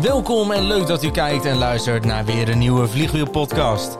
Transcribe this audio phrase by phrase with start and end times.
[0.00, 3.96] Welkom en leuk dat u kijkt en luistert naar weer een nieuwe Vliegwiel podcast.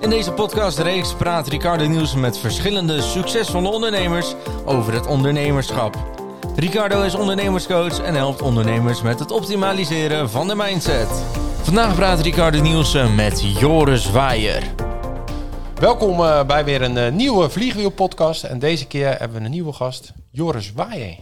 [0.00, 4.34] In deze podcastreeks praat Ricardo Nieuws met verschillende succesvolle ondernemers
[4.64, 5.96] over het ondernemerschap.
[6.56, 11.08] Ricardo is ondernemerscoach en helpt ondernemers met het optimaliseren van de mindset.
[11.62, 14.62] Vandaag praat Ricardo Nielsen met Joris Waaier.
[15.74, 18.44] Welkom uh, bij weer een uh, nieuwe Vliegwiel podcast.
[18.44, 21.16] En deze keer hebben we een nieuwe gast, Joris Waaier.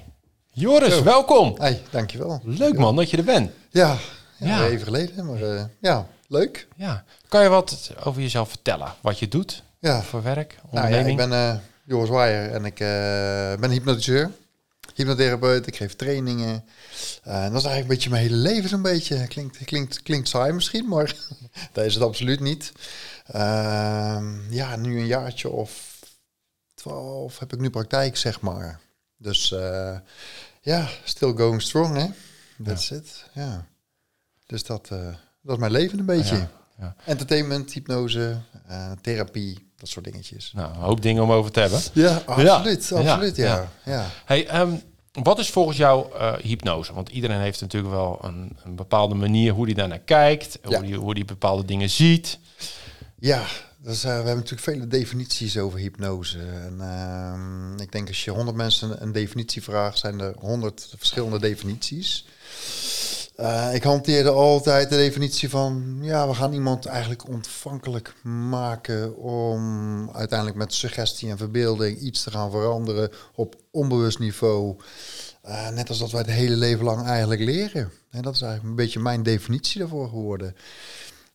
[0.52, 1.02] Joris, Zo.
[1.02, 1.54] welkom.
[1.58, 2.40] Hey, dankjewel.
[2.44, 3.50] Leuk man dat je er bent.
[3.70, 3.96] Ja,
[4.38, 6.68] ja, even geleden, maar uh, ja, leuk.
[6.76, 7.04] Ja.
[7.28, 8.94] Kan je wat over jezelf vertellen?
[9.00, 10.02] Wat je doet ja.
[10.02, 11.18] voor werk, onderneming?
[11.18, 12.78] Nou ja, ik ben Joris Waaier en ik
[13.60, 14.30] ben hypnotiseur,
[14.94, 15.66] hypnotherapeut.
[15.66, 16.64] Ik geef trainingen.
[17.22, 19.26] en dat is eigenlijk een beetje mijn hele leven zo'n beetje.
[19.26, 21.14] Klinkt, klinkt, klinkt saai misschien, maar
[21.72, 22.72] dat is het absoluut niet.
[23.26, 26.00] Ehm, ja, nu een jaartje of
[26.74, 28.80] twaalf heb ik nu praktijk, zeg maar.
[29.16, 29.98] Dus uh,
[30.60, 32.06] ja, still going strong, hè?
[32.64, 32.96] That's ja.
[32.96, 33.66] it, ja.
[34.48, 34.98] Dus dat, uh,
[35.42, 36.36] dat is mijn leven een beetje.
[36.36, 36.94] Ja, ja.
[37.04, 38.36] Entertainment, hypnose,
[38.70, 40.52] uh, therapie, dat soort dingetjes.
[40.54, 41.80] Nou, een hoop dingen om over te hebben.
[41.92, 43.68] Ja, absoluut, absoluut, ja.
[43.84, 44.06] ja.
[44.24, 44.82] Hey, um,
[45.12, 46.94] wat is volgens jou uh, hypnose?
[46.94, 50.92] Want iedereen heeft natuurlijk wel een, een bepaalde manier hoe hij daarnaar kijkt, hoe hij
[50.92, 52.38] hoe die bepaalde dingen ziet.
[53.18, 53.44] Ja,
[53.82, 56.38] dus, uh, we hebben natuurlijk vele definities over hypnose.
[56.38, 61.38] En uh, ik denk als je honderd mensen een definitie vraagt, zijn er honderd verschillende
[61.38, 62.24] definities.
[63.40, 70.10] Uh, ik hanteerde altijd de definitie van, ja, we gaan iemand eigenlijk ontvankelijk maken om
[70.12, 74.76] uiteindelijk met suggestie en verbeelding iets te gaan veranderen op onbewust niveau.
[75.48, 77.90] Uh, net als dat wij het hele leven lang eigenlijk leren.
[78.10, 80.56] En dat is eigenlijk een beetje mijn definitie daarvoor geworden.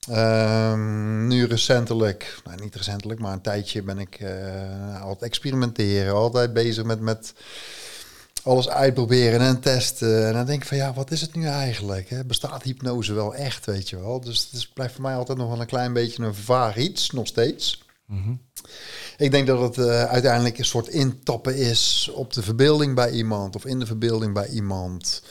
[0.10, 6.54] Um, nu recentelijk, nou niet recentelijk, maar een tijdje ben ik uh, altijd experimenteren, altijd
[6.54, 7.34] bezig met, met
[8.44, 10.28] alles uitproberen en testen.
[10.28, 12.10] En dan denk ik van ja, wat is het nu eigenlijk?
[12.10, 12.26] Hè?
[12.26, 14.22] Bestaat hypnose wel echt, weet je wel?
[14.22, 17.28] Dus het blijft voor mij altijd nog wel een klein beetje een vaag iets, nog
[17.28, 17.84] steeds.
[18.06, 18.42] Mm -hmm.
[19.18, 23.56] Ik denk dat het uh, uiteindelijk een soort intappen is op de verbeelding bij iemand
[23.56, 25.24] of in de verbeelding bij iemand.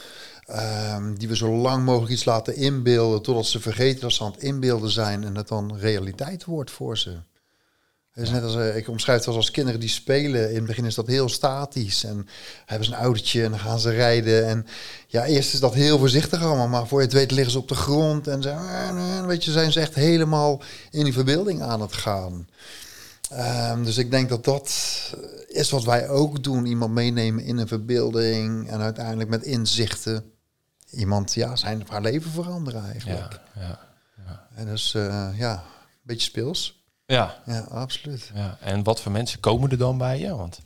[0.95, 4.31] Um, die we zo lang mogelijk iets laten inbeelden totdat ze vergeten dat ze aan
[4.31, 7.19] het inbeelden zijn en het dan realiteit wordt voor ze.
[8.15, 10.49] Is net als, uh, ik omschrijf het als, als kinderen die spelen.
[10.49, 12.05] In het begin is dat heel statisch.
[12.05, 12.29] En
[12.67, 14.47] hebben ze een autootje en dan gaan ze rijden.
[14.47, 14.67] En
[15.07, 16.69] ja, eerst is dat heel voorzichtig allemaal.
[16.69, 18.29] Maar voor je het weet liggen ze op de grond.
[18.29, 22.49] En ze, weet je, zijn ze echt helemaal in die verbeelding aan het gaan.
[23.33, 24.73] Um, dus ik denk dat dat
[25.49, 26.67] is wat wij ook doen.
[26.67, 28.71] Iemand meenemen in een verbeelding.
[28.71, 30.25] En uiteindelijk met inzichten
[30.91, 33.41] iemand ja, zijn of haar leven veranderen eigenlijk.
[33.55, 33.79] Ja, ja,
[34.27, 34.47] ja.
[34.55, 36.82] En dus uh, ja, een beetje speels.
[37.07, 37.43] Ja.
[37.47, 38.31] Ja, absoluut.
[38.35, 38.59] Ja.
[38.61, 40.37] En wat voor mensen komen er dan bij je?
[40.37, 40.61] Want...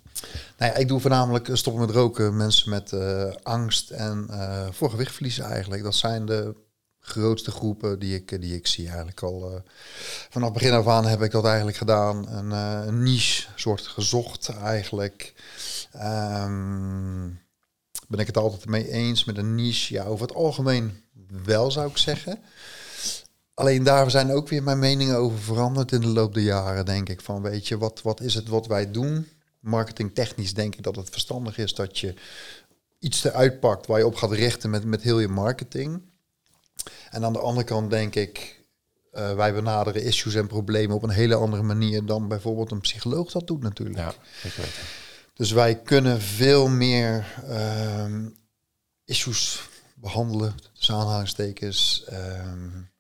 [0.57, 2.37] Nou ja, ik doe voornamelijk stoppen met roken.
[2.37, 5.83] Mensen met uh, angst en uh, voor gewicht verliezen eigenlijk.
[5.83, 6.55] Dat zijn de
[7.01, 9.53] grootste groepen die ik, die ik zie eigenlijk al.
[9.53, 9.59] Uh,
[10.31, 12.29] vanaf begin af aan heb ik dat eigenlijk gedaan.
[12.29, 12.51] Een,
[12.89, 15.35] een niche soort gezocht eigenlijk.
[15.95, 17.41] Um,
[18.09, 19.95] ben ik het altijd mee eens met een niche.
[19.95, 21.05] Ja, over het algemeen
[21.45, 22.39] wel zou ik zeggen.
[23.57, 27.09] Alleen daar zijn ook weer mijn meningen over veranderd in de loop der jaren, denk
[27.09, 27.21] ik.
[27.21, 29.29] Van weet je, wat, wat is het wat wij doen?
[29.61, 32.15] Marketingtechnisch denk ik dat het verstandig is dat je
[32.99, 36.03] iets eruit pakt waar je op gaat richten met, met heel je marketing.
[37.11, 38.61] En aan de andere kant denk ik,
[39.13, 43.31] uh, wij benaderen issues en problemen op een hele andere manier dan bijvoorbeeld een psycholoog
[43.31, 43.99] dat doet natuurlijk.
[43.99, 44.89] Ja, ik weet het.
[45.35, 48.37] Dus wij kunnen veel meer um,
[49.05, 52.91] issues behandelen, dus aanhalingstekens, um,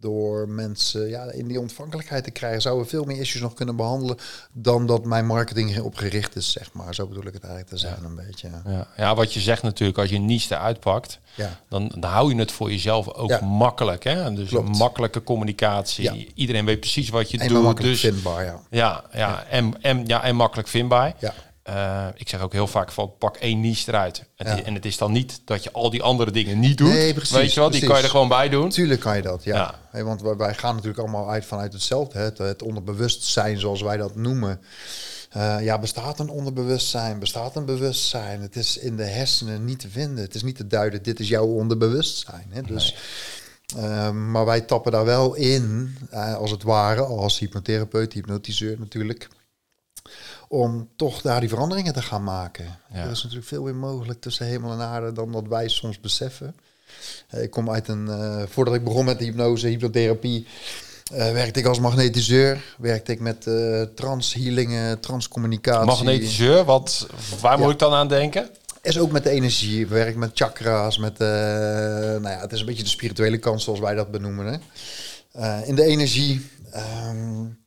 [0.00, 3.76] door mensen ja, in die ontvankelijkheid te krijgen, zouden we veel meer issues nog kunnen
[3.76, 4.16] behandelen
[4.52, 6.94] dan dat mijn marketing op gericht is, zeg maar.
[6.94, 8.48] Zo bedoel ik het eigenlijk te zeggen, een beetje.
[8.66, 8.88] Ja.
[8.96, 11.60] ja, wat je zegt natuurlijk, als je niets eruit pakt, ja.
[11.68, 14.04] dan, dan hou je het voor jezelf ook makkelijk.
[14.04, 14.34] Hè?
[14.34, 16.32] Dus een makkelijke communicatie.
[16.34, 17.62] Iedereen weet precies wat je en doet.
[17.62, 18.60] makkelijk dus, vindbaar, ja.
[18.70, 21.14] Ja, ja, En, en, ja, en makkelijk vindbaar.
[21.18, 21.34] Ja.
[21.70, 24.24] Uh, ik zeg ook heel vaak van pak één niche eruit.
[24.36, 24.62] Ja.
[24.62, 26.88] En het is dan niet dat je al die andere dingen niet doet.
[26.88, 28.68] Nee, precies, weet je wel, die kan je er gewoon bij doen.
[28.68, 29.56] Tuurlijk kan je dat, ja.
[29.56, 29.74] ja.
[29.90, 32.18] Hey, want wij gaan natuurlijk allemaal uit vanuit hetzelfde.
[32.18, 34.60] Het, het onderbewustzijn, zoals wij dat noemen.
[35.36, 37.18] Uh, ja, bestaat een onderbewustzijn?
[37.18, 38.40] Bestaat een bewustzijn?
[38.40, 40.24] Het is in de hersenen niet te vinden.
[40.24, 42.46] Het is niet te duiden, dit is jouw onderbewustzijn.
[42.48, 42.62] Hè?
[42.62, 42.96] Dus,
[43.76, 43.84] nee.
[43.84, 49.28] uh, maar wij tappen daar wel in, uh, als het ware, als hypnotherapeut, hypnotiseur natuurlijk
[50.52, 52.78] om toch daar die veranderingen te gaan maken.
[52.92, 56.54] Er is natuurlijk veel meer mogelijk tussen hemel en aarde dan dat wij soms beseffen.
[57.34, 60.46] Uh, ik kom uit een, uh, voordat ik begon met de hypnose, hypnotherapie,
[61.12, 62.74] uh, werkte ik als magnetiseur.
[62.78, 63.46] Werkte ik met
[63.94, 65.86] transhealingen, transcommunicatie.
[65.86, 67.06] Magnetiseur, wat,
[67.40, 68.50] waar moet ik dan aan denken?
[68.82, 69.86] is ook met de energie.
[69.86, 73.80] Werk met chakra's, met, uh, nou ja, het is een beetje de spirituele kant zoals
[73.80, 74.46] wij dat benoemen.
[74.46, 74.58] Hè.
[75.36, 76.50] Uh, in de energie
[77.08, 77.58] um,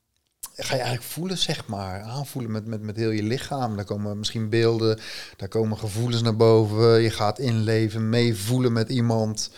[0.56, 2.02] ga je eigenlijk voelen, zeg maar.
[2.02, 3.76] Aanvoelen met, met, met heel je lichaam.
[3.76, 5.00] Daar komen misschien beelden,
[5.38, 7.02] daar komen gevoelens naar boven.
[7.02, 9.50] Je gaat inleven, meevoelen met iemand.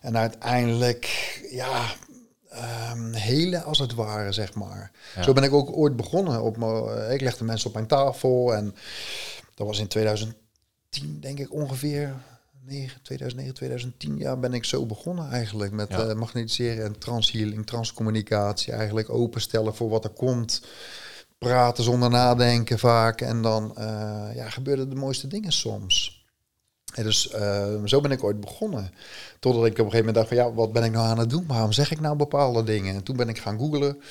[0.00, 1.94] En uiteindelijk, ja,
[2.92, 4.90] um, hele als het ware, zeg maar.
[5.20, 6.42] Zo ben ik ook ooit begonnen.
[6.42, 8.74] Op me, ik legde mensen op mijn tafel en
[9.54, 10.36] dat was in 2010,
[11.20, 12.14] denk ik ongeveer.
[13.02, 16.08] 2009, 2010 jaar ben ik zo begonnen eigenlijk met ja.
[16.08, 18.72] uh, magnetiseren en transhealing, transcommunicatie.
[18.72, 20.62] Eigenlijk openstellen voor wat er komt.
[21.38, 23.20] Praten zonder nadenken vaak.
[23.20, 23.84] En dan uh,
[24.34, 26.24] ja, gebeurden de mooiste dingen soms.
[26.94, 28.90] En dus uh, zo ben ik ooit begonnen.
[29.38, 31.30] Totdat ik op een gegeven moment dacht van ja, wat ben ik nou aan het
[31.30, 31.46] doen?
[31.46, 32.94] Waarom zeg ik nou bepaalde dingen?
[32.94, 34.02] En toen ben ik gaan googlen.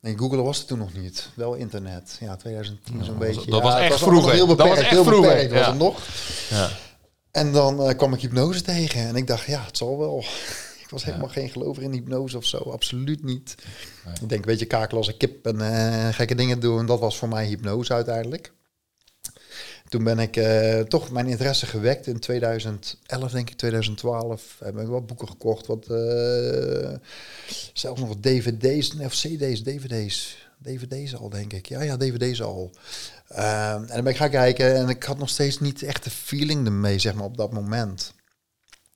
[0.00, 1.28] Nee, Google was het toen nog niet.
[1.34, 2.16] Wel internet.
[2.20, 3.50] Ja, 2010 zo'n beetje.
[3.50, 4.32] Dat was echt vroeger.
[4.32, 5.30] Heel beperkt, dat was echt heel vroeger.
[5.30, 5.58] Beperkt, ja.
[5.58, 6.00] was het nog.
[7.32, 10.18] En dan uh, kwam ik hypnose tegen en ik dacht, ja, het zal wel.
[10.84, 13.54] ik was helemaal geen gelover in hypnose of zo, absoluut niet.
[14.20, 16.86] Ik denk, weet je, kakelen als een kip en uh, gekke dingen doen.
[16.86, 18.52] Dat was voor mij hypnose uiteindelijk.
[19.88, 24.56] Toen ben ik uh, toch mijn interesse gewekt in 2011, denk ik, 2012.
[24.64, 25.86] Heb ik wat boeken gekocht, wat,
[27.72, 30.36] zelfs nog wat dvd's, of cd's, dvd's.
[30.62, 31.66] DVD's al, denk ik.
[31.66, 32.70] Ja, ja, DVD's al.
[33.36, 36.10] Uh, en dan ben ik gaan kijken en ik had nog steeds niet echt de
[36.10, 38.14] feeling ermee, zeg maar, op dat moment.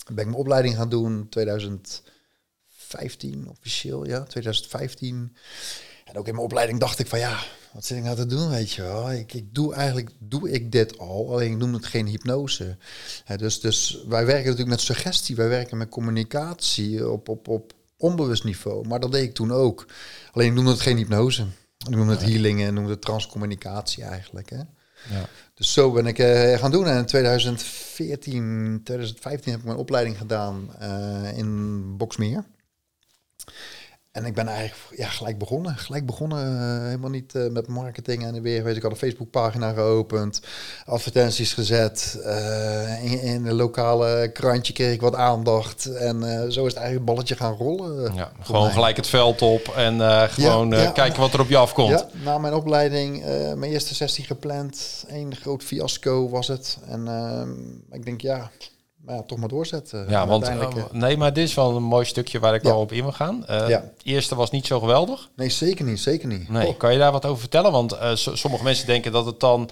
[0.04, 5.36] Dan ben ik mijn opleiding gaan doen, 2015 officieel, ja, 2015.
[6.04, 7.38] En ook in mijn opleiding dacht ik van ja,
[7.72, 9.12] wat zit ik nou te doen, weet je wel?
[9.12, 12.76] Ik, ik doe eigenlijk, doe ik dit al, alleen ik noem het geen hypnose.
[13.36, 18.44] dus, dus wij werken natuurlijk met suggestie, wij werken met communicatie op, op, op onbewust
[18.44, 18.88] niveau.
[18.88, 19.86] Maar dat deed ik toen ook.
[20.32, 21.46] Alleen ik noemde het geen hypnose.
[21.78, 24.50] Ik noemde het healing en noemde het transcommunicatie eigenlijk.
[24.50, 24.56] Hè?
[25.10, 25.28] Ja.
[25.54, 26.86] Dus zo ben ik uh, gaan doen.
[26.86, 32.44] En in 2014, 2015 heb ik mijn opleiding gedaan uh, in Boksmeer.
[34.16, 35.76] En ik ben eigenlijk ja, gelijk begonnen.
[35.76, 38.64] Gelijk begonnen, uh, helemaal niet uh, met marketing en weer.
[38.64, 40.40] Weet, ik had een Facebookpagina geopend,
[40.86, 42.18] advertenties gezet.
[42.24, 45.86] Uh, in, in, een lokale krantje kreeg ik wat aandacht.
[45.86, 46.22] En
[46.52, 48.14] zo is het eigenlijk een balletje gaan rollen.
[48.14, 51.56] Ja, gewoon gelijk het veld op en gewoon ja, ja, kijken wat er op je
[51.56, 51.90] afkomt.
[51.90, 53.24] Ja, na mijn opleiding,
[53.56, 55.04] mijn eerste sessie gepland.
[55.08, 56.78] Eén groot fiasco was het.
[56.88, 57.50] En ehm,
[57.90, 58.50] ik denk, ja,
[59.06, 60.06] maar ja, toch maar doorzetten.
[60.08, 62.92] Ja, want uh, nee, maar dit is wel een mooi stukje waar ik wel op
[62.92, 63.44] in wil gaan.
[63.50, 63.84] Uh, ja.
[64.02, 65.28] eerste was niet zo geweldig.
[65.36, 66.48] Nee, zeker niet, zeker niet.
[66.48, 66.78] Nee, oh.
[66.78, 67.72] kan je daar wat over vertellen?
[67.72, 69.70] Want uh, sommige mensen denken dat het dan,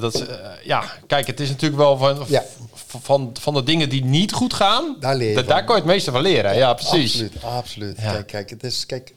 [0.00, 0.24] dat,
[0.64, 2.44] ja, kijk, het is natuurlijk wel van, ja.
[2.74, 4.96] van, van de dingen die niet goed gaan.
[5.00, 5.44] Daar leer je.
[5.44, 6.56] Daar kan je het meeste van leren.
[6.56, 7.12] Ja, precies.
[7.12, 7.96] Absoluut, absoluut.
[7.96, 9.14] Kijk, kijk, het is, kijk.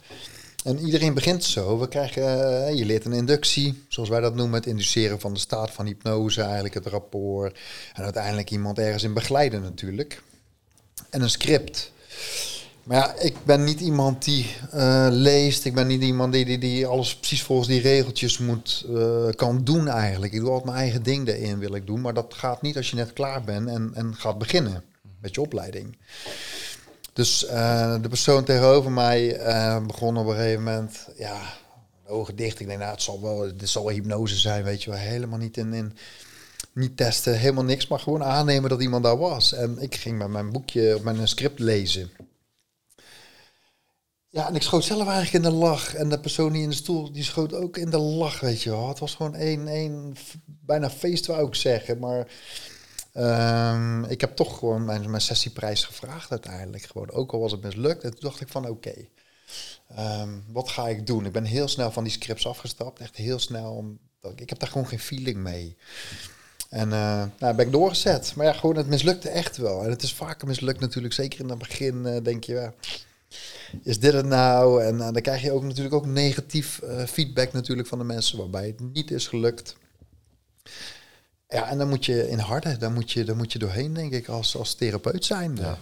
[0.69, 1.79] En iedereen begint zo.
[1.79, 5.39] We krijgen, uh, je leert een inductie, zoals wij dat noemen, het induceren van de
[5.39, 7.59] staat van hypnose, eigenlijk het rapport.
[7.93, 10.21] En uiteindelijk iemand ergens in begeleiden natuurlijk.
[11.09, 11.91] En een script.
[12.83, 15.65] Maar ja, ik ben niet iemand die uh, leest.
[15.65, 19.63] Ik ben niet iemand die, die, die alles precies volgens die regeltjes moet, uh, kan
[19.63, 20.33] doen eigenlijk.
[20.33, 22.01] Ik doe altijd mijn eigen ding erin wil ik doen.
[22.01, 24.83] Maar dat gaat niet als je net klaar bent en, en gaat beginnen
[25.21, 25.97] met je opleiding.
[27.19, 31.41] Dus uh, de persoon tegenover mij uh, begon op een gegeven moment, ja,
[32.07, 32.59] ogen dicht.
[32.59, 34.99] Ik denk, nou, het zal wel, dit zal hypnose zijn, weet je wel.
[34.99, 35.97] Helemaal niet in, in,
[36.73, 39.53] niet testen, helemaal niks, maar gewoon aannemen dat iemand daar was.
[39.53, 42.11] En ik ging met mijn boekje, op mijn script lezen.
[44.29, 45.95] Ja, en ik schoot zelf eigenlijk in de lach.
[45.95, 48.69] En de persoon die in de stoel, die schoot ook in de lach, weet je
[48.69, 48.87] wel.
[48.87, 51.99] Het was gewoon één, één bijna feest, wou ik zeggen.
[51.99, 52.27] Maar
[53.13, 56.83] Um, ik heb toch gewoon mijn, mijn sessieprijs gevraagd uiteindelijk.
[56.83, 58.03] Gewoon, ook al was het mislukt.
[58.03, 58.93] En toen dacht ik van oké,
[59.99, 61.25] um, wat ga ik doen?
[61.25, 62.99] Ik ben heel snel van die scripts afgestapt.
[62.99, 63.97] Echt heel snel.
[64.35, 65.77] Ik heb daar gewoon geen feeling mee.
[66.69, 68.33] En uh, nou, ben ik doorgezet.
[68.35, 69.83] Maar ja, gewoon het mislukte echt wel.
[69.83, 71.13] En het is vaker mislukt natuurlijk.
[71.13, 72.71] Zeker in het begin uh, denk je,
[73.83, 74.83] is dit het nou?
[74.83, 78.67] En uh, dan krijg je ook natuurlijk ook negatief feedback natuurlijk van de mensen waarbij
[78.67, 79.75] het niet is gelukt.
[81.49, 84.13] Ja, en dan moet je in harde, daar moet je, daar moet je doorheen, denk
[84.13, 85.55] ik, als, als therapeut zijn.
[85.55, 85.77] Ja,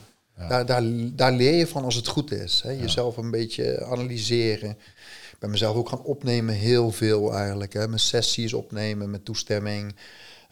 [0.47, 0.83] Daar, daar,
[1.13, 2.61] daar leer je van als het goed is.
[2.63, 2.71] Hè.
[2.71, 4.69] Jezelf een beetje analyseren.
[5.31, 7.73] Ik ben mezelf ook gaan opnemen, heel veel eigenlijk.
[7.73, 7.87] Hè.
[7.87, 9.95] Mijn sessies opnemen met toestemming.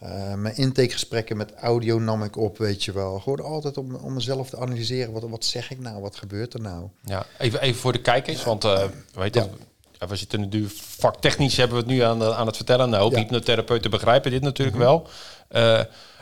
[0.02, 3.18] Uh, mijn intakegesprekken met audio nam ik op, weet je wel.
[3.18, 5.12] Gewoon altijd om, om mezelf te analyseren.
[5.12, 6.00] Wat, wat zeg ik nou?
[6.00, 6.88] Wat gebeurt er nou?
[7.04, 9.48] Ja, even, even voor de kijkers, want uh, weet je,
[9.98, 12.90] we zitten nu vaktechnisch hebben we het nu aan, aan het vertellen.
[12.90, 13.18] Nou, ja.
[13.18, 14.86] hypnotherapeuten begrijpen dit natuurlijk mhm.
[14.86, 15.08] wel.
[15.52, 15.80] Uh,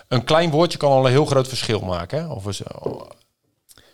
[0.09, 2.19] een klein woordje kan al een heel groot verschil maken.
[2.19, 2.27] Hè?
[2.27, 2.61] Of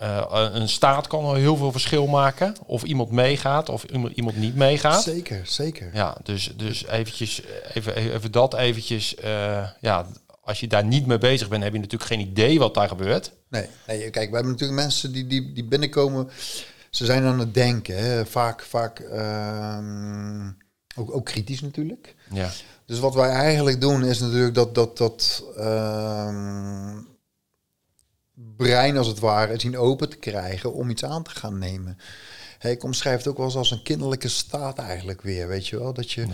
[0.02, 2.54] uh, een staat kan al heel veel verschil maken.
[2.66, 3.84] Of iemand meegaat of
[4.14, 5.02] iemand niet meegaat.
[5.02, 5.90] Zeker, zeker.
[5.92, 7.42] Ja, dus, dus eventjes,
[7.74, 9.14] even, even dat eventjes.
[9.24, 10.06] Uh, ja,
[10.42, 13.32] als je daar niet mee bezig bent, heb je natuurlijk geen idee wat daar gebeurt.
[13.48, 16.30] Nee, nee kijk, we hebben natuurlijk mensen die, die, die binnenkomen.
[16.90, 17.96] Ze zijn aan het denken.
[17.96, 18.26] Hè.
[18.26, 20.50] Vaak, vaak ehm,
[20.96, 22.14] ook, ook kritisch natuurlijk.
[22.32, 22.50] Ja.
[22.86, 26.98] Dus wat wij eigenlijk doen is natuurlijk dat, dat, dat ehm,
[28.56, 31.98] brein als het ware zien open te krijgen om iets aan te gaan nemen.
[32.58, 35.78] Hey, ik omschrijf het ook wel eens als een kinderlijke staat eigenlijk weer, weet je
[35.78, 35.92] wel.
[35.92, 36.26] Dat je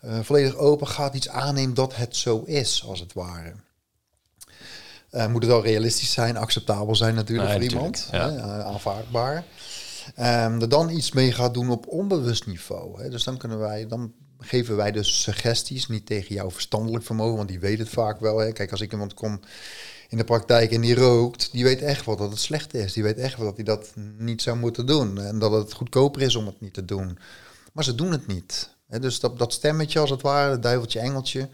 [0.00, 3.54] eh, volledig open gaat, iets aanneemt dat het zo is, als het ware.
[5.10, 8.30] Uh, moet het wel realistisch zijn, acceptabel zijn natuurlijk voor iemand, ja.
[8.30, 9.44] hè, uh, aanvaardbaar.
[10.18, 13.02] Um, er dan iets mee gaat doen op onbewust niveau.
[13.02, 13.10] Hè.
[13.10, 17.48] Dus dan kunnen wij, dan geven wij dus suggesties, niet tegen jouw verstandelijk vermogen, want
[17.48, 18.38] die weet het vaak wel.
[18.38, 18.52] Hè.
[18.52, 19.40] Kijk, als ik iemand kom
[20.08, 22.92] in de praktijk en die rookt, die weet echt wel dat het slecht is.
[22.92, 25.20] Die weet echt wel dat hij dat niet zou moeten doen.
[25.20, 27.18] En dat het goedkoper is om het niet te doen.
[27.72, 31.48] Maar ze doen het niet dus dat, dat stemmetje als het ware, duiveltje, engeltje.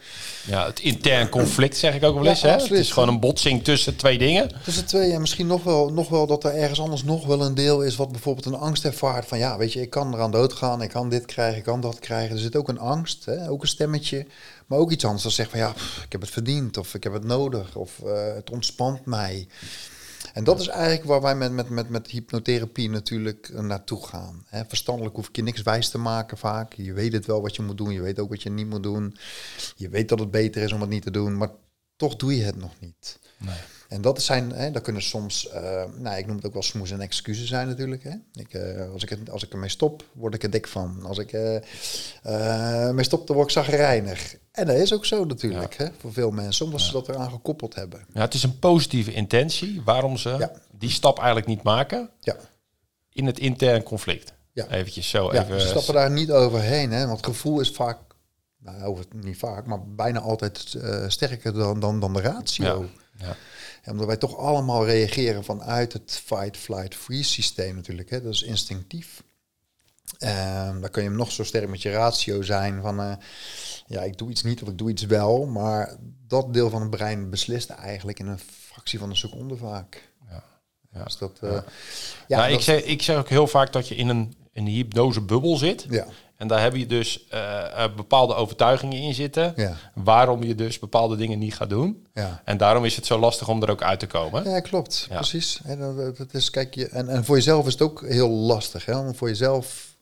[0.47, 2.41] Ja, het intern conflict zeg ik ook wel eens.
[2.41, 2.63] Ja, hè?
[2.63, 4.51] Het is gewoon een botsing tussen twee dingen.
[4.65, 7.55] Tussen twee en misschien nog wel, nog wel dat er ergens anders nog wel een
[7.55, 9.27] deel is wat bijvoorbeeld een angst ervaart.
[9.27, 11.81] Van ja, weet je, ik kan eraan dood gaan, ik kan dit krijgen, ik kan
[11.81, 12.35] dat krijgen.
[12.35, 13.49] Er zit ook een angst, hè?
[13.49, 14.27] ook een stemmetje.
[14.67, 15.71] Maar ook iets anders dat zegt van ja,
[16.05, 19.47] ik heb het verdiend of ik heb het nodig of uh, het ontspant mij.
[20.33, 24.47] En dat is eigenlijk waar wij met, met, met, met hypnotherapie natuurlijk eh, naartoe gaan.
[24.69, 26.73] Verstandelijk hoef ik je niks wijs te maken vaak.
[26.73, 28.83] Je weet het wel wat je moet doen, je weet ook wat je niet moet
[28.83, 29.17] doen.
[29.77, 31.51] Je weet dat het beter is om het niet te doen, maar
[31.97, 33.19] toch doe je het nog niet.
[33.39, 33.59] Nee.
[33.93, 36.91] En dat zijn, hè, dat kunnen soms, uh, nou, ik noem het ook wel smoes
[36.91, 38.03] en excuses zijn natuurlijk.
[38.03, 38.15] Hè.
[38.33, 41.05] Ik, uh, als, ik het, als ik ermee stop, word ik er dik van.
[41.05, 44.37] Als ik uh, mee stop, dan word ik zagrijnig.
[44.53, 46.87] En dat is ook zo natuurlijk, hè, voor veel mensen, omdat ja.
[46.87, 48.05] ze dat eraan gekoppeld hebben.
[48.13, 50.53] Ja, het is een positieve intentie waarom ze ja.
[50.79, 52.37] die stap eigenlijk niet maken ja.
[53.11, 54.33] in het intern conflict.
[54.53, 54.69] Ja.
[54.69, 55.61] Eventjes zo ja, even...
[55.61, 57.99] Ze stappen daar niet overheen, hè, want gevoel is vaak,
[58.59, 62.89] nou, over, niet vaak, maar bijna altijd sterker dan, dan, dan de ratio.
[63.19, 63.37] Ja.
[63.83, 68.11] En omdat wij toch allemaal reageren vanuit het fight, flight, freeze systeem natuurlijk.
[68.11, 68.23] Hè?
[68.23, 69.23] Dat is instinctief.
[70.19, 73.13] Um, dan kun je nog zo sterk met je ratio zijn van uh,
[73.87, 75.47] ja, ik doe iets niet of ik doe iets wel.
[75.47, 75.97] Maar
[76.27, 80.13] dat deel van het brein beslist eigenlijk in een fractie van een seconde vaak.
[80.29, 80.45] Ja.
[80.93, 81.05] Ja.
[81.05, 81.65] Dus dat, uh, ja.
[82.29, 84.73] ja nou, ik, zeg, ik zeg ook heel vaak dat je in een, in een
[84.73, 85.87] hypnosebubbel zit.
[85.89, 86.07] Ja.
[86.43, 89.53] En daar heb je dus uh, bepaalde overtuigingen in zitten.
[89.57, 89.77] Ja.
[89.95, 92.07] Waarom je dus bepaalde dingen niet gaat doen.
[92.15, 92.43] Ja.
[92.45, 94.51] En daarom is het zo lastig om er ook uit te komen.
[94.51, 95.07] Ja, klopt.
[95.11, 95.17] Ja.
[95.17, 95.61] Precies.
[95.65, 95.79] En,
[96.17, 98.85] dat is, kijk, je, en, en voor jezelf is het ook heel lastig.
[98.85, 98.99] Hè?
[98.99, 99.97] Om voor jezelf...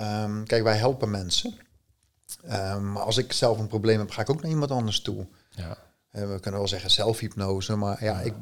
[0.00, 1.58] Um, kijk, wij helpen mensen.
[2.44, 5.26] Um, maar als ik zelf een probleem heb, ga ik ook naar iemand anders toe.
[5.50, 5.78] Ja.
[6.12, 8.34] Uh, we kunnen wel zeggen zelfhypnose, maar ja, ik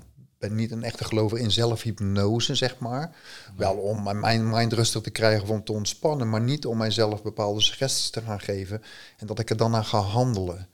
[0.48, 3.14] ben niet een echte gelover in zelfhypnose, zeg maar.
[3.56, 7.22] Wel om mijn mind rustig te krijgen of om te ontspannen, maar niet om mijzelf
[7.22, 8.82] bepaalde suggesties te gaan geven
[9.18, 10.68] en dat ik er dan aan ga handelen.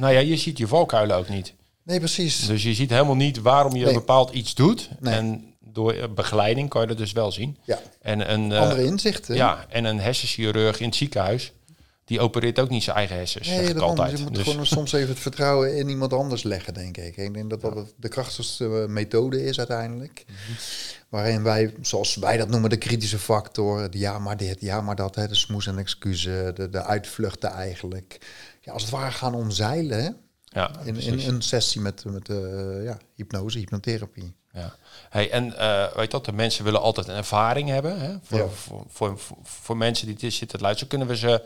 [0.00, 1.54] Nou ja, je ziet je valkuilen ook niet.
[1.82, 2.46] Nee, precies.
[2.46, 3.94] Dus je ziet helemaal niet waarom je nee.
[3.94, 4.90] bepaald iets doet.
[5.00, 5.14] Nee.
[5.14, 7.56] En door begeleiding kan je dat dus wel zien.
[7.64, 7.78] Ja.
[8.00, 9.34] En een, Andere inzichten.
[9.34, 11.52] Ja, en een hersenchirurg in het ziekenhuis
[12.04, 13.48] die opereert ook niet zijn eigen hersens.
[13.48, 14.18] Nee, zeg ik altijd.
[14.18, 14.48] Je moet dus.
[14.48, 17.16] gewoon soms even het vertrouwen in iemand anders leggen, denk ik.
[17.16, 20.24] Ik denk dat dat de krachtigste methode is uiteindelijk.
[20.28, 20.56] Mm -hmm.
[21.08, 24.96] Waarin wij, zoals wij dat noemen, de kritische factor, de ja maar dit, ja maar
[24.96, 28.18] dat, hè, de smoes en excuses, de, de uitvluchten eigenlijk.
[28.60, 30.10] Ja, als het ware gaan omzeilen hè?
[30.44, 34.34] Ja, in, in een sessie met, met uh, ja, hypnose, hypnotherapie.
[34.52, 34.76] Ja.
[35.10, 38.00] Hey, en uh, weet dat, de mensen willen altijd een ervaring hebben.
[38.00, 38.16] Hè?
[38.22, 38.48] Voor, ja.
[38.48, 41.42] voor, voor, voor, voor, mensen die dit zitten te luisteren, kunnen we ze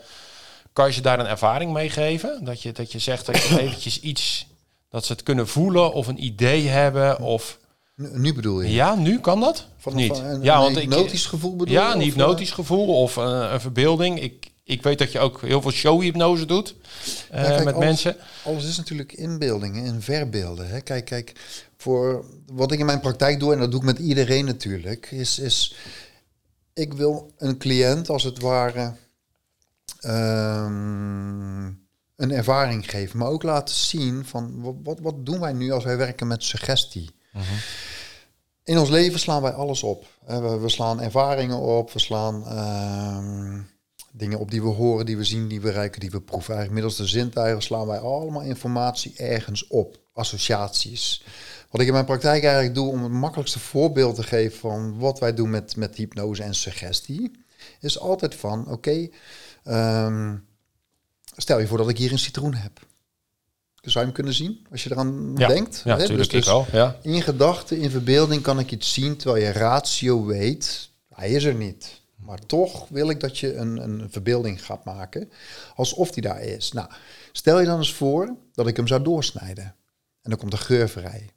[0.73, 2.43] kan je ze daar een ervaring mee geven?
[2.43, 4.47] Dat je, dat je zegt dat je eventjes iets,
[4.89, 7.59] dat ze het kunnen voelen of een idee hebben of...
[7.95, 8.71] Nu bedoel je?
[8.71, 9.67] Ja, nu kan dat?
[9.77, 10.17] Van, niet?
[10.17, 13.49] Van een, ja, want een hypnotisch ik, gevoel bedoel Ja, een hypnotisch gevoel of uh,
[13.51, 14.21] een verbeelding.
[14.21, 16.75] Ik, ik weet dat je ook heel veel showhypnose doet
[17.33, 18.15] uh, ja, kijk, met alles, mensen.
[18.43, 20.69] Alles is natuurlijk inbeeldingen en verbeelden.
[20.69, 20.81] Hè.
[20.81, 21.33] Kijk, kijk,
[21.77, 25.39] voor wat ik in mijn praktijk doe, en dat doe ik met iedereen natuurlijk, is,
[25.39, 25.75] is
[26.73, 28.93] ik wil een cliënt als het ware
[30.05, 35.71] um, een ervaring geven, maar ook laten zien van wat, wat, wat doen wij nu
[35.71, 37.09] als wij werken met suggestie.
[37.31, 37.41] -hmm.
[38.63, 40.05] In ons leven slaan wij alles op.
[40.25, 43.67] We, we slaan ervaringen op, we slaan um,
[44.11, 46.53] dingen op die we horen, die we zien, die we ruiken, die we proeven.
[46.55, 51.23] Eigenlijk middels de zintuigen slaan wij allemaal informatie ergens op, associaties.
[51.69, 55.19] Wat ik in mijn praktijk eigenlijk doe om het makkelijkste voorbeeld te geven van wat
[55.19, 57.31] wij doen met, met hypnose en suggestie,
[57.79, 58.71] is altijd van oké.
[58.71, 59.11] Okay,
[59.69, 60.47] Um,
[61.35, 62.87] stel je voor dat ik hier een citroen heb.
[63.81, 65.81] Zou je hem kunnen zien als je eraan ja, denkt?
[65.85, 66.65] Ja, natuurlijk dus, dus wel.
[66.71, 66.97] Ja.
[67.01, 71.55] In gedachten, in verbeelding kan ik iets zien terwijl je ratio weet, hij is er
[71.55, 72.01] niet.
[72.15, 75.31] Maar toch wil ik dat je een, een verbeelding gaat maken
[75.75, 76.71] alsof die daar is.
[76.71, 76.89] Nou,
[77.31, 79.75] stel je dan eens voor dat ik hem zou doorsnijden.
[80.21, 81.29] En dan komt de geur vrij.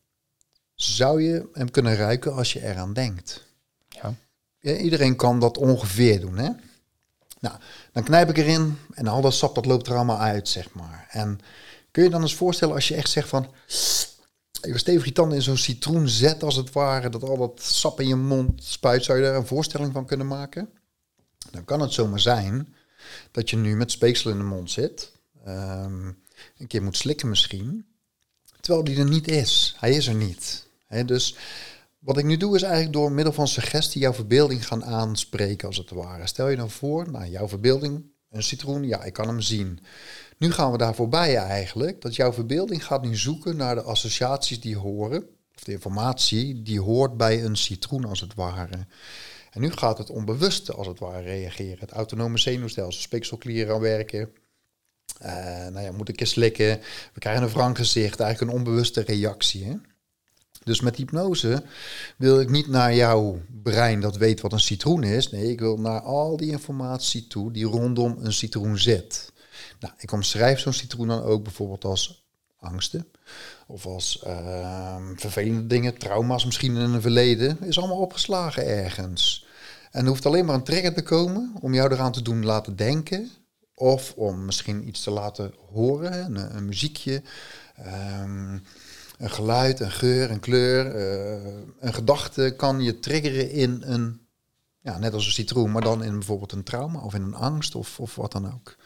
[0.74, 3.44] Zou je hem kunnen ruiken als je eraan denkt?
[3.88, 4.14] Ja.
[4.60, 6.50] Ja, iedereen kan dat ongeveer doen, hè?
[7.40, 7.56] Nou,
[7.92, 11.06] dan knijp ik erin en al dat sap dat loopt er allemaal uit, zeg maar.
[11.10, 11.40] En
[11.90, 13.54] kun je dan eens voorstellen als je echt zegt van...
[14.60, 17.08] Even stevig je tanden in zo'n citroen zet als het ware...
[17.08, 19.04] dat al dat sap in je mond spuit.
[19.04, 20.68] Zou je daar een voorstelling van kunnen maken?
[21.50, 22.74] Dan kan het zomaar zijn
[23.30, 25.12] dat je nu met speeksel in de mond zit.
[25.44, 26.06] Ehm,
[26.58, 27.86] een keer moet slikken misschien.
[28.60, 29.76] Terwijl die er niet is.
[29.78, 30.66] Hij is er niet.
[31.06, 31.36] Dus
[32.02, 35.76] wat ik nu doe is eigenlijk door middel van suggestie jouw verbeelding gaan aanspreken als
[35.76, 36.26] het ware.
[36.26, 39.78] Stel je dan voor, nou jouw verbeelding, een citroen, ja ik kan hem zien.
[40.38, 44.60] Nu gaan we daar voorbij eigenlijk, dat jouw verbeelding gaat nu zoeken naar de associaties
[44.60, 48.86] die horen, of de informatie die hoort bij een citroen als het ware.
[49.50, 51.78] En nu gaat het onbewuste als het ware reageren.
[51.78, 54.30] Het autonome zenuwstelsel, speekselklieren aan werken.
[55.22, 55.28] Uh,
[55.66, 56.80] nou ja, moet ik eens slikken.
[57.12, 59.64] We krijgen een wrang gezicht, eigenlijk een onbewuste reactie.
[59.64, 59.74] Hè?
[60.64, 61.62] Dus met hypnose
[62.16, 65.30] wil ik niet naar jouw brein dat weet wat een citroen is.
[65.30, 69.32] Nee, ik wil naar al die informatie toe die rondom een citroen zit.
[69.80, 72.24] Nou, ik omschrijf zo'n citroen dan ook bijvoorbeeld als
[72.58, 73.06] angsten.
[73.66, 77.58] Of als uh, vervelende dingen, trauma's misschien in een verleden.
[77.62, 79.46] Is allemaal opgeslagen ergens.
[79.90, 82.76] En er hoeft alleen maar een trigger te komen om jou eraan te doen laten
[82.76, 83.30] denken.
[83.74, 87.22] Of om misschien iets te laten horen, een, een muziekje.
[88.22, 88.62] Um,
[89.22, 94.26] een geluid, een geur, een kleur, uh, een gedachte kan je triggeren in een,
[94.80, 97.74] ja, net als een citroen, maar dan in bijvoorbeeld een trauma of in een angst
[97.74, 98.76] of, of wat dan ook.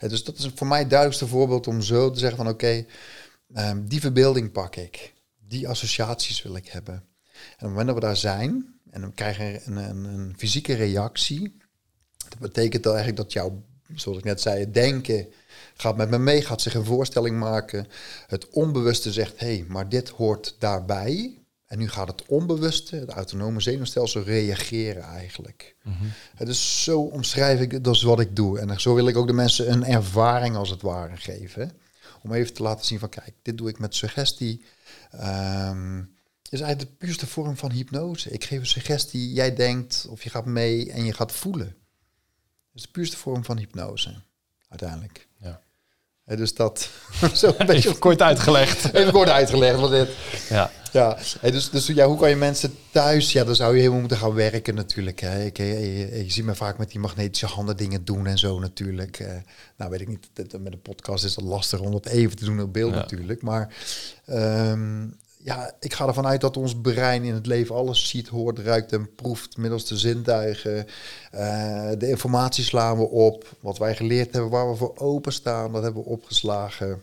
[0.00, 2.86] Uh, dus dat is voor mij het duidelijkste voorbeeld om zo te zeggen van oké,
[3.56, 5.14] um, die verbeelding pak ik,
[5.48, 6.94] die associaties wil ik hebben.
[6.94, 7.02] En
[7.52, 11.56] op het moment dat we daar zijn en dan krijgen een, een, een fysieke reactie,
[12.28, 13.62] dat betekent dan eigenlijk dat jouw,
[13.94, 15.26] zoals ik net zei, denken
[15.74, 17.86] gaat met me mee, gaat zich een voorstelling maken.
[18.26, 21.36] Het onbewuste zegt, hé, hey, maar dit hoort daarbij.
[21.66, 25.76] En nu gaat het onbewuste, het autonome zenuwstelsel, reageren eigenlijk.
[25.82, 25.94] Mm
[26.38, 28.58] Dus zo omschrijf ik, dat is wat ik doe.
[28.58, 31.72] En zo wil ik ook de mensen een ervaring als het ware geven.
[32.22, 34.64] Om even te laten zien van, kijk, dit doe ik met suggestie.
[35.14, 36.14] Um,
[36.52, 38.30] is eigenlijk de puurste vorm van hypnose.
[38.30, 41.76] Ik geef een suggestie, jij denkt of je gaat mee en je gaat voelen.
[42.74, 44.14] Is de puurste vorm van hypnose,
[44.68, 45.28] uiteindelijk.
[45.40, 45.60] Ja.
[46.24, 46.90] He, dus dat
[47.34, 48.92] zo een beetje even kort uitgelegd.
[48.94, 50.08] Even kort uitgelegd wat dit.
[50.48, 50.70] Ja.
[50.92, 53.32] Ja, he, dus, dus ja, hoe kan je mensen thuis?
[53.32, 55.20] Ja, dan zou je helemaal moeten gaan werken natuurlijk.
[55.20, 55.44] Hè.
[55.44, 58.58] Ik, je, je, je ziet me vaak met die magnetische handen dingen doen en zo
[58.58, 59.18] natuurlijk.
[59.20, 59.28] Uh,
[59.76, 60.28] nou, weet ik niet.
[60.34, 62.98] Met een podcast is dat lastig om dat even te doen op beeld ja.
[62.98, 63.42] natuurlijk.
[63.42, 63.74] Maar
[64.26, 68.58] um, ja, ik ga ervan uit dat ons brein in het leven alles ziet, hoort,
[68.58, 70.86] ruikt en proeft middels de zintuigen.
[71.34, 73.56] Uh, de informatie slaan we op.
[73.60, 77.02] Wat wij geleerd hebben, waar we voor openstaan, dat hebben we opgeslagen.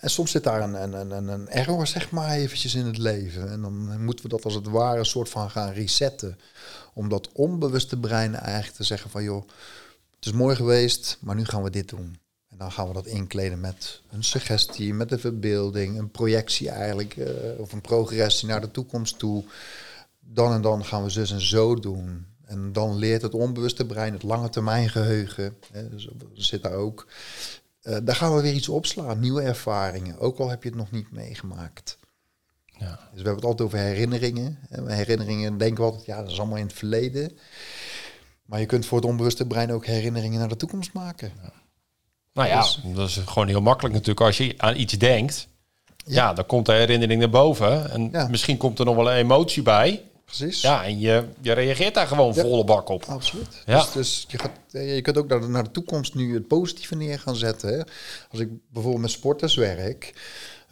[0.00, 3.50] En soms zit daar een, een, een, een error, zeg maar, eventjes in het leven.
[3.50, 6.38] En dan moeten we dat als het ware een soort van gaan resetten.
[6.94, 9.48] Om dat onbewuste brein eigenlijk te zeggen van, joh,
[10.16, 12.18] het is mooi geweest, maar nu gaan we dit doen.
[12.54, 17.16] En dan gaan we dat inkleden met een suggestie, met een verbeelding, een projectie eigenlijk,
[17.16, 17.26] uh,
[17.58, 19.44] of een progressie naar de toekomst toe.
[20.20, 22.26] Dan en dan gaan we zus en zo doen.
[22.44, 27.06] En dan leert het onbewuste brein, het lange termijn geheugen, hè, dus zit daar ook.
[27.82, 30.90] Uh, daar gaan we weer iets opslaan, nieuwe ervaringen, ook al heb je het nog
[30.90, 31.98] niet meegemaakt.
[32.78, 32.90] Ja.
[32.90, 34.58] Dus we hebben het altijd over herinneringen.
[34.68, 37.38] En herinneringen denken we altijd, ja, dat is allemaal in het verleden.
[38.44, 41.32] Maar je kunt voor het onbewuste brein ook herinneringen naar de toekomst maken.
[41.42, 41.63] Ja.
[42.34, 44.26] Nou ja, dus, dat is gewoon heel makkelijk natuurlijk.
[44.26, 45.48] Als je aan iets denkt,
[46.04, 47.90] ja, ja dan komt de herinnering naar boven.
[47.90, 48.28] En ja.
[48.28, 50.02] misschien komt er nog wel een emotie bij.
[50.24, 50.60] Precies.
[50.60, 52.42] Ja, en je, je reageert daar gewoon ja.
[52.42, 53.04] volle bak op.
[53.04, 53.62] Absoluut.
[53.66, 53.78] Ja.
[53.78, 56.94] Dus, dus je, gaat, je kunt ook naar de, naar de toekomst nu het positieve
[56.94, 57.68] neer gaan zetten.
[57.68, 57.82] Hè.
[58.30, 60.12] Als ik bijvoorbeeld met sporters werk,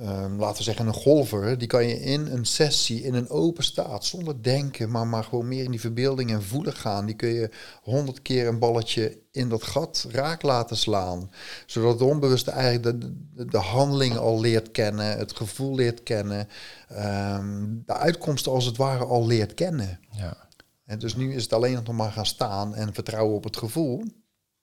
[0.03, 3.65] Um, laten we zeggen een golfer, die kan je in een sessie, in een open
[3.65, 7.07] staat, zonder denken, maar, maar gewoon meer in die verbeelding en voelen gaan.
[7.07, 7.51] Die kun je
[7.83, 11.31] honderd keer een balletje in dat gat raak laten slaan.
[11.67, 16.49] Zodat het onbewuste eigenlijk de, de, de handeling al leert kennen, het gevoel leert kennen,
[16.91, 20.01] um, de uitkomst als het ware al leert kennen.
[20.11, 20.37] Ja.
[20.85, 24.05] En dus nu is het alleen nog maar gaan staan en vertrouwen op het gevoel.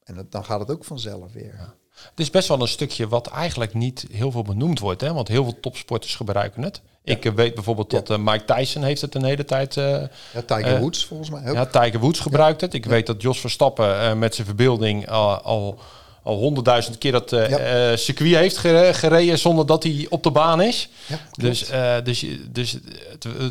[0.04, 1.56] En het, dan gaat het ook vanzelf weer.
[1.58, 1.74] Ja.
[2.10, 5.14] Het is best wel een stukje wat eigenlijk niet heel veel benoemd wordt, hè?
[5.14, 6.82] want heel veel topsporters gebruiken het.
[7.04, 7.14] Ja.
[7.14, 9.76] Ik uh, weet bijvoorbeeld dat uh, Mike Tyson heeft het een hele tijd.
[9.76, 9.86] Uh,
[10.34, 11.56] ja, Tiger Woods volgens mij ook.
[11.56, 12.74] Ja, Tiger Woods gebruikt het.
[12.74, 15.80] Ik weet dat Jos Verstappen met zijn verbeelding al
[16.24, 17.96] al honderdduizend keer dat uh, ja.
[17.96, 18.58] circuit heeft
[18.98, 20.90] gereden zonder dat hij op de baan is.
[21.06, 22.78] Ja, dus uh, dus, dus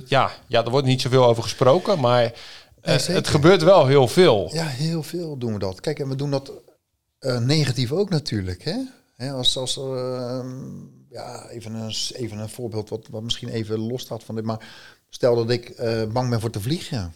[0.06, 2.32] ja, ja, er wordt niet zoveel over gesproken, maar
[2.80, 4.50] het gebeurt wel heel veel.
[4.52, 5.80] Ja, heel veel doen we dat.
[5.80, 6.52] Kijk, en we doen dat
[7.20, 8.64] uh, negatief ook natuurlijk.
[8.64, 8.76] Hè?
[9.16, 10.66] Hè, als als ehm,
[11.11, 14.44] ja, even, een, even een voorbeeld wat, wat misschien even los staat van dit.
[14.44, 14.68] Maar
[15.09, 17.14] stel dat ik eh, bang ben voor te vliegen.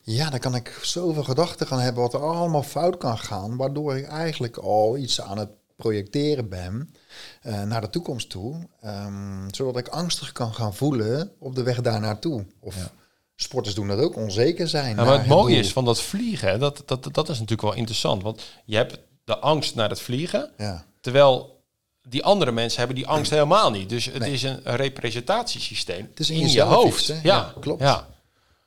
[0.00, 3.56] Ja, dan kan ik zoveel gedachten gaan hebben wat er allemaal fout kan gaan.
[3.56, 6.94] Waardoor ik eigenlijk al iets aan het projecteren ben
[7.42, 8.68] eh, naar de toekomst toe.
[8.80, 12.46] ehm, zodat ik angstig kan gaan voelen op de weg daar naartoe.
[12.60, 12.90] Of
[13.36, 14.96] sporters doen dat ook, onzeker zijn.
[14.96, 18.22] Ja, maar het mooie is van dat vliegen, dat, dat, dat is natuurlijk wel interessant.
[18.22, 18.98] Want je hebt
[19.28, 20.86] de angst naar het vliegen, Ja.
[21.00, 21.62] terwijl
[22.08, 23.88] die andere mensen hebben die angst helemaal niet.
[23.88, 27.06] Dus het is een representatiesysteem Het is in in, je hoofd.
[27.06, 27.80] ja, Ja, klopt.
[27.80, 28.08] Ja,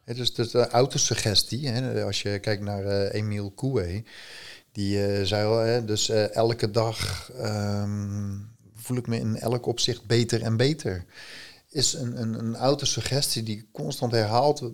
[0.04, 1.68] Het is dus de autosuggestie.
[1.68, 2.04] Hè?
[2.04, 4.04] Als je kijkt naar eh Emile Coué,
[4.72, 8.38] die eh, zei al, hè, dus eh, elke dag ehm,
[8.76, 11.06] voel ik me in elk opzicht beter en beter.
[11.70, 14.72] Is een, een, een autosuggestie die constant herhaald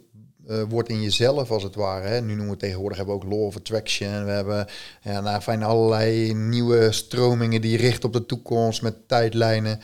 [0.48, 2.08] eh, wordt in jezelf, als het ware.
[2.08, 2.22] Hè?
[2.22, 4.26] Nu noemen we tegenwoordig hebben we ook law of attraction.
[4.26, 4.68] We hebben
[5.02, 9.78] ja, nou, fijn allerlei nieuwe stromingen die richten op de toekomst met tijdlijnen.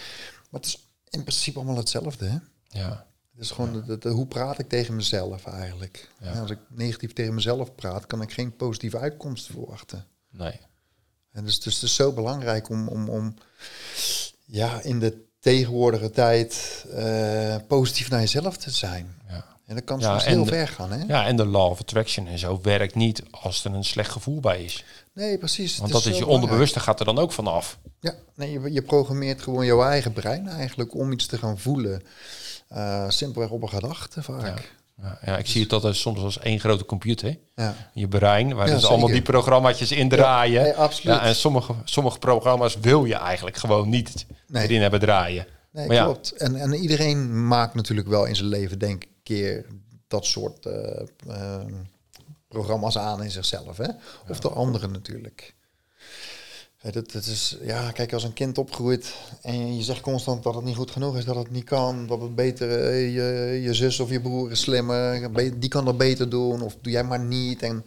[0.49, 2.25] Maar het is in principe allemaal hetzelfde.
[2.25, 2.37] Hè?
[2.79, 3.05] ja.
[3.35, 6.09] Het is gewoon, de- de- de- hoe praat ik tegen mezelf eigenlijk?
[6.19, 6.39] Ja.
[6.39, 10.05] Als ik negatief tegen mezelf praat, kan ik geen positieve uitkomst verwachten.
[10.31, 10.59] nee.
[11.31, 13.33] En dus, dus het is zo belangrijk om, om, om
[14.45, 19.15] ja, in de tegenwoordige tijd eh, positief naar jezelf te zijn.
[19.27, 19.45] Ja.
[19.73, 21.03] En dat kan Ja, soms heel de- ver gaan, hè?
[21.07, 24.39] ja, en de law of attraction en zo werkt niet als er een slecht gevoel
[24.39, 24.83] bij is.
[25.13, 25.77] Nee, precies.
[25.77, 27.79] Want dat is je onderbewuste gaat er dan ook van af.
[27.99, 32.01] Ja, nee, je, je programmeert gewoon jouw eigen brein eigenlijk om iets te gaan voelen.
[32.67, 34.71] Eh, simpelweg op een gedachte vaak.
[35.01, 37.37] Ja, ja, ik zie het altijd soms als één grote computer.
[37.55, 37.75] Ja.
[37.93, 40.75] Je brein, waar Ja, dus allemaal die programmaatjes in draaien.
[40.75, 41.15] absoluut.
[41.15, 44.63] Ja, en sommige, sommige programma's wil je eigenlijk gewoon niet Nee.
[44.63, 45.45] erin hebben draaien.
[45.71, 46.31] Nee, Maar klopt.
[46.31, 49.65] En, en iedereen maakt natuurlijk wel in zijn leven, denk ik, keer
[50.07, 51.65] dat soort eh, eh,
[52.47, 53.77] programma's aan in zichzelf.
[53.77, 53.89] Hè?
[54.29, 55.55] Of de anderen natuurlijk.
[56.91, 60.63] Dat, dat is, ja, kijk, als een kind opgroeit en je zegt constant dat het
[60.63, 63.99] niet goed genoeg is, dat het niet kan, dat het beter, eh, je, je zus
[63.99, 67.61] of je broer is slimmer, die kan dat beter doen, of doe jij maar niet.
[67.61, 67.85] En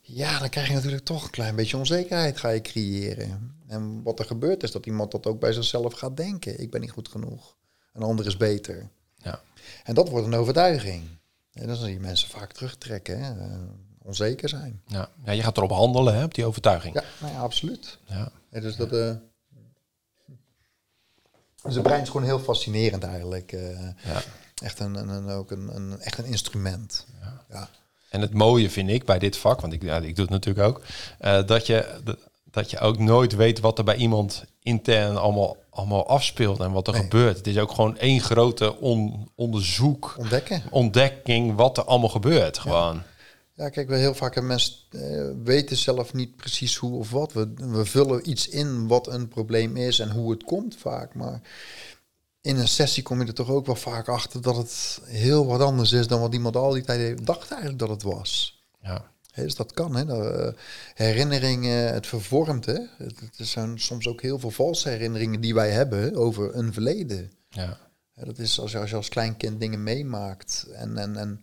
[0.00, 3.56] ja, dan krijg je natuurlijk toch een klein beetje onzekerheid ga je creëren.
[3.66, 6.60] En wat er gebeurt is dat iemand dat ook bij zichzelf gaat denken.
[6.60, 7.56] Ik ben niet goed genoeg.
[7.92, 8.88] Een ander is beter.
[9.22, 9.40] Ja.
[9.84, 11.02] En dat wordt een overtuiging.
[11.52, 13.18] En dan zie je mensen vaak terugtrekken.
[13.24, 13.40] Hè?
[13.40, 13.56] eh,
[14.02, 14.82] onzeker zijn.
[14.86, 15.08] Ja.
[15.24, 16.94] ja, je gaat erop handelen, hè, op die overtuiging.
[16.94, 17.98] Ja, nou ja, absoluut.
[18.04, 18.30] Ja.
[18.50, 18.92] Ja, dus dat...
[18.92, 19.14] eh
[21.62, 23.52] dus het brein is gewoon heel fascinerend eigenlijk.
[23.52, 23.80] eh.
[24.04, 24.22] Ja.
[24.62, 27.06] Echt, een, een, een- ook een, een, echt een instrument.
[27.50, 27.68] Ja.
[28.08, 30.66] En het mooie vind ik bij dit vak, want ik, ja, ik doe het natuurlijk
[30.68, 30.82] ook,
[31.46, 32.00] dat, je,
[32.50, 36.86] dat je ook nooit weet wat er bij iemand intern allemaal, allemaal afspeelt en wat
[36.86, 37.02] er Nee.
[37.02, 37.36] gebeurt.
[37.36, 40.62] Het is ook gewoon één grote on- onderzoek, Ontdekken.
[40.70, 42.58] ontdekking wat er allemaal gebeurt.
[42.58, 43.02] Gewoon.
[43.54, 47.32] Ja, kijk, we heel vaak hebben mensen eh, weten zelf niet precies hoe of wat.
[47.32, 51.14] We, we vullen iets in wat een probleem is en hoe het komt vaak.
[51.14, 51.40] Maar
[52.40, 55.60] in een sessie kom je er toch ook wel vaak achter dat het heel wat
[55.60, 58.62] anders is dan wat iemand al die tijd heeft- dacht eigenlijk dat het was.
[58.82, 59.10] Ja.
[59.32, 60.04] Hè, dus dat kan, hè.
[60.04, 60.48] Dat, eh,
[60.94, 62.78] herinneringen, het vervormt, hè.
[62.98, 67.32] Het, het zijn soms ook heel veel valse herinneringen die wij hebben over een verleden.
[67.48, 67.78] Ja.
[68.14, 71.40] Dat is als je, als je als klein kind dingen meemaakt en, en, en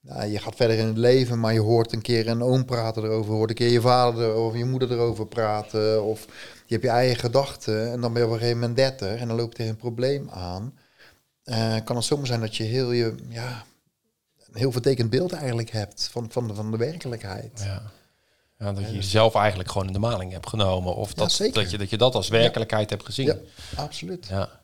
[0.00, 3.02] nou, je gaat verder in het leven, maar je hoort een keer een oom praten
[3.02, 6.24] erover, hoort een keer je vader erover, je moeder erover praten, of
[6.66, 9.28] je hebt je eigen gedachten en dan ben je op een gegeven moment 30 en
[9.28, 10.78] dan loop je tegen een probleem aan.
[11.44, 13.64] Eh, kan het zomaar zijn dat je heel je, ja,
[14.54, 17.62] een heel vertekend beeld eigenlijk hebt van, van, de, van de werkelijkheid.
[17.64, 17.82] Ja.
[18.58, 20.94] Ja, dat je jezelf eigenlijk gewoon in de maling hebt genomen.
[20.94, 23.26] Of dat, dat, je, dat je dat als werkelijkheid hebt gezien.
[23.26, 23.36] Ja,
[23.76, 24.26] absoluut.
[24.26, 24.60] Ja.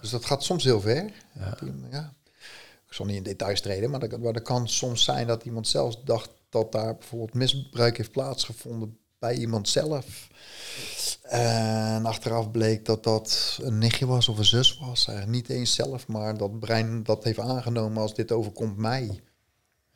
[0.00, 1.10] Dus dat gaat soms heel ver.
[1.90, 2.12] Ja.
[2.86, 5.68] Ik zal niet in details treden, maar dat, maar dat kan soms zijn dat iemand
[5.68, 10.28] zelfs dacht dat daar bijvoorbeeld misbruik heeft plaatsgevonden bij iemand zelf.
[11.22, 15.06] En achteraf bleek dat dat een nichtje was of een zus was.
[15.06, 19.20] Eigenlijk niet eens zelf, maar dat brein dat heeft aangenomen als dit overkomt mij.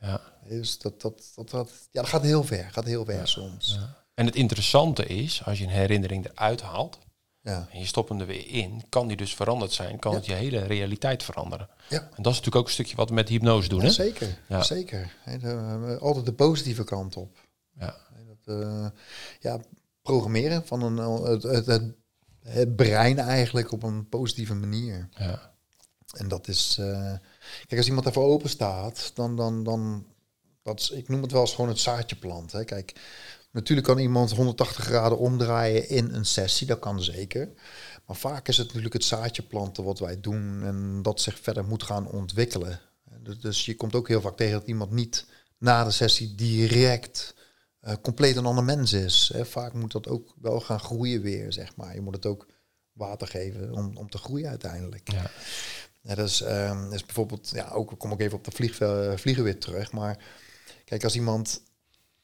[0.03, 0.21] Ja.
[0.49, 3.79] Dus dat, dat, dat, dat, ja, dat gaat heel ver, gaat heel ver soms.
[4.15, 6.99] En het interessante is, als je een herinnering eruit haalt
[7.41, 7.69] Ja.
[7.73, 9.99] en je stopt hem er weer in, kan die dus veranderd zijn.
[9.99, 10.17] Kan Ja.
[10.17, 11.69] het je hele realiteit veranderen.
[11.89, 11.99] Ja.
[11.99, 13.81] En dat is natuurlijk ook een stukje wat we met hypnose doen.
[13.83, 13.91] Hè?
[13.91, 14.63] Zeker, Ja.
[14.63, 15.17] zeker.
[15.41, 17.39] De- altijd de positieve kant op.
[17.79, 17.97] Ja.
[18.27, 18.87] Dat, eh,
[19.41, 19.61] ja,
[20.03, 20.97] programmeren van een,
[21.31, 21.95] het, het, het,
[22.43, 25.09] het brein eigenlijk op een positieve manier.
[25.11, 25.51] Ja.
[26.13, 27.13] En dat is, eh,
[27.67, 30.07] kijk, als iemand daarvoor open staat, dan, dan, dan
[30.63, 32.65] dat is, ik noem het wel eens gewoon het zaadje planten.
[32.65, 33.01] Kijk,
[33.51, 37.49] natuurlijk kan iemand 180 graden omdraaien in een sessie, dat kan zeker.
[38.07, 41.65] Maar vaak is het natuurlijk het zaadje planten wat wij doen en dat zich verder
[41.65, 42.81] moet gaan ontwikkelen.
[43.19, 45.27] Dus, dus je komt ook heel vaak tegen dat iemand niet
[45.59, 47.35] na de sessie direct
[47.81, 49.33] eh, compleet een ander mens is.
[49.37, 51.95] Vaak moet dat ook wel gaan groeien weer, zeg maar.
[51.95, 52.47] Je moet het ook
[52.93, 55.13] water geven om, om te groeien uiteindelijk.
[55.13, 55.31] Ja.
[56.03, 58.81] Ja, dat, is, ehm, dat is bijvoorbeeld, ja, ook kom ik even op de vlieg,
[58.81, 59.93] eh, vliegen weer terug.
[59.93, 60.19] Maar
[60.85, 61.63] kijk, als iemand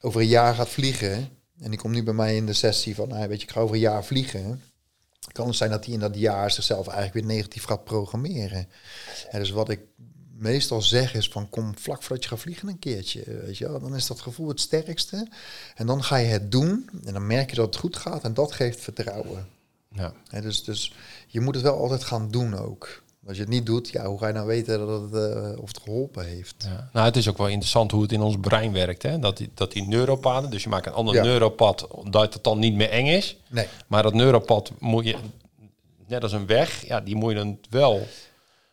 [0.00, 1.28] over een jaar gaat vliegen,
[1.60, 3.60] en die komt nu bij mij in de sessie van, nou, weet je, ik ga
[3.60, 4.62] over een jaar vliegen,
[5.32, 8.68] kan het zijn dat hij in dat jaar zichzelf eigenlijk weer negatief gaat programmeren.
[9.30, 9.80] En dus wat ik
[10.38, 13.80] meestal zeg is van, kom vlak voordat je gaat vliegen een keertje, weet je wel.
[13.80, 15.28] Dan is dat gevoel het sterkste.
[15.74, 18.34] En dan ga je het doen, en dan merk je dat het goed gaat, en
[18.34, 19.48] dat geeft vertrouwen.
[19.92, 20.14] Ja.
[20.40, 20.94] Dus, dus
[21.26, 23.02] je moet het wel altijd gaan doen ook.
[23.26, 25.68] Als je het niet doet, ja, hoe ga je nou weten dat het, eh, of
[25.68, 26.54] het geholpen heeft?
[26.59, 26.88] Ja.
[26.92, 29.02] Nou, het is ook wel interessant hoe het in ons brein werkt.
[29.02, 29.18] Hè?
[29.18, 31.22] Dat, die, dat die neuropaden, dus je maakt een ander Ja.
[31.22, 33.37] neuropad, dat het dan niet meer eng is.
[33.48, 33.66] Nee.
[33.87, 35.16] Maar dat neuropad moet je,
[36.07, 38.07] net als een weg, ja, die moet je dan wel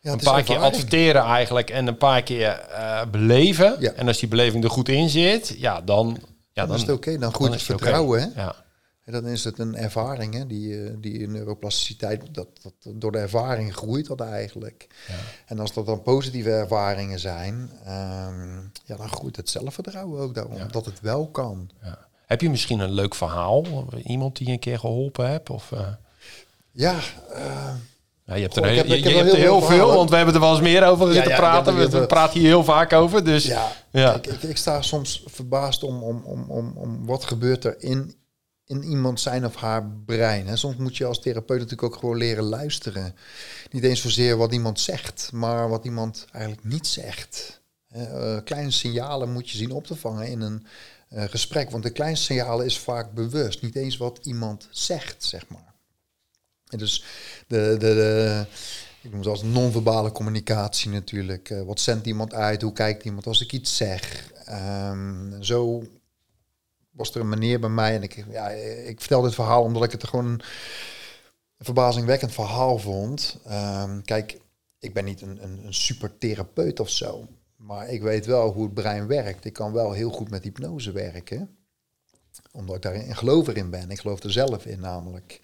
[0.00, 3.76] Ja, een paar keer adverteren eigenlijk en een paar keer eh, beleven.
[3.80, 3.92] Ja.
[3.92, 6.18] En als die beleving er goed in zit, ja, dan...
[6.52, 8.20] Ja, Dan, is het oké, dan groeit dan het vertrouwen.
[8.20, 8.42] Hè?
[8.42, 8.54] Ja.
[9.06, 10.46] En dan is het een ervaring, hè?
[10.46, 14.86] Die, eh, die neuroplasticiteit, dat, dat, door de ervaring groeit dat eigenlijk.
[15.46, 20.58] En als dat dan positieve ervaringen zijn, ehm, ja, dan groeit het zelfvertrouwen ook daarom,
[20.70, 21.70] dat het wel kan.
[21.82, 21.98] Ja.
[22.26, 23.64] Heb je misschien een leuk verhaal?
[24.04, 25.50] Iemand die je een keer geholpen hebt?
[25.50, 25.80] Of, eh,
[26.70, 26.98] Ja,
[28.24, 30.40] ja, je hebt Goh, er, heel, heb- je, je er veel want we hebben er
[30.40, 31.90] wel eens meer over Ja, ja, praten.
[31.90, 33.24] we praten hier heel vaak over.
[33.24, 34.14] Dus ja, ja.
[34.14, 38.14] Ik, ik, ik sta soms verbaasd om, om, om, om, om wat gebeurt er in,
[38.66, 40.46] in iemand zijn of haar brein.
[40.46, 40.56] Hè.
[40.56, 43.14] Soms moet je als therapeut natuurlijk ook gewoon leren luisteren.
[43.70, 47.60] Niet eens zozeer wat iemand zegt, maar wat iemand eigenlijk niet zegt.
[47.88, 50.66] Eh, kleine signalen moet je zien op te vangen in een
[51.08, 51.70] eh, gesprek.
[51.70, 53.62] Want de kleinste signalen is vaak bewust.
[53.62, 55.74] Niet eens wat iemand zegt, zeg maar.
[56.68, 57.04] En dus
[57.46, 58.46] de, de, de,
[59.02, 61.50] ik noem het als non-verbale communicatie natuurlijk.
[61.50, 62.62] Eh, wat zendt iemand uit?
[62.62, 64.32] Hoe kijkt iemand als ik iets zeg?
[64.44, 65.84] Ehm, zo
[66.96, 67.94] was er een manier bij mij.
[67.94, 73.38] En ik, ja, ik vertel dit verhaal omdat ik het gewoon een verbazingwekkend verhaal vond.
[73.44, 74.40] Ehm, kijk,
[74.78, 77.28] ik ben niet een, een, een super therapeut of zo.
[77.56, 79.44] Maar ik weet wel hoe het brein werkt.
[79.44, 81.56] Ik kan wel heel goed met hypnose werken.
[82.52, 83.90] Omdat ik daarin geloof erin ben.
[83.90, 85.40] Ik geloof er zelf in namelijk.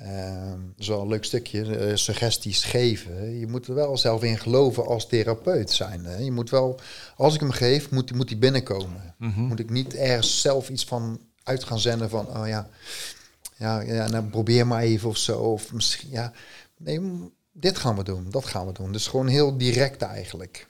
[0.00, 3.38] Ehm, is wel een leuk stukje, eh, suggesties geven.
[3.38, 6.04] Je moet er wel zelf in geloven als therapeut zijn.
[6.04, 6.16] Hè?
[6.16, 6.80] Je moet wel,
[7.16, 9.14] als ik hem geef, moet, moet die binnenkomen.
[9.36, 12.68] Moet ik niet ergens zelf iets van uit gaan zenden van, oh ja,
[13.56, 15.38] ja, ja nou probeer maar even of zo.
[15.38, 16.32] Of misschien, ja,
[16.76, 17.00] nee,
[17.52, 18.92] dit gaan we doen, dat gaan we doen.
[18.92, 20.66] Dus gewoon heel direct eigenlijk.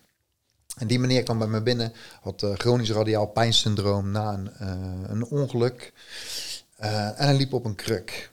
[0.76, 5.10] En die meneer kwam bij me binnen, had eh, chronisch radiaal pijnsyndroom na een, eh,
[5.10, 5.92] een ongeluk.
[6.76, 8.29] En hij liep op een kruk.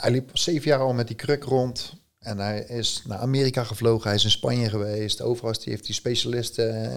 [0.00, 1.92] Hij liep zeven jaar al met die kruk rond.
[2.18, 5.20] En hij is naar Amerika gevlogen, hij is in Spanje geweest.
[5.20, 6.92] Overal heeft hij specialisten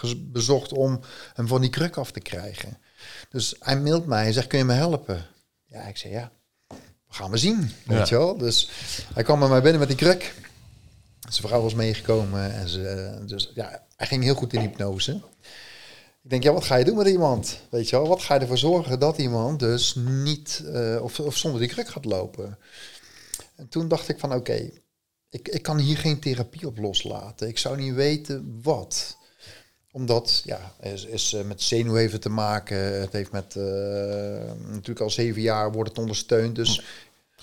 [0.00, 1.00] eh, bezocht om
[1.34, 2.78] hem van die kruk af te krijgen.
[3.30, 5.26] Dus hij mailt mij, hij zegt, kun je me helpen?
[5.64, 6.32] Ja, ik zeg, ja,
[6.68, 8.36] we gaan we zien, weet je wel.
[8.36, 8.70] Dus
[9.14, 10.34] hij kwam bij mij binnen met die kruk.
[11.28, 15.20] Zijn vrouw was meegekomen en ze, dus ja, hij ging heel goed in hypnose.
[16.26, 17.60] Ik denk, ja, wat ga je doen met iemand?
[17.70, 21.36] Weet je wel, wat ga je ervoor zorgen dat iemand dus niet eh, of, of
[21.36, 22.58] zonder die kruk gaat lopen?
[23.56, 24.70] En toen dacht ik van, oké,
[25.30, 27.48] ik, ik kan hier geen therapie op loslaten.
[27.48, 29.16] Ik zou niet weten wat.
[29.90, 33.00] Omdat, ja, is, is eh, met zenuwheven te maken.
[33.00, 33.62] Het heeft met, eh,
[34.66, 36.56] natuurlijk al zeven jaar wordt het ondersteund.
[36.56, 36.82] Dus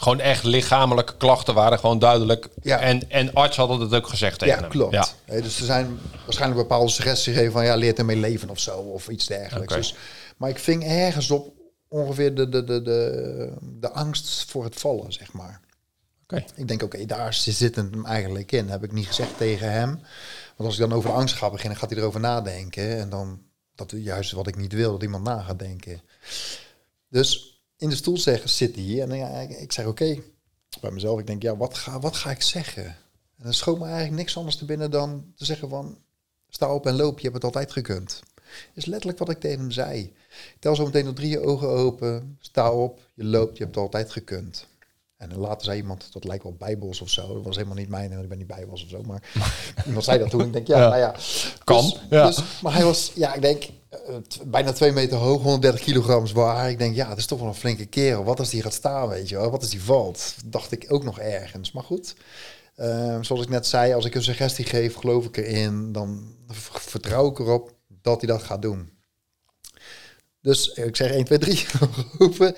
[0.04, 2.50] Gewoon echt lichamelijke klachten waren gewoon duidelijk.
[2.62, 2.80] Ja.
[2.80, 4.70] En, en arts hadden het ook gezegd tegen Ja, hem.
[4.70, 4.94] klopt.
[4.94, 5.08] Ja.
[5.26, 8.78] Hè, dus er zijn waarschijnlijk bepaalde suggesties gegeven van ja, leert ermee leven of zo,
[8.78, 9.74] of iets dergelijks.
[9.76, 9.96] Dus,
[10.38, 11.54] maar ik ving ergens op
[11.88, 15.60] ongeveer de, de, de, de, de angst voor het vallen, zeg maar.
[16.24, 16.44] Oké.
[16.56, 18.70] Ik denk, oké, daar zit het hem eigenlijk in.
[18.70, 19.90] Heb ik niet gezegd tegen hem.
[20.56, 22.98] Want als ik dan over de angst ga beginnen, gaat hij erover nadenken.
[23.00, 23.42] En dan,
[23.76, 26.02] dat is juist wat ik niet wil, dat iemand na gaat denken.
[27.10, 27.53] Dus
[27.84, 29.10] in de stoel zeggen, zit hier.
[29.10, 30.22] En ja, ik, ik zeg, oké,
[30.82, 31.20] bij mezelf.
[31.20, 32.86] Ik denk, ja, wat ga, wat ga ik zeggen?
[33.38, 35.98] En dan schoot me eigenlijk niks anders te binnen dan te zeggen van...
[36.50, 38.22] Sta op en loop, je hebt het altijd gekund.
[38.74, 40.14] Is letterlijk wat ik tegen hem zei.
[40.60, 42.38] Tel zo meteen nog drie je ogen open.
[42.40, 44.68] Sta op, je loopt, je hebt het altijd gekund.
[45.24, 47.34] En dan later zei iemand, dat lijkt wel bijbels of zo.
[47.34, 49.02] Dat was helemaal niet mijn, ik ben niet bijbels of zo.
[49.04, 49.24] Maar
[49.88, 50.42] iemand zei dat toen.
[50.46, 50.88] Ik denk, ja, Ja.
[50.88, 51.16] nou ja.
[51.64, 52.26] Kan, Dus, ja.
[52.28, 54.00] dus- maar hij was, ja, ik denk, eh,
[54.46, 56.70] bijna twee meter hoog, 130 kilogram zwaar.
[56.70, 58.24] Ik denk, ja, dat is toch wel een flinke kerel.
[58.24, 59.52] Wat als die gaat staan, weet je wel?
[59.52, 60.34] Wat als die valt?
[60.46, 61.72] Dacht ik ook nog ergens.
[61.72, 62.16] Maar goed,
[62.76, 65.92] eh, zoals ik net zei, als ik een suggestie geef, geloof ik erin.
[65.92, 66.36] Dan
[66.72, 68.92] vertrouw ik erop dat hij dat gaat doen.
[70.42, 71.66] Dus ik zeg 1, 2, 3,
[72.18, 72.56] roepen.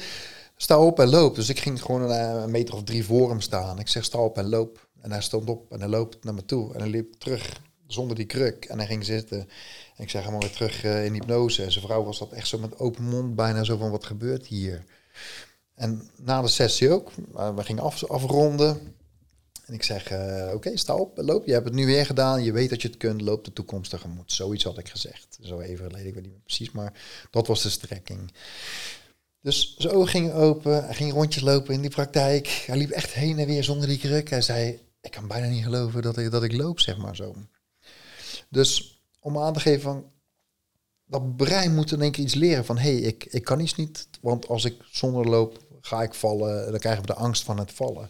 [0.55, 1.35] Sta op en loop.
[1.35, 3.79] Dus ik ging gewoon een, een meter of drie voor hem staan.
[3.79, 4.87] Ik zeg sta op en loop.
[5.01, 6.73] En hij stond op en hij loopt naar me toe.
[6.73, 8.65] En hij liep terug zonder die kruk.
[8.65, 9.39] En hij ging zitten.
[9.95, 11.63] En ik zeg hem weer terug uh, in hypnose.
[11.63, 14.45] En zijn vrouw was dat echt zo met open mond, bijna zo van wat gebeurt
[14.45, 14.83] hier.
[15.75, 18.95] En na de sessie ook, we gingen af, afronden.
[19.65, 20.11] En ik zeg,
[20.53, 21.45] oké, sta op, loop.
[21.45, 22.43] Je hebt het nu weer gedaan.
[22.43, 23.21] Je weet dat je het kunt.
[23.21, 24.31] Loop de toekomst tegemoet.
[24.31, 25.37] Zoiets had ik gezegd.
[25.41, 26.71] Zo even geleden, ik weet niet meer precies.
[26.71, 26.93] Maar
[27.31, 28.31] dat was de strekking.
[29.45, 30.85] Dus zijn ogen gingen open.
[30.85, 32.63] Hij ging rondjes lopen in die praktijk.
[32.67, 34.29] Hij liep echt heen en weer zonder die kruk.
[34.29, 37.35] Hij zei, ik kan bijna niet geloven dat ik, dat ik loop, zeg maar zo.
[38.49, 40.05] Dus om aan te geven van...
[41.05, 42.77] Dat brein moet dan denk ik iets leren van...
[42.77, 44.07] hé, hey, ik, ik kan iets niet.
[44.21, 46.71] Want als ik zonder loop, ga ik vallen.
[46.71, 48.09] Dan krijgen we de angst van het vallen.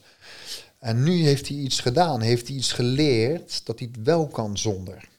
[0.79, 4.57] En nu heeft hij iets gedaan, heeft hij iets geleerd dat hij het wel kan
[4.57, 5.09] zonder.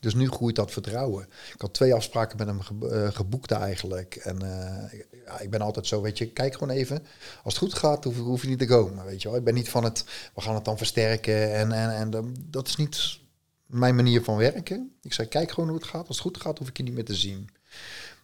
[0.00, 1.28] Dus nu groeit dat vertrouwen.
[1.54, 4.16] Ik had twee afspraken met hem eh, geboekt eigenlijk.
[4.16, 7.06] En uh, ja, ik ben altijd zo, weet je, kijk gewoon even.
[7.42, 9.36] Als het goed gaat, hoef, hoef, je niet te komen, weet je wel.
[9.36, 11.54] Ik ben niet van het, we gaan het dan versterken.
[11.54, 13.18] En, en, en dat is niet
[13.66, 14.96] mijn manier van werken.
[15.02, 16.08] Ik zei, kijk gewoon hoe het gaat.
[16.08, 17.48] Als het goed gaat, hoef ik je niet meer te zien.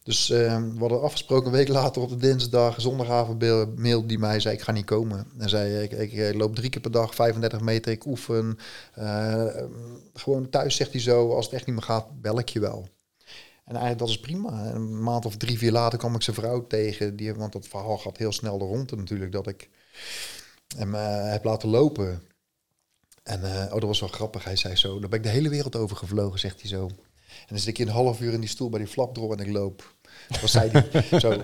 [0.04, 3.42] Dus uh, we hadden afgesproken een week later op de dinsdag, zondagavond
[3.78, 5.26] mail die mij zei ik ga niet komen.
[5.38, 8.58] En zei ik, ik, loop drie keer per dag, 35 meter, ik oefen.
[8.98, 9.46] Uh,
[10.14, 12.88] gewoon thuis zegt hij zo, als het echt niet meer gaat, bel ik je wel.
[13.64, 14.74] En eigenlijk dat is prima.
[14.74, 17.98] Een maand of drie, vier later kwam ik zijn vrouw tegen, die, want dat verhaal
[17.98, 19.68] gaat heel snel de ronde natuurlijk, dat ik
[20.76, 22.22] hem uh, heb laten lopen.
[23.22, 24.44] En oh, dat was wel grappig.
[24.44, 26.90] Hij zei zo, dan ben ik de hele wereld over gevlogen, zegt hij zo.
[27.40, 29.46] En dan zit ik een half uur in die stoel bij die flap door en
[29.46, 29.94] ik loop.
[30.40, 31.42] Was zei die zo.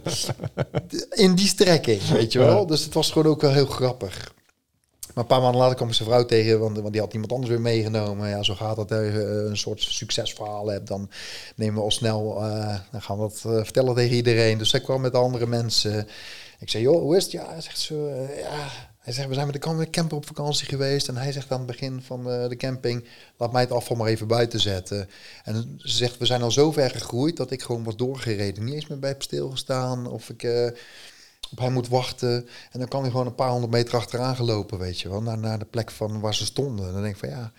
[1.10, 2.66] In die strekking, weet je wel.
[2.66, 4.32] Dus het was gewoon ook wel heel grappig.
[5.14, 7.32] Maar een paar maanden later kwam ik zijn vrouw tegen, want, want die had iemand
[7.32, 8.28] anders weer meegenomen.
[8.28, 8.92] Ja, zo gaat dat.
[8.92, 9.14] Uh,
[9.48, 11.10] een soort succesverhaal hebt, dan
[11.56, 14.58] nemen we al snel, uh, dan gaan we dat uh, vertellen tegen iedereen.
[14.58, 16.08] Dus zij kwam met andere mensen.
[16.58, 17.32] Ik zei, joh, hoe is het?
[17.32, 18.68] Ja, zegt zo, ja,
[19.00, 21.08] hij zegt, we zijn met de camper op vakantie geweest.
[21.08, 24.08] En hij zegt aan het begin van uh, de camping, laat mij het afval maar
[24.08, 25.08] even buiten zetten.
[25.44, 28.64] En ze zegt, we zijn al zo ver gegroeid dat ik gewoon was doorgereden.
[28.64, 30.70] Niet eens meer bij heb stilgestaan of ik uh,
[31.50, 32.48] op hem moet wachten.
[32.70, 35.22] En dan kan hij gewoon een paar honderd meter achteraan gelopen, weet je wel.
[35.22, 36.86] Naar, naar de plek van waar ze stonden.
[36.86, 37.52] En dan denk ik van ja,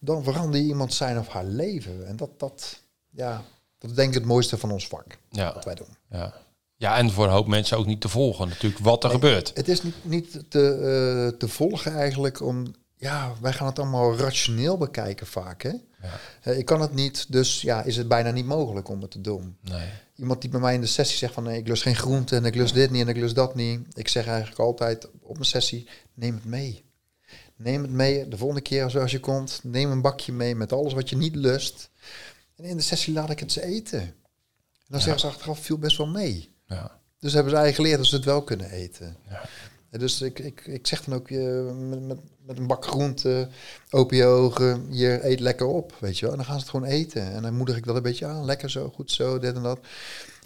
[0.00, 2.06] dan verander je iemand zijn of haar leven.
[2.06, 3.44] En dat, dat, ja,
[3.78, 5.18] dat is denk ik het mooiste van ons vak.
[5.30, 5.54] Ja.
[5.54, 5.96] Wat wij doen.
[6.10, 6.45] Ja.
[6.76, 9.50] Ja, en voor een hoop mensen ook niet te volgen natuurlijk wat er gebeurt.
[9.54, 12.74] Het is niet, niet te, uh, te volgen eigenlijk om...
[12.96, 15.72] Ja, wij gaan het allemaal rationeel bekijken vaak, hè?
[16.02, 16.20] Ja.
[16.44, 19.20] Uh, ik kan het niet, dus ja, is het bijna niet mogelijk om het te
[19.20, 19.56] doen.
[19.60, 19.88] Nee.
[20.16, 21.42] Iemand die bij mij in de sessie zegt van...
[21.42, 23.80] Nee, ik lust geen groente en ik lust dit niet en ik lust dat niet.
[23.92, 26.84] Ik zeg eigenlijk altijd op mijn sessie, neem het mee.
[27.56, 29.60] Neem het mee de volgende keer als je komt.
[29.62, 31.90] Neem een bakje mee met alles wat je niet lust.
[32.56, 34.00] En in de sessie laat ik het ze eten.
[34.00, 34.14] En
[34.88, 35.04] dan ja.
[35.04, 36.55] zeggen ze achteraf, viel best wel mee.
[36.66, 36.98] Ja.
[37.18, 39.16] Dus hebben ze eigenlijk geleerd dat ze het wel kunnen eten.
[39.28, 39.42] Ja.
[39.98, 43.48] Dus ik, ik, ik zeg dan ook uh, met, met, met, een bak groente,
[43.90, 46.30] open je ogen, je eet lekker op, weet je wel.
[46.30, 47.32] En dan gaan ze het gewoon eten.
[47.32, 49.78] En dan moedig ik dat een beetje aan, lekker zo, goed zo, dit en dat.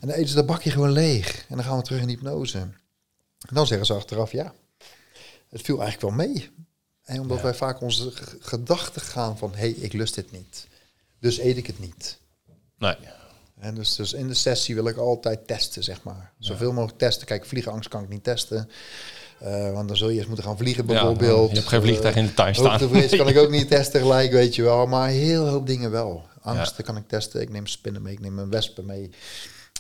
[0.01, 1.45] En dan eten ze dat bakje gewoon leeg.
[1.49, 2.59] En dan gaan we terug in hypnose.
[2.59, 4.55] En dan zeggen ze achteraf, ja,
[5.49, 6.51] het viel eigenlijk wel mee.
[7.05, 10.67] En omdat wij vaak onze gedachten gaan van, hé, hey, ik lust dit niet.
[11.19, 12.19] Dus eet ik het niet.
[12.79, 12.97] Nee.
[13.61, 16.33] En dus, dus in de sessie wil ik altijd testen, zeg maar.
[16.39, 17.27] Zoveel mogelijk testen.
[17.27, 18.71] Kijk, vliegenangst kan ik niet testen.
[19.43, 21.51] Uh, want dan zul je eens moeten gaan vliegen bijvoorbeeld.
[21.51, 22.67] je hebt geen vliegtuig in de tuin staan.
[22.67, 24.87] Hoogtevrees kan ik ook niet testen gelijk, weet je wel.
[24.87, 26.29] Maar heel hoop dingen wel.
[26.41, 27.41] Angsten kan ik testen.
[27.41, 29.11] Ik neem spinnen mee, ik neem een wespen mee.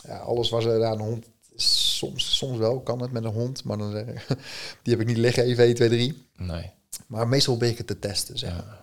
[0.03, 1.27] Ja, alles was er aan een hond.
[1.57, 3.93] Soms, soms wel kan het met een hond, maar dan,
[4.83, 6.27] die heb ik niet liggen, even 1, 2, 3.
[6.37, 6.71] Nee.
[7.07, 8.79] Maar meestal ben ik het te testen, zeg maar.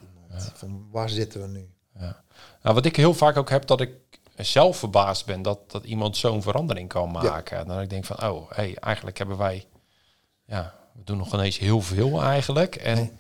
[0.54, 1.70] Van waar zitten we nu?
[2.00, 2.24] Ja.
[2.64, 3.92] Nou, wat ik heel vaak ook heb, dat ik
[4.46, 7.58] zelf verbaasd ben dat, dat iemand zo'n verandering kan maken.
[7.58, 7.64] Ja.
[7.64, 9.66] Dan ik denk van, oh, hey, eigenlijk hebben wij,
[10.46, 12.76] ja, we doen nog ineens heel veel eigenlijk.
[12.76, 13.20] En,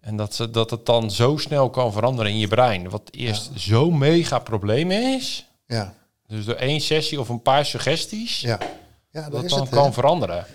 [0.00, 2.90] en dat, ze, dat het dan zo snel kan veranderen in je brein.
[2.90, 3.58] Wat eerst ja.
[3.58, 5.46] zo'n mega probleem is.
[5.66, 5.94] Ja.
[6.26, 8.58] Dus door één sessie of een paar suggesties, ja.
[9.10, 10.46] Ja, dat, dat dan het, kan veranderen.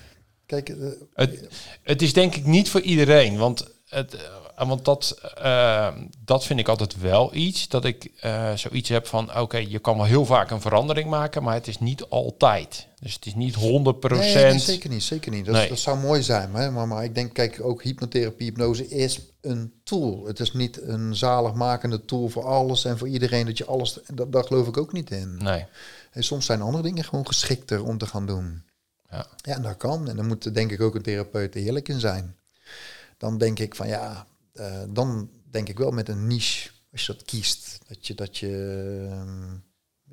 [0.45, 1.47] Kijk, uh, het,
[1.83, 4.29] het is denk ik niet voor iedereen, want het,
[4.67, 5.87] want dat, uh,
[6.25, 7.67] dat vind ik altijd wel iets.
[7.67, 11.43] Dat ik uh, zoiets heb van, oké, je kan wel heel vaak een verandering maken,
[11.43, 12.87] maar het is niet altijd.
[12.99, 13.59] Dus het is niet 100%.
[13.59, 15.45] Nee, nee zeker niet, zeker niet.
[15.45, 15.69] Dat, nee.
[15.69, 16.53] dat zou mooi zijn.
[16.53, 16.71] Hè?
[16.71, 20.25] Maar, maar ik denk, kijk, ook hypnotherapie, hypnose is een tool.
[20.25, 23.99] Het is niet een zaligmakende tool voor alles en voor iedereen dat je alles...
[24.13, 25.37] Dat, daar geloof ik ook niet in.
[25.37, 25.65] Nee.
[26.11, 28.63] En soms zijn andere dingen gewoon geschikter om te gaan doen.
[29.09, 30.09] Ja, ja en dat kan.
[30.09, 32.35] En dan moet denk ik ook een therapeut er heerlijk in zijn.
[33.17, 34.25] Dan denk ik van ja,
[34.59, 38.37] uh, dan denk ik wel met een niche, als je dat kiest, dat je dat
[38.37, 38.47] je
[39.09, 39.53] uh,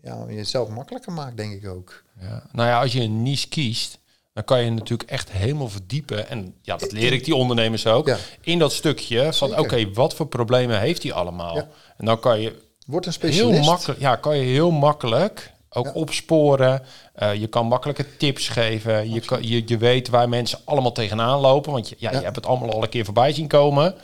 [0.03, 2.05] ja, jezelf makkelijker maakt, denk ik ook.
[2.21, 2.49] Ja.
[2.53, 3.99] Nou ja, als je een niche kiest,
[4.33, 6.29] dan kan je natuurlijk echt helemaal verdiepen.
[6.29, 8.07] En ja, dat leer ik die ondernemers ook.
[8.07, 8.19] Ja.
[8.41, 11.57] In dat stukje van oké, wat voor problemen heeft hij allemaal?
[11.57, 11.69] Ja.
[11.97, 13.69] En dan kan je Word een heel specialist.
[13.69, 15.93] makkelijk, ja, kan je heel makkelijk ook Ja.
[15.93, 16.83] opsporen.
[17.15, 19.11] Eh, je kan makkelijke tips geven.
[19.13, 21.73] Je, kan, je, je weet waar mensen allemaal tegenaan lopen.
[21.73, 22.19] Want je, ja, Ja.
[22.19, 23.95] je hebt het allemaal al een keer voorbij zien komen.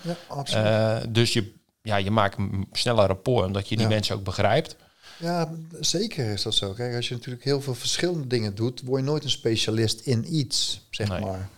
[0.53, 1.53] Eh, dus je,
[1.83, 4.77] ja, je maakt een sneller rapport, omdat je die mensen ook begrijpt.
[5.19, 5.51] Ja,
[5.81, 6.73] zeker is dat zo.
[6.73, 10.35] Kijk, als je natuurlijk heel veel verschillende dingen doet, word je nooit een specialist in
[10.35, 11.21] iets, zeg Nee.
[11.21, 11.49] maar.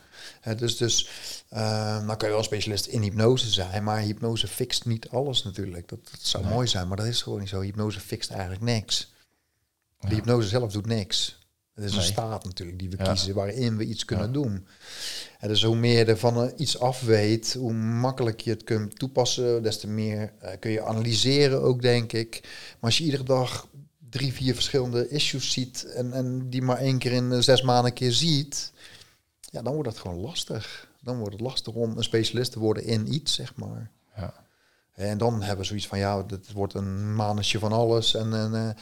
[0.57, 1.09] Dus dus
[1.49, 1.61] eh,
[2.05, 5.89] nou kan je wel specialist in hypnose zijn, maar hypnose fixt niet alles natuurlijk.
[5.89, 7.61] Dat, dat zou mooi zijn, maar dat is gewoon niet zo.
[7.61, 9.13] Hypnose fixt eigenlijk niks.
[10.09, 11.39] De hypnose zelf doet niks.
[11.75, 13.05] Het is een staat natuurlijk die we Ja.
[13.05, 14.67] kiezen waarin we iets kunnen doen.
[15.39, 18.99] En dus hoe meer je van eh, iets af weet, hoe makkelijk je het kunt
[18.99, 22.41] toepassen, des te meer eh, kun je analyseren ook, denk ik.
[22.43, 23.69] Maar als je iedere dag
[24.11, 27.85] drie, vier verschillende issues ziet en, en die maar één keer in eh, zes maanden
[27.87, 28.73] een keer ziet,
[29.41, 30.89] ja, dan wordt het gewoon lastig.
[31.03, 33.91] Dan wordt het lastig om een specialist te worden in iets, zeg maar.
[34.17, 34.35] Ja.
[34.93, 38.77] En dan hebben we zoiets van, ja, dit wordt een manetje van alles en, en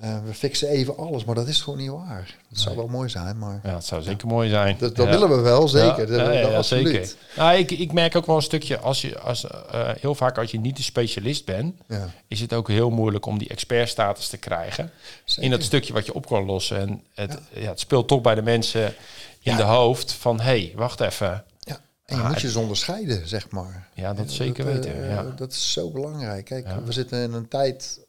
[0.00, 1.24] eh, we fixen even alles.
[1.24, 2.36] Maar dat is gewoon niet waar.
[2.48, 4.76] Dat zou wel mooi zijn, maar Ja, het zou zeker mooi zijn.
[4.78, 5.12] dat, dat Ja.
[5.12, 6.12] willen we wel, zeker.
[6.12, 6.86] Ja, Dat- dat absoluut.
[6.88, 7.12] zeker.
[7.36, 10.50] Nou, ik, ik merk ook wel een stukje, als je, als, eh, heel vaak als
[10.50, 14.36] je niet de specialist bent, Ja, is het ook heel moeilijk om die expertstatus te
[14.36, 14.90] krijgen.
[15.24, 15.42] zeker.
[15.44, 16.78] In dat stukje wat je op kan lossen.
[16.78, 17.68] En het, ja.
[17.68, 18.94] het speelt toch bij de mensen
[19.42, 21.44] in de hoofd van, hé, hey, wacht even.
[21.60, 21.78] Ja.
[22.04, 23.88] En je Ah, moet je dus onderscheiden, zeg maar.
[23.94, 25.22] Ja, dat En zeker eh, weten, ja.
[25.36, 26.44] Dat is zo belangrijk.
[26.44, 28.08] Kijk, we zitten in een tijd eh, eh,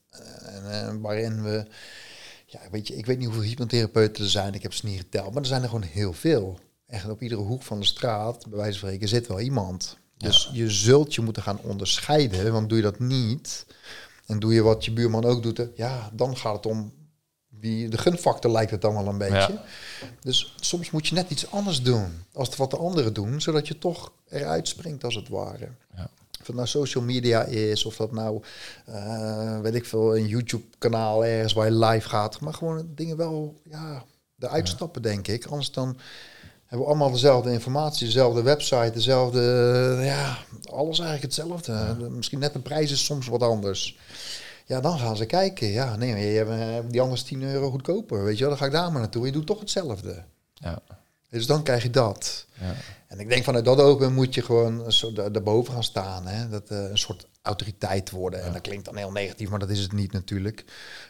[0.99, 1.65] waarin we...
[2.45, 4.53] Ja, weet je, ik weet niet hoeveel hypnotherapeuten er zijn.
[4.53, 5.33] Ik heb ze niet geteld.
[5.33, 6.59] Maar er zijn er gewoon heel veel.
[6.87, 9.97] Echt op iedere hoek van de straat, bij wijze van spreken, zit wel iemand.
[10.17, 12.51] Dus je zult je moeten gaan onderscheiden.
[12.51, 13.65] Want doe je dat niet...
[14.25, 15.67] En doe je wat je buurman ook doet...
[15.75, 16.93] Ja, dan gaat het om...
[17.47, 19.53] Wie, de gunfactor lijkt het dan wel een beetje.
[19.53, 19.63] Ja.
[20.21, 23.77] Dus soms moet je net iets anders doen als wat de anderen doen, zodat je
[23.77, 25.69] toch eruit springt als het ware.
[25.95, 26.09] Ja.
[26.41, 28.41] Of het nou social media is, of dat nou,
[28.85, 32.39] eh, weet ik veel, een YouTube-kanaal ergens waar je live gaat.
[32.39, 34.03] Maar gewoon dingen wel, ja,
[34.39, 35.45] eruit stappen, denk ik.
[35.45, 35.97] Anders dan
[36.65, 39.41] hebben we allemaal dezelfde informatie, dezelfde website, dezelfde,
[40.01, 40.37] ja,
[40.71, 41.95] alles eigenlijk hetzelfde.
[42.09, 43.97] Misschien net de prijs is soms wat anders.
[44.65, 45.67] Ja, dan gaan ze kijken.
[45.67, 48.23] Ja, nee, je hebt eh, die anders 10 euro goedkoper.
[48.23, 49.25] Weet je wel, dan ga ik daar maar naartoe.
[49.25, 50.23] Je doet toch hetzelfde.
[50.53, 50.81] Ja.
[51.29, 52.45] Dus dan krijg je dat.
[52.59, 52.75] Ja.
[53.11, 54.91] En ik denk vanuit dat open moet je gewoon
[55.31, 56.27] daarboven gaan staan.
[56.27, 56.49] Hè?
[56.49, 58.43] Dat eh, een soort autoriteit worden.
[58.43, 60.63] En dat klinkt dan heel negatief, maar dat is het niet natuurlijk.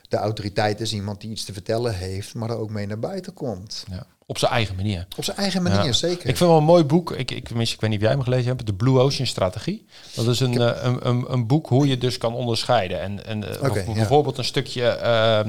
[0.10, 3.34] De autoriteit is iemand die iets te vertellen heeft, maar er ook mee naar buiten
[3.34, 3.86] komt.
[3.92, 4.06] Ja.
[4.26, 5.06] Op zijn eigen manier.
[5.18, 5.92] Op zijn eigen manier, Ja.
[5.92, 6.30] zeker.
[6.30, 7.12] Ik vind wel een mooi boek.
[7.12, 8.66] Ik, ik, tenminste, ik weet niet of jij hem gelezen hebt.
[8.66, 9.86] De Blue Ocean Strategie.
[10.16, 13.02] Dat is een, eh, een, een, een boek hoe je dus kan onderscheiden.
[13.02, 14.84] En, en eh, bijvoorbeeld een stukje...
[14.88, 15.40] eh,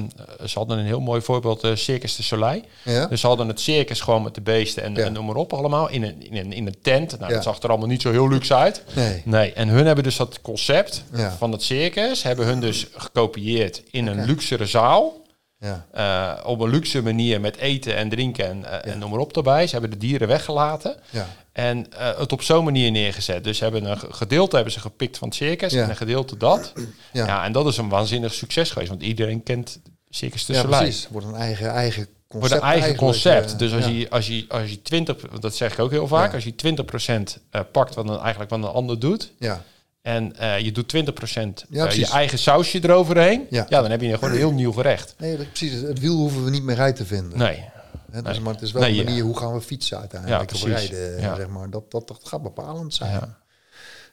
[0.45, 2.61] ze hadden een heel mooi voorbeeld, eh, Circus de Soleil.
[2.83, 3.05] ja?
[3.05, 5.89] Dus ze hadden het circus gewoon met de beesten en, en noem maar op allemaal.
[5.89, 7.19] In een, in een, in een tent.
[7.19, 8.83] Nou, dat zag er allemaal niet zo heel luxe uit.
[8.95, 9.21] Nee.
[9.25, 10.72] Nee, en hun hebben dus dat concept
[11.13, 11.31] Ja.
[11.31, 12.23] van het circus...
[12.23, 15.21] hebben hun dus gekopieerd in een luxere zaal...
[15.59, 15.85] Ja.
[15.91, 19.37] Eh, op een luxe manier met eten en drinken en, eh, en noem maar op
[19.37, 19.65] erbij.
[19.67, 21.27] Ze hebben de dieren weggelaten Ja.
[21.51, 23.43] en eh, het op zo'n manier neergezet.
[23.43, 26.37] Dus ze hebben een ge- gedeelte hebben ze gepikt van het circus en een gedeelte
[26.37, 26.73] dat.
[27.11, 27.25] Ja.
[27.25, 27.43] Ja.
[27.45, 31.07] en dat is een waanzinnig succes geweest, want iedereen kent Circus de ja, precies.
[31.11, 32.53] Wordt een eigen, eigen concept.
[32.53, 33.59] Voor een eigen concept.
[33.59, 36.43] dus als, je, als, je, als je 20, dat zeg ik ook heel vaak, als
[36.43, 39.31] je 20% eh, pakt wat een, eigenlijk wat een ander doet.
[39.39, 39.63] Ja.
[40.03, 43.45] En eh, je doet 20% Ja, eh, je eigen sausje eroverheen.
[43.49, 43.65] Ja.
[43.69, 43.81] Ja.
[43.81, 45.15] dan heb je gewoon een heel nieuw gerecht.
[45.17, 45.81] Nee, dat- precies.
[45.81, 47.37] Het wiel hoeven we niet meer uit te vinden.
[47.37, 47.63] Nee.
[48.11, 48.39] Dus, Nee.
[48.39, 49.03] maar het is wel Nee, een ja.
[49.03, 50.51] manier hoe gaan we fietsen uiteindelijk.
[50.51, 51.35] Ja, of rijden, Ja.
[51.35, 51.69] zeg maar.
[51.69, 53.11] Dat, dat, dat gaat bepalend zijn.
[53.11, 53.37] Ja.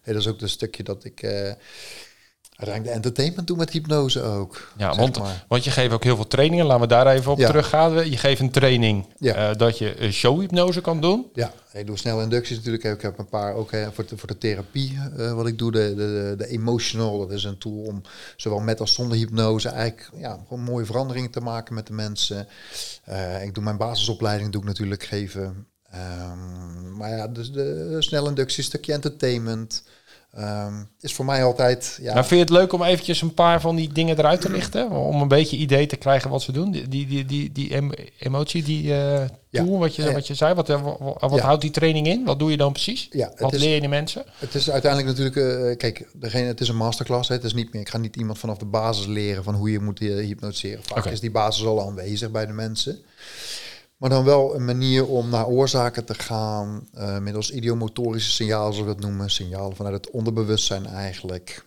[0.02, 1.30] Hey, dat is ook het stukje dat ik eh
[2.56, 4.72] uiteindelijk de entertainment doe met hypnose ook.
[4.76, 5.44] Ja, want, maar.
[5.48, 6.66] want je geeft ook heel veel trainingen.
[6.66, 8.10] Laten we daar even op teruggaan.
[8.10, 9.54] Je geeft een training Ja.
[9.54, 11.26] dat je showhypnose kan doen.
[11.34, 12.84] Ja, ik doe snel inducties natuurlijk.
[12.84, 15.70] Ik heb een paar ook hè, voor, de, voor de therapie eh, wat ik doe.
[15.70, 18.02] De, de, de emotional, dat is een tool om
[18.36, 22.46] zowel met als zonder hypnose eigenlijk ja, gewoon mooie veranderingen te maken met de mensen.
[23.04, 25.66] Eh, ik doe mijn basisopleiding doe ik natuurlijk geven.
[25.90, 29.82] Ehm, maar ja, dus de snelle inductie, stukje entertainment.
[30.34, 31.98] Ehm, is voor mij altijd...
[32.02, 34.50] Ja, Nou, vind je het leuk om eventjes een paar van die dingen eruit te
[34.50, 34.90] lichten?
[34.90, 36.70] Om een beetje idee te krijgen wat ze doen?
[36.70, 39.28] Die, die, die, die, die em- emotie, die Ja.
[39.64, 40.54] tool, wat je, wat je zei.
[40.54, 41.44] Wat, eh, wa- wa- wat Ja.
[41.44, 42.24] houdt die training in?
[42.24, 43.08] Wat doe je dan precies?
[43.38, 44.24] Wat is- leer je de mensen?
[44.38, 47.28] Het is uiteindelijk natuurlijk, eh, kijk, degene, het is een masterclass.
[47.28, 47.34] Hè.
[47.34, 49.80] Het is niet meer, ik ga niet iemand vanaf de basis leren van hoe je
[49.80, 50.82] moet hypnotiseren.
[50.84, 52.98] Vaak is die basis al aanwezig bij de mensen.
[54.00, 58.88] Maar dan wel een manier om naar oorzaken te gaan, eh, middels idiomotorische signalen, zoals
[58.88, 59.30] we dat noemen.
[59.30, 61.64] Signalen vanuit het onderbewustzijn eigenlijk.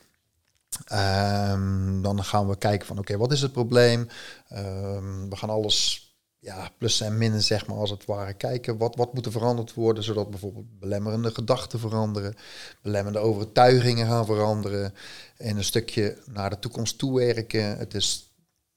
[0.86, 4.08] Ehm, dan gaan we kijken van, oké, wat is het probleem?
[4.48, 6.08] Ehm, we gaan alles
[6.40, 8.34] ja, plussen en minnen, zeg maar, als het ware.
[8.34, 12.36] Kijken wat, wat moet er veranderd worden, zodat bijvoorbeeld belemmerende gedachten veranderen,
[12.82, 14.94] belemmerende overtuigingen gaan veranderen
[15.38, 17.78] en een stukje naar de toekomst toewerken.
[17.78, 18.33] Het is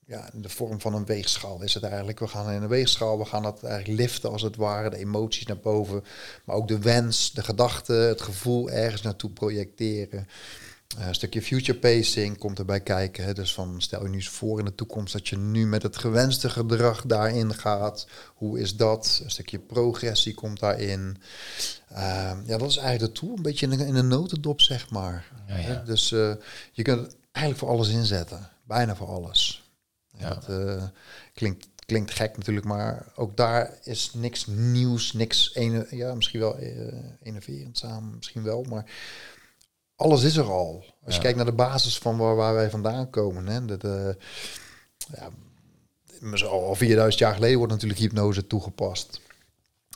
[0.06, 2.18] ja, in de vorm van een weegschaal is het eigenlijk.
[2.18, 5.46] We gaan in een weegschaal, we gaan dat eigenlijk liften als het ware, de emoties
[5.46, 6.04] naar boven,
[6.44, 10.28] maar ook de wens, de gedachten, het gevoel ergens naartoe projecteren.
[10.98, 13.24] Uh, een stukje future pacing komt erbij kijken.
[13.24, 13.34] Hè.
[13.34, 15.96] Dus van stel je nu eens voor in de toekomst dat je nu met het
[15.96, 18.06] gewenste gedrag daarin gaat.
[18.34, 19.20] Hoe is dat?
[19.24, 21.16] Een stukje progressie komt daarin.
[21.92, 23.36] Uh, ja, dat is eigenlijk de tool.
[23.36, 25.32] Een beetje in een, in een notendop, zeg maar.
[25.48, 25.82] Ja, ja.
[25.86, 26.32] Dus uh,
[26.72, 28.48] je kunt het eigenlijk voor alles inzetten.
[28.64, 29.65] Bijna voor alles.
[30.18, 30.34] Ja.
[30.34, 30.90] Dat
[31.34, 36.58] klinkt, klinkt gek natuurlijk, maar ook daar is niks nieuws, niks ene, ja, misschien wel
[37.22, 38.90] enerverend samen, misschien wel, maar
[39.96, 40.84] alles is er al.
[41.04, 43.46] Als je kijkt naar de basis van waar, waar wij vandaan komen.
[43.46, 44.08] Hè, dat, uh,
[45.14, 49.20] ja, al 4000 jaar geleden wordt natuurlijk hypnose toegepast.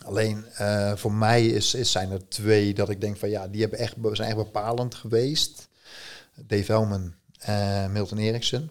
[0.04, 3.60] Alleen uh, voor mij is, is, zijn er twee dat ik denk van ja, die
[3.60, 5.68] hebben echt, zijn echt bepalend geweest.
[6.34, 8.70] Dave Elman en Milton Erickson.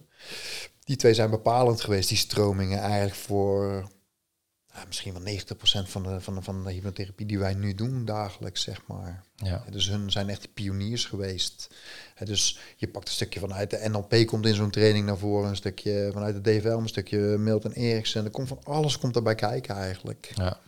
[0.89, 3.89] Die twee zijn bepalend geweest, die stromingen eigenlijk voor
[4.87, 8.61] misschien wel 90% van de, van, de, van de hypnotherapie die wij nu doen dagelijks,
[8.61, 9.23] zeg maar.
[9.35, 9.63] Ja.
[9.69, 11.67] Dus hun zijn echt pioniers geweest.
[12.23, 15.55] Dus je pakt een stukje vanuit de NLP, komt in zo'n training naar voren, een
[15.55, 18.25] stukje vanuit de DVL, een stukje Milton Erickson.
[18.25, 20.31] Er komt van alles komt erbij kijken eigenlijk.
[20.35, 20.59] Ja.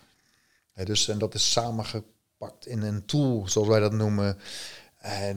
[0.83, 4.37] Dus, en dat is samengepakt in een tool, zoals wij dat noemen,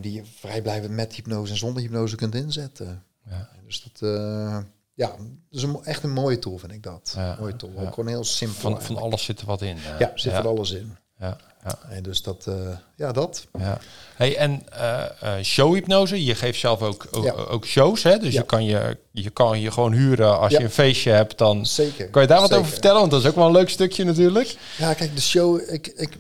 [0.01, 3.05] die je vrijblijvend met hypnose en zonder hypnose kunt inzetten.
[3.27, 3.49] Ja.
[3.67, 4.11] Dus dat...
[4.11, 4.59] Uh,
[4.95, 5.15] ja,
[5.51, 7.13] dus een, echt een mooie tool vind ik dat.
[7.17, 7.73] Ja, mooie tool.
[7.77, 8.61] Ook gewoon heel simpel.
[8.61, 9.77] Van, van alles zit er wat in.
[9.99, 10.97] ja, zit er alles in.
[11.19, 11.79] Ja, ja.
[11.89, 12.55] En dus dat, uh,
[12.97, 13.47] ja, dat.
[13.59, 13.79] Ja.
[14.17, 18.19] Hey, en uh, showhypnose, je geeft zelf ook, ook, ook shows, hè?
[18.19, 21.67] Dus je, kan je, je kan je gewoon huren als je een feestje hebt, dan
[21.67, 22.09] Zeker.
[22.09, 24.57] kan je daar wat over vertellen, want dat is ook wel een leuk stukje natuurlijk.
[24.79, 26.19] Ja, kijk, de show, ik, ik,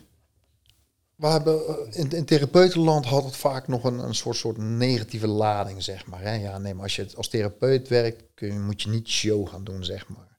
[1.17, 5.27] we hebben eh, in, in therapeutenland had het vaak nog een, een soort, soort negatieve
[5.27, 6.21] lading, zeg maar.
[6.21, 6.35] Hè?
[6.35, 9.65] Ja, nee, maar als je als therapeut werkt, kun je, moet je niet show gaan
[9.65, 10.39] doen, zeg maar.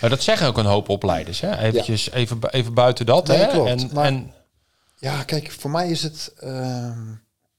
[0.00, 1.58] Maar dat zeggen ook een hoop opleiders, hè?
[1.58, 3.46] Eventjes, even, even buiten dat, hè?
[3.46, 3.68] Klopt.
[3.68, 4.32] En, maar, en...
[4.96, 6.34] Ja, kijk, voor mij is het...
[6.44, 6.98] Uh,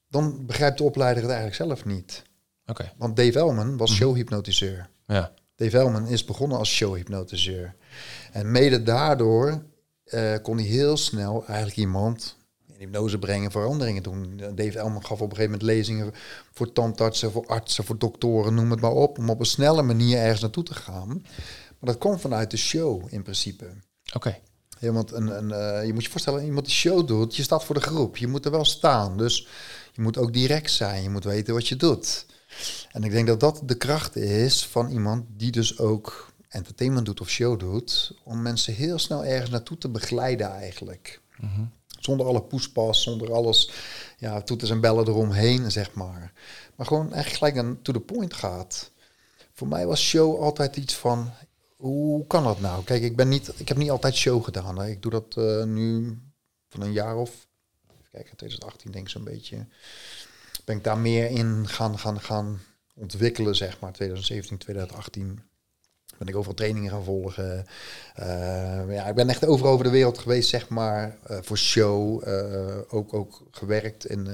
[0.08, 2.22] dan begrijpt de opleider het eigenlijk zelf niet.
[2.66, 2.92] Oké.
[2.96, 3.98] Want Dave Elman was mhm.
[3.98, 4.88] showhypnotiseur.
[5.06, 5.32] Ja.
[5.56, 7.74] Dave Elman is begonnen als showhypnotiseur.
[8.32, 9.62] En mede daardoor
[10.04, 12.36] uh, kon hij heel snel eigenlijk iemand
[12.78, 14.36] hypnose brengen, veranderingen doen.
[14.54, 16.12] Dave Elman gaf op een gegeven moment lezingen
[16.52, 20.18] voor tandartsen, voor artsen, voor doktoren, noem het maar op, om op een snelle manier
[20.18, 21.08] ergens naartoe te gaan.
[21.78, 23.66] Maar dat komt vanuit de show in principe.
[24.14, 24.38] Oké.
[24.80, 27.64] Ja, want een, een, uh, je moet je voorstellen, iemand die show doet, je staat
[27.64, 29.16] voor de groep, je moet er wel staan.
[29.16, 29.46] Dus
[29.92, 32.26] je moet ook direct zijn, je moet weten wat je doet.
[32.90, 37.20] En ik denk dat dat de kracht is van iemand die dus ook entertainment doet
[37.20, 41.20] of show doet, om mensen heel snel ergens naartoe te begeleiden eigenlijk.
[41.40, 43.70] Mm zonder alle poespas, zonder alles,
[44.18, 46.32] ja, toeters en bellen eromheen, zeg maar.
[46.76, 48.90] Maar gewoon echt gelijk aan to the point gaat.
[49.52, 51.30] Voor mij was show altijd iets van,
[51.76, 52.84] hoe kan dat nou?
[52.84, 54.78] Kijk, ik, ben niet, ik heb niet altijd show gedaan.
[54.78, 54.88] Hè.
[54.88, 56.18] Ik doe dat uh, nu
[56.68, 57.46] van een jaar of,
[58.10, 59.66] kijk, 2018 denk ik zo'n beetje.
[60.64, 62.60] Ben ik daar meer in gaan, gaan, gaan
[62.94, 65.42] ontwikkelen, zeg maar, 2017, 2018
[66.18, 67.66] ben ik overal trainingen gaan volgen.
[68.20, 72.28] Uh, ja, ik ben echt overal over de wereld geweest, zeg maar, uh, voor show.
[72.28, 74.26] Uh, ook, ook gewerkt in,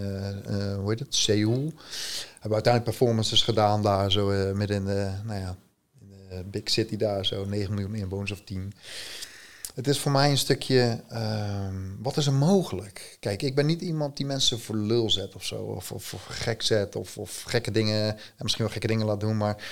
[0.81, 1.73] hoe heet het, Seoul.
[2.33, 5.57] Hebben uiteindelijk performances gedaan daar, zo midden in de, nou ja,
[6.01, 8.73] in de big city daar, zo 9 miljoen inwoners of 10.
[9.75, 13.17] Het is voor mij een stukje, ehm, wat is er mogelijk?
[13.21, 16.63] Kijk, ik ben niet iemand die mensen voor lul zet of zo, of, of, gek
[16.63, 19.65] zet, of, of gekke dingen, misschien wel gekke dingen laat doen, maar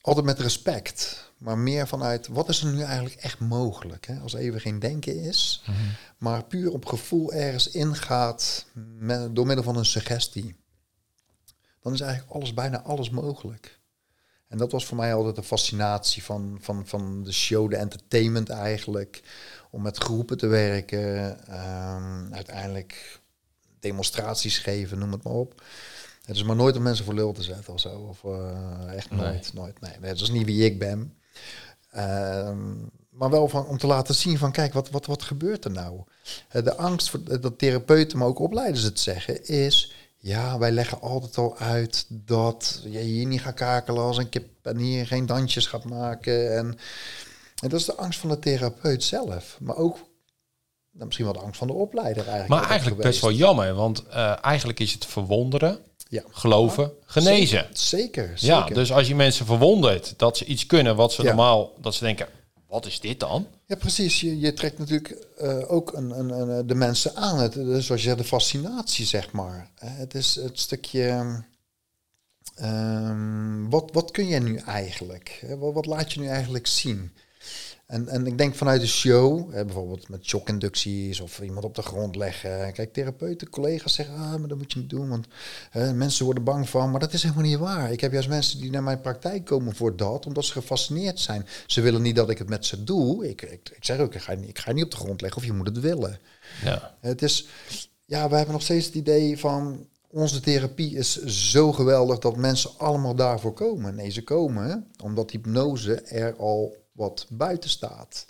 [0.00, 4.06] altijd met respect maar meer vanuit wat is er nu eigenlijk echt mogelijk?
[4.06, 4.18] Hè?
[4.18, 5.78] Als even geen denken is, mhm.
[6.18, 8.66] maar puur op gevoel ergens ingaat
[8.98, 10.56] met, door middel van een suggestie.
[11.80, 13.80] Dan is eigenlijk alles, bijna alles mogelijk.
[14.48, 18.48] En dat was voor mij altijd de fascinatie van, van, van de show, de entertainment
[18.48, 19.22] eigenlijk.
[19.70, 23.20] Om met groepen te werken, um, uiteindelijk
[23.80, 25.62] demonstraties geven, noem het maar op.
[26.24, 27.88] Het is maar nooit om mensen voor lul te zetten of zo.
[27.88, 29.80] Of uh, echt nooit, nooit.
[29.80, 31.16] Nee, dat is niet wie ik ben.
[31.90, 32.74] Ehm,
[33.10, 36.00] maar wel van, om te laten zien van, kijk, wat, wat, wat gebeurt er nou?
[36.52, 39.92] Uh, de angst voor dat therapeuten, maar ook opleiders het zeggen, is...
[40.18, 44.48] Ja, wij leggen altijd al uit dat je hier niet gaat kakelen als een kip
[44.62, 46.56] en hier geen dansjes gaat maken.
[46.56, 46.78] En,
[47.62, 49.58] en dat is de angst van de therapeut zelf.
[49.60, 49.96] Maar ook
[50.96, 52.60] nou, misschien wel de angst van de opleider eigenlijk.
[52.60, 55.78] Maar eigenlijk best wel jammer, want uh, eigenlijk is het verwonderen
[56.08, 56.22] ja.
[56.30, 57.66] Geloven, genezen.
[57.72, 61.72] Zeker, zeker, Ja, dus als je mensen verwondert dat ze iets kunnen wat ze normaal,
[61.80, 62.28] dat ze denken,
[62.68, 63.46] wat is dit dan?
[63.66, 64.20] Ja, precies.
[64.20, 67.38] Je, je trekt natuurlijk eh, ook een, een, een, de mensen aan.
[67.38, 69.70] Het, dus zoals je zegt, de fascinatie, zeg maar.
[69.78, 71.44] Eh, het is het stukje...
[72.54, 75.46] ehm, wat, wat kun je nu eigenlijk?
[75.58, 77.12] Wat laat je nu eigenlijk zien?
[77.86, 81.82] En, en ik denk vanuit de show, hè, bijvoorbeeld met shockinducties of iemand op de
[81.82, 82.72] grond leggen.
[82.72, 85.26] Kijk, therapeuten, collega's zeggen, ah, maar dat moet je niet doen, want
[85.70, 86.90] hè, mensen worden bang van.
[86.90, 87.92] Maar dat is helemaal niet waar.
[87.92, 91.46] Ik heb juist mensen die naar mijn praktijk komen voor dat, omdat ze gefascineerd zijn.
[91.66, 93.28] Ze willen niet dat ik het met ze doe.
[93.28, 95.40] Ik, ik, ik zeg ook, ik ga, niet- ik ga niet op de grond leggen
[95.40, 96.18] of je moet het willen.
[96.64, 96.96] Ja.
[97.00, 97.46] Het is,
[98.04, 102.70] ja, we hebben nog steeds het idee van onze therapie is zo geweldig dat mensen
[102.78, 103.94] allemaal daarvoor komen.
[103.94, 108.26] Nee, ze komen omdat hypnose er al wat buiten staat.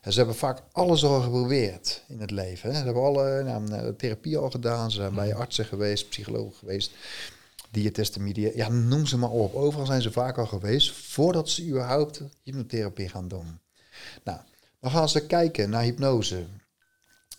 [0.00, 2.70] En ze hebben vaak alles al geprobeerd in het leven.
[2.70, 2.78] Hè.
[2.78, 6.92] Ze hebben alle nou, therapie al gedaan, ze zijn bij artsen geweest, psychologen geweest,
[7.70, 8.50] diëtisten, media.
[8.54, 9.54] Ja, noem ze maar op.
[9.54, 13.58] Overal zijn ze vaak al geweest voordat ze überhaupt hypnotherapie gaan doen.
[14.24, 14.38] Nou,
[14.80, 16.44] dan gaan ze kijken naar hypnose.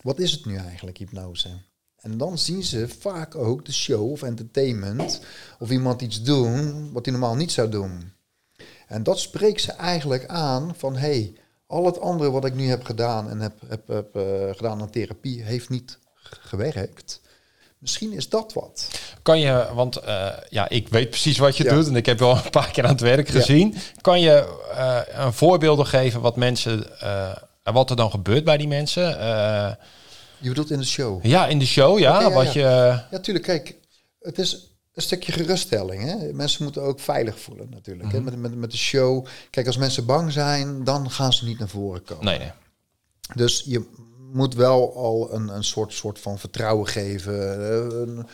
[0.02, 1.48] Wat is het nu eigenlijk, hypnose?
[1.96, 5.20] En dan zien ze vaak ook de show of entertainment
[5.58, 8.12] of iemand iets doen wat hij normaal niet zou doen.
[8.92, 11.32] En dat spreekt ze eigenlijk aan van hé, hey,
[11.66, 14.22] al het andere wat ik nu heb gedaan en heb, heb, heb eh,
[14.56, 17.20] gedaan aan therapie heeft niet gewerkt.
[17.78, 18.88] Misschien is dat wat.
[19.22, 21.74] Kan je, want eh, ja, ik weet precies wat je Ja.
[21.74, 23.32] doet en ik heb wel een paar keer aan het werk Ja.
[23.32, 23.74] gezien.
[24.00, 27.00] Kan je eh, een voorbeelden geven wat mensen,
[27.62, 29.02] en wat er dan gebeurt bij die mensen?
[30.38, 31.24] Je bedoelt in de show.
[31.24, 32.20] ja, in de show, ja.
[32.20, 32.60] Ja, wat je,
[33.10, 33.44] Ja, tuurlijk.
[33.46, 33.78] Kijk,
[34.20, 36.02] het is een stukje geruststelling.
[36.02, 36.32] Hè?
[36.32, 38.12] Mensen moeten ook veilig voelen natuurlijk.
[38.12, 38.20] hè?
[38.20, 39.26] Met, met, met de show.
[39.50, 42.24] Kijk, als mensen bang zijn, dan gaan ze niet naar voren komen.
[42.24, 42.50] nee, nee.
[43.34, 43.88] Dus je
[44.32, 47.60] moet wel al een, een soort, soort van vertrouwen geven.
[47.90, 48.26] eh, Een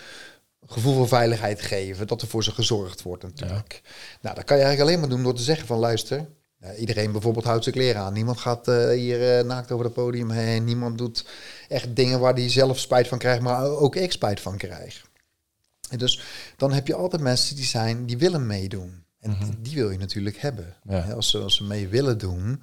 [0.66, 2.06] gevoel van veiligheid geven.
[2.06, 3.80] Dat er voor ze gezorgd wordt natuurlijk.
[4.20, 6.28] Nou, dat kan je eigenlijk alleen maar doen door te zeggen van luister.
[6.61, 8.12] eh, iedereen bijvoorbeeld houdt zijn kleren aan.
[8.12, 10.64] Niemand gaat eh, hier naakt over het podium heen.
[10.64, 11.24] Niemand doet
[11.68, 15.06] echt dingen waar hij zelf spijt van krijgt, maar ook ik spijt van krijg.
[15.91, 16.20] En dus
[16.57, 19.03] dan heb je altijd mensen die zijn, die willen meedoen.
[19.20, 20.74] En die wil je natuurlijk hebben.
[20.89, 21.01] Ja.
[21.01, 22.62] Als, ze, als ze mee willen doen,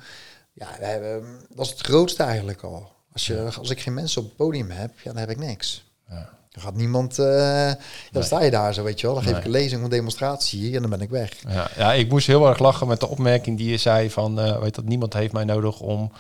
[0.54, 1.24] ja, we hebben,
[1.56, 2.92] dat is het grootste eigenlijk al.
[3.14, 5.84] Als, je, als ik geen mensen op het podium heb, ja, dan heb ik niks.
[6.10, 6.30] Ja.
[6.50, 7.78] Dan gaat niemand, eh, ja,
[8.12, 9.16] dan sta je daar zo, weet je wel.
[9.16, 9.42] Dan geef Nee.
[9.42, 11.32] ik een lezing of een demonstratie en dan ben ik weg.
[11.48, 14.60] Ja, ja, ik moest heel erg lachen met de opmerking die je zei van, eh,
[14.60, 16.12] weet dat niemand heeft mij nodig om,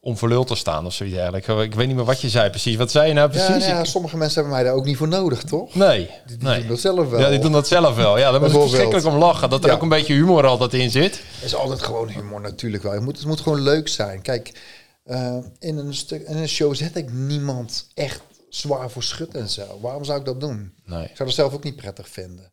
[0.00, 1.46] om voor lul te staan of zoiets eigenlijk.
[1.46, 2.76] Ik weet niet meer wat je zei precies.
[2.76, 3.66] Wat zei je nou Ja, precies?
[3.66, 5.74] nou ja, sommige mensen hebben mij daar ook niet voor nodig, toch?
[5.74, 6.58] nee, Die, die nee.
[6.58, 7.20] doen dat zelf wel.
[7.20, 8.18] Ja, die doen dat zelf wel.
[8.18, 9.50] Ja, daar moet ik verschrikkelijk om lachen.
[9.50, 9.74] Dat er Ja.
[9.74, 11.14] ook een beetje humor altijd in zit.
[11.34, 12.92] Het is altijd gewoon humor natuurlijk wel.
[12.92, 14.22] Het moet, het moet gewoon leuk zijn.
[14.22, 14.60] Kijk,
[15.04, 19.48] eh, in, een stuk, in een show zet ik niemand echt zwaar voor schut en
[19.48, 19.78] zo.
[19.80, 20.74] Waarom zou ik dat doen?
[20.84, 21.02] Nee.
[21.02, 22.52] Ik zou dat zelf ook niet prettig vinden.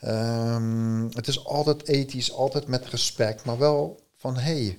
[0.00, 4.76] Ehm, het is altijd ethisch, altijd met respect, maar wel van hé, hey,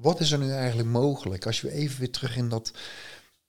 [0.00, 1.46] wat is er nu eigenlijk mogelijk?
[1.46, 2.72] Als je even weer terug in dat,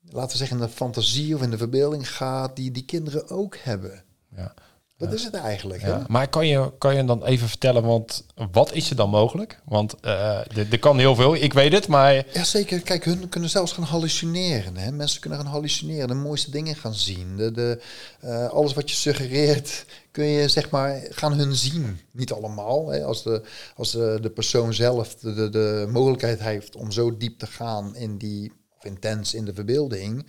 [0.02, 3.58] laten we zeggen, in de fantasie of in de verbeelding gaat, die die kinderen ook
[3.58, 4.04] hebben.
[4.36, 4.54] Ja.
[5.00, 5.82] Dat is het eigenlijk.
[5.82, 6.06] Ja.
[6.08, 9.60] Maar kan je, kan je dan even vertellen, want wat is er dan mogelijk?
[9.66, 12.82] Want eh, er kan heel veel, ik weet het, maar Ja, zeker.
[12.82, 14.78] Kijk, hun kunnen zelfs gaan hallucineren.
[14.78, 14.91] Hè?
[14.91, 17.38] Mensen kunnen gaan hallucineren, de mooiste dingen gaan zien.
[17.38, 17.82] De, de,
[18.20, 22.00] eh, alles wat je suggereert, kun je zeg maar gaan hun zien.
[22.12, 22.88] Niet allemaal.
[22.88, 23.04] Hè?
[23.04, 23.41] Als, de,
[23.76, 27.95] als de, de persoon zelf de, de, de mogelijkheid heeft om zo diep te gaan
[27.95, 30.26] in die, of intens in de verbeelding,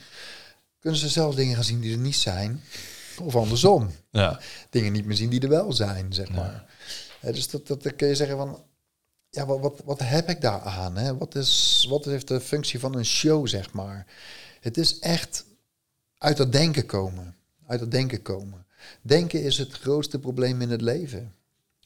[0.81, 2.63] kunnen ze zelfs dingen gaan zien die er niet zijn.
[3.21, 3.91] Of andersom.
[4.11, 4.41] ja.
[4.71, 6.65] Dingen niet meer zien die er wel zijn, zeg maar.
[7.21, 8.63] Hè, dus dat, dat, kun je zeggen van,
[9.31, 10.97] ja, wat, wat, wat heb ik daar aan?
[10.97, 11.17] Hè?
[11.17, 14.07] Wat, is, wat heeft de functie van een show, zeg maar?
[14.61, 15.45] Het is echt
[16.19, 17.35] uit dat denken komen.
[17.67, 18.67] Uit dat denken komen.
[19.03, 21.35] Denken is het grootste probleem in het leven.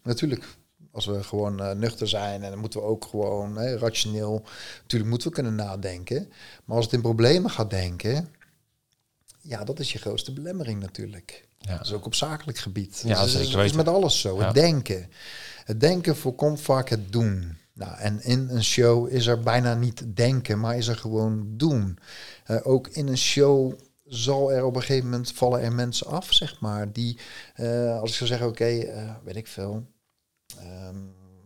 [0.02, 0.44] Natuurlijk,
[0.90, 4.42] als we gewoon eh, nuchter zijn en dan moeten we ook gewoon hè, rationeel,
[4.80, 6.32] natuurlijk moeten we kunnen nadenken.
[6.64, 8.33] Maar als het in problemen gaat denken,
[9.46, 11.48] ja, dat is je grootste belemmering natuurlijk.
[11.58, 11.76] Ja.
[11.76, 13.02] Dat is ook op zakelijk gebied.
[13.06, 14.38] Ja, dat is, zeker is met alles zo.
[14.38, 14.44] Ja.
[14.44, 15.10] Het denken.
[15.64, 17.56] Het denken voorkomt vaak het doen.
[17.72, 21.98] Nou, en in een show is er bijna niet denken, maar is er gewoon doen.
[22.44, 23.72] Eh, ook in een show
[24.04, 26.92] zal er op een gegeven moment vallen er mensen af, zeg maar.
[26.92, 27.18] Die,
[27.54, 29.86] eh, als ik zou zeggen, oké, eh, weet ik veel.
[30.58, 30.96] ehm,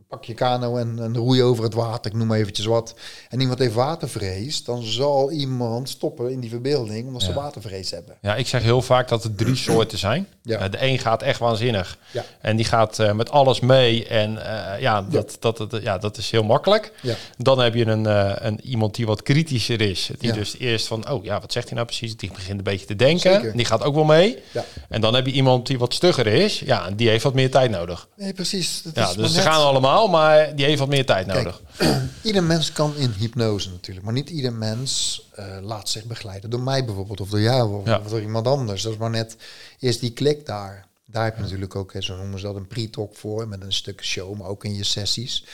[0.09, 2.95] pak je kano en, en roei over het water, ik noem maar eventjes wat.
[3.29, 7.35] En iemand heeft watervrees, dan zal iemand stoppen in die verbeelding omdat ze Ja.
[7.35, 8.17] watervrees hebben.
[8.23, 10.27] ja, ik zeg heel vaak dat er drie soorten zijn.
[10.43, 10.59] Ja.
[10.59, 11.99] Eh, de een gaat echt waanzinnig.
[12.11, 12.25] Ja.
[12.41, 14.07] En die gaat eh, met alles mee.
[14.07, 16.93] En eh, ja, dat, Dat, dat, ja, dat is heel makkelijk.
[17.37, 18.05] Dan heb je een,
[18.47, 20.11] een, iemand die wat kritischer is.
[20.19, 22.17] Die dus eerst van, oh ja, wat zegt hij nou precies?
[22.17, 23.33] Die begint een beetje te denken.
[23.33, 23.53] Zeker.
[23.57, 24.39] Die gaat ook wel mee.
[24.53, 24.65] Ja.
[24.89, 26.59] En dan heb je iemand die wat stugger is.
[26.59, 28.09] Ja, die heeft wat meer tijd nodig.
[28.17, 28.83] Nee, precies.
[28.83, 29.97] Dat Ja, is dus ze net- gaan allemaal.
[30.07, 31.63] Maar die heeft wat meer tijd nodig.
[32.23, 36.61] Ieder mens kan in hypnose natuurlijk, maar niet ieder mens eh, laat zich begeleiden door
[36.61, 37.99] mij bijvoorbeeld, of door jou, of, Ja.
[37.99, 38.83] of door iemand anders.
[38.83, 39.37] Dat is maar net
[39.79, 40.87] eerst die klik daar.
[41.05, 44.05] Daar heb je natuurlijk ook, zo noemen ze dat, een pre-talk voor, met een stuk
[44.05, 45.45] show, maar ook in je sessies.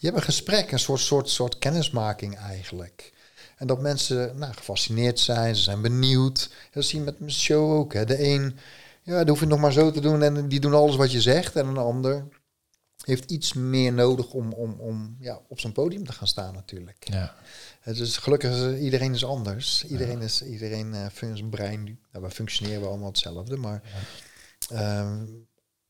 [0.00, 3.12] Je hebt een gesprek, een soort, soort, soort kennismaking eigenlijk.
[3.56, 6.50] En dat mensen nou, gefascineerd zijn, ze zijn benieuwd.
[6.72, 7.92] Dat zie je met mijn show ook.
[7.92, 8.04] Hè.
[8.04, 8.58] De een,
[9.02, 11.20] ja, dat hoef je nog maar zo te doen en die doen alles wat je
[11.20, 11.56] zegt.
[11.56, 12.24] En een ander
[13.08, 17.06] heeft iets meer nodig om, om, om ja, op zijn podium te gaan staan natuurlijk.
[17.10, 17.34] Ja.
[17.80, 19.84] Het is gelukkig is iedereen is anders.
[19.84, 21.84] Iedereen is iedereen uh, zijn brein.
[22.12, 23.82] Nou, we functioneren wel allemaal hetzelfde, maar
[24.70, 25.24] ehm,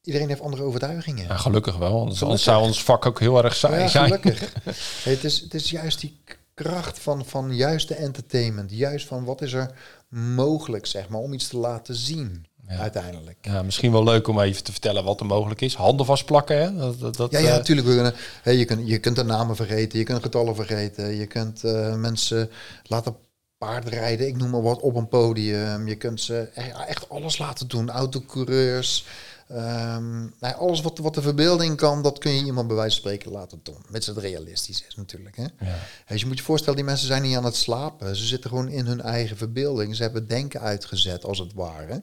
[0.02, 1.24] iedereen heeft andere overtuigingen.
[1.26, 2.42] Ja, gelukkig wel, anders, Gelukkig.
[2.42, 4.04] zou ons vak ook heel erg saai Ja, zijn.
[4.06, 4.52] gelukkig.
[5.04, 6.20] Hey, het, is, het is juist die
[6.54, 8.70] kracht van, van juist de entertainment.
[8.70, 9.74] Juist van wat is er
[10.08, 12.76] mogelijk, zeg maar, om iets te laten zien Ja.
[12.76, 13.36] uiteindelijk.
[13.40, 15.74] Ja, misschien wel leuk om even te vertellen wat er mogelijk is.
[15.74, 16.96] Handen vastplakken, hè?
[16.98, 17.86] Dat, dat, Ja, ja, eh, natuurlijk.
[17.86, 21.26] We kunnen, hè, je, kunt, je kunt de namen vergeten, je kunt getallen vergeten, je
[21.26, 22.50] kunt eh, mensen
[22.82, 23.16] laten
[23.58, 25.88] paardrijden, ik noem maar wat, op een podium.
[25.88, 29.04] Je kunt ze echt, echt alles laten doen, autocoureurs.
[29.48, 33.00] ehm, nou ja, alles wat, wat de verbeelding kan, dat kun je iemand bij wijze
[33.00, 33.76] van spreken laten doen.
[33.90, 35.36] Mits het realistisch is natuurlijk.
[35.36, 35.42] Hè?
[35.42, 35.78] ja.
[36.08, 38.16] Dus je moet je voorstellen, die mensen zijn niet aan het slapen.
[38.16, 39.96] Ze zitten gewoon in hun eigen verbeelding.
[39.96, 42.02] Ze hebben denken uitgezet, als het ware.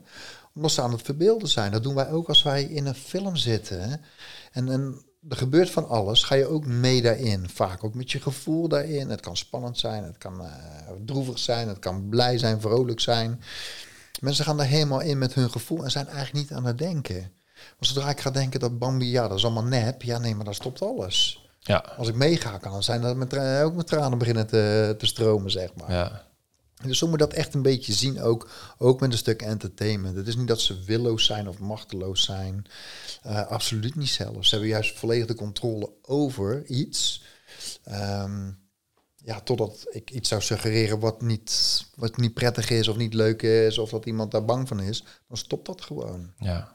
[0.56, 1.72] Omdat ze aan het verbeelden zijn.
[1.72, 4.01] Dat doen wij ook als wij in een film zitten.
[4.51, 6.24] En, en er gebeurt van alles.
[6.24, 7.49] Ga je ook mee daarin.
[7.49, 9.10] Vaak ook met je gevoel daarin.
[9.10, 10.51] Het kan spannend zijn, het kan eh,
[11.06, 13.41] droevig zijn, het kan blij zijn, vrolijk zijn.
[14.22, 17.32] Mensen gaan daar helemaal in met hun gevoel en zijn eigenlijk niet aan het denken.
[17.56, 20.01] Maar zodra ik ga denken dat Bambi, ja, dat is allemaal nep.
[20.01, 21.43] Ja, nee, maar daar stopt alles.
[21.60, 25.51] Ja, Als ik meega, kan zijn dat tra- ook mijn tranen beginnen te, te stromen,
[25.51, 25.91] zeg maar.
[25.91, 26.24] ja.
[26.88, 30.16] Dus zo moet dat echt een beetje zien, ook, ook met een stuk entertainment.
[30.16, 32.66] Het is niet dat ze willoos zijn of machteloos zijn.
[33.24, 34.50] Eh, absoluut niet zelfs.
[34.50, 37.24] Ze hebben juist volledig de controle over iets.
[37.84, 38.52] Ehm,
[39.16, 43.42] ja, totdat ik iets zou suggereren wat niet, wat niet prettig is of niet leuk
[43.42, 43.78] is...
[43.78, 46.34] of dat iemand daar bang van is, dan stopt dat gewoon.
[46.38, 46.74] ja.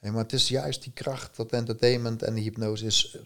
[0.00, 3.18] Maar het is juist die kracht, dat entertainment en die hypnose is...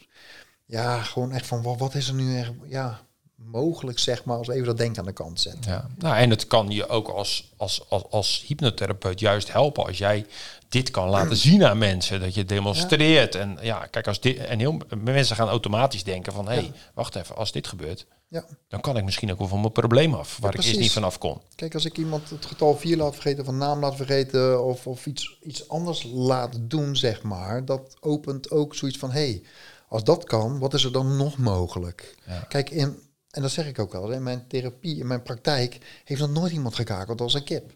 [0.66, 3.06] Ja, gewoon echt van, wat, wat is er nu echt ja,
[3.50, 4.36] mogelijk, zeg maar...
[4.36, 5.70] als even dat denken aan de kant zetten.
[5.70, 9.98] Ja, nou, en het kan je ook als, als, als, als hypnotherapeut juist helpen als
[9.98, 10.26] jij
[10.68, 13.34] dit kan laten zien aan mensen, dat je demonstreert.
[13.34, 17.14] En ja, kijk, als dit en heel mensen gaan automatisch denken van, hé, hey, wacht
[17.16, 18.44] even, als dit gebeurt, Ja.
[18.68, 21.18] dan kan ik misschien ook wel van mijn probleem af, waar ik eerst niet vanaf
[21.18, 21.40] kon.
[21.54, 24.86] Kijk, als ik iemand het getal 4 laat vergeten of een naam laat vergeten of,
[24.86, 29.42] of iets, iets anders laat doen, zeg maar, dat opent ook zoiets van, hé, hey,
[29.88, 32.16] als dat kan, wat is er dan nog mogelijk?
[32.48, 32.98] Kijk, in,
[33.34, 36.52] en dat zeg ik ook al, in mijn therapie, in mijn praktijk, heeft nog nooit
[36.52, 37.72] iemand gekakeld als een kip.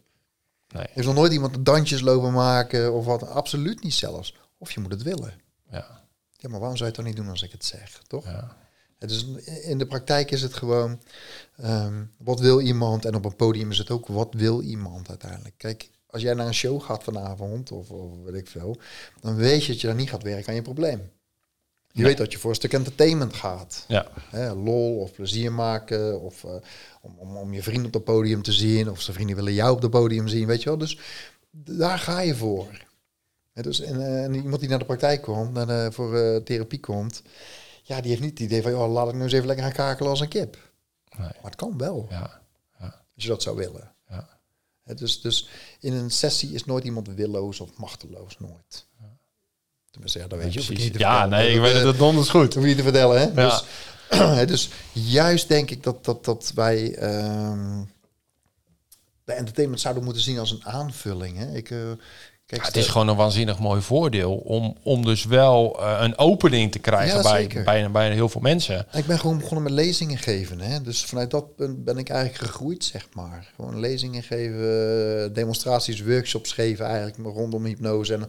[0.75, 4.37] Nee, Heeft nog nooit iemand dansjes lopen maken of wat, absoluut niet zelfs.
[4.59, 5.41] Of je moet het willen.
[5.71, 6.05] ja,
[6.37, 8.25] Ja, maar waarom zou je het dan niet doen als ik het zeg, toch?
[8.25, 8.57] ja,
[8.99, 11.01] Het is, in de praktijk is het gewoon,
[11.57, 13.05] ehm, wat wil iemand?
[13.05, 15.55] En op een podium is het ook, wat wil iemand uiteindelijk?
[15.57, 18.77] Kijk, als jij naar een show gaat vanavond, of, of weet ik veel,
[19.21, 21.11] dan weet je dat je daar niet gaat werken aan je probleem.
[21.93, 23.85] Je weet dat je voor een stuk entertainment gaat.
[23.89, 26.51] ja, Hè, lol of plezier maken, of eh,
[27.01, 29.75] om, om, om je vrienden op het podium te zien, of zijn vrienden willen jou
[29.75, 30.79] op het podium zien, weet je wel.
[30.79, 30.99] Dus
[31.51, 32.87] daar ga je voor.
[33.53, 36.81] Hè, dus, en, eh, en iemand die naar de praktijk komt, de, voor eh, therapie
[36.81, 37.23] komt,
[37.83, 39.75] ja, die heeft niet het idee van, joh, laat ik nu eens even lekker gaan
[39.75, 40.57] kakelen als een kip.
[41.19, 42.41] nee, Maar het kan wel, ja,
[43.15, 43.93] als je dat zou willen.
[44.09, 44.29] ja.
[44.83, 45.49] Hè, dus, dus
[45.81, 48.87] in een sessie is nooit iemand willoos of machteloos, nooit.
[49.91, 50.59] Tenminste, ja, dat weet je.
[50.59, 50.85] hoef ik Precies.
[50.85, 52.55] niet te Ja, nee, ik weet het, dat donders goed.
[52.55, 53.43] hoef je niet te vertellen, hè?
[53.43, 53.63] Ja.
[54.07, 57.83] Dus, dus juist denk ik dat, dat, dat wij ehm,
[59.25, 61.39] de entertainment zouden moeten zien als een aanvulling.
[61.39, 61.57] Hè?
[61.57, 61.79] Ik, eh,
[62.47, 66.19] kijk, Ja, het is gewoon een waanzinnig mooi voordeel om, om dus wel eh, een
[66.19, 68.87] opening te krijgen Ja, bij, bij, bij heel veel mensen.
[68.93, 70.61] Ik ben gewoon begonnen met lezingen geven.
[70.61, 70.83] Hè?
[70.83, 73.53] Dus vanuit dat punt ben ik eigenlijk gegroeid, zeg maar.
[73.57, 78.15] Gewoon lezingen geven, demonstraties, workshops geven eigenlijk rondom hypnose.
[78.15, 78.23] En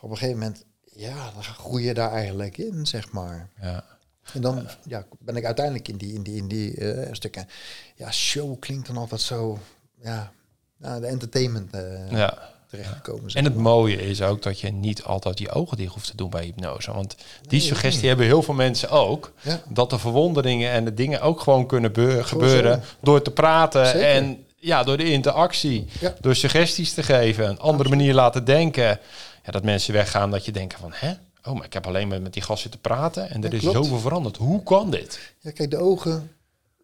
[0.00, 0.64] op een gegeven moment,
[0.96, 3.48] ja, dan groei je daar eigenlijk in, zeg maar.
[3.62, 3.84] Ja.
[4.32, 7.48] En dan ja, ben ik uiteindelijk in die, in die, in die eh, stukken.
[7.94, 9.58] Ja, show klinkt dan altijd zo,
[10.02, 10.32] ja,
[10.76, 11.70] nou, de entertainment
[12.10, 12.38] ja.
[12.70, 13.30] terechtgekomen.
[13.34, 16.30] En het mooie is ook dat je niet altijd je ogen dicht hoeft te doen
[16.30, 16.92] bij hypnose.
[16.92, 18.08] Want die Nee, suggestie nee.
[18.08, 19.32] hebben heel veel mensen ook.
[19.40, 19.62] Ja.
[19.68, 23.86] Dat de verwonderingen en de dingen ook gewoon kunnen beu- gebeuren door te praten.
[23.86, 24.02] Zeker.
[24.08, 25.86] En ja, door de interactie.
[26.20, 27.48] Door suggesties te geven.
[27.48, 28.98] Een andere manier laten denken.
[29.44, 30.90] Ja, dat mensen weggaan dat je denken van...
[30.94, 31.12] Hè?
[31.44, 33.30] Oh, maar ik heb alleen maar met die gast zitten praten.
[33.30, 33.76] En er Ja, is klopt.
[33.76, 34.36] zoveel veranderd.
[34.36, 35.20] Hoe kan dit?
[35.40, 36.30] Ja, kijk, de ogen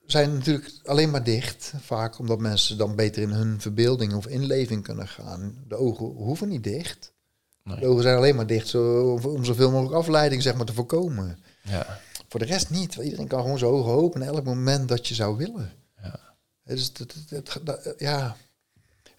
[0.06, 1.72] zijn natuurlijk alleen maar dicht.
[1.80, 5.54] Vaak omdat mensen dan beter in hun verbeelding of inleving kunnen gaan.
[5.68, 7.12] De ogen hoeven niet dicht.
[7.64, 7.80] Nee.
[7.80, 11.38] De ogen zijn alleen maar dicht zo, om zoveel mogelijk afleiding zeg maar, te voorkomen.
[11.62, 11.98] Ja.
[12.28, 12.94] Voor de rest niet.
[12.94, 15.72] Iedereen kan gewoon zijn ogen openen elk moment dat je zou willen.
[16.02, 16.20] Ja.
[16.64, 16.92] Dus
[17.64, 18.36] dat- ja,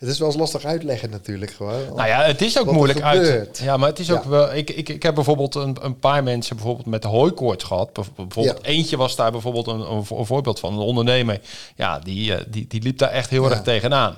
[0.01, 1.81] het is wel eens lastig uitleggen natuurlijk gewoon.
[1.95, 3.59] Nou ja, het is ook moeilijk uit.
[3.63, 4.29] Ja, maar het is ook Ja.
[4.29, 4.53] wel.
[4.53, 7.93] Ik, ik, ik heb bijvoorbeeld een, een paar mensen bijvoorbeeld met hooikoorts gehad.
[7.93, 8.69] Bijv- Bijvoorbeeld Ja.
[8.71, 10.73] eentje was daar bijvoorbeeld een, een, vo- een voorbeeld van.
[10.73, 11.39] Een ondernemer.
[11.75, 13.49] Ja, die, eh, die, die liep daar echt heel Ja.
[13.49, 14.17] erg tegenaan.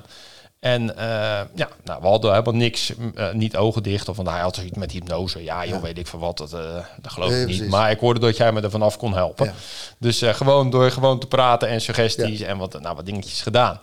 [0.60, 1.06] En eh,
[1.54, 4.08] ja, nou, we hadden helemaal niks, eh, niet ogen dicht.
[4.08, 5.42] Of van, hij had zoiets met hypnose.
[5.44, 5.80] Ja, joh, Ja.
[5.80, 6.38] weet ik van wat.
[6.38, 6.60] Dat, eh,
[7.02, 7.56] dat geloof Nee, ik niet.
[7.56, 7.72] precies.
[7.74, 9.46] Maar ik hoorde dat jij me er vanaf kon helpen.
[9.46, 9.52] Ja.
[9.98, 13.80] Dus gewoon door gewoon te praten en suggesties en wat, nou, wat dingetjes gedaan.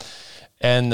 [0.57, 0.91] En,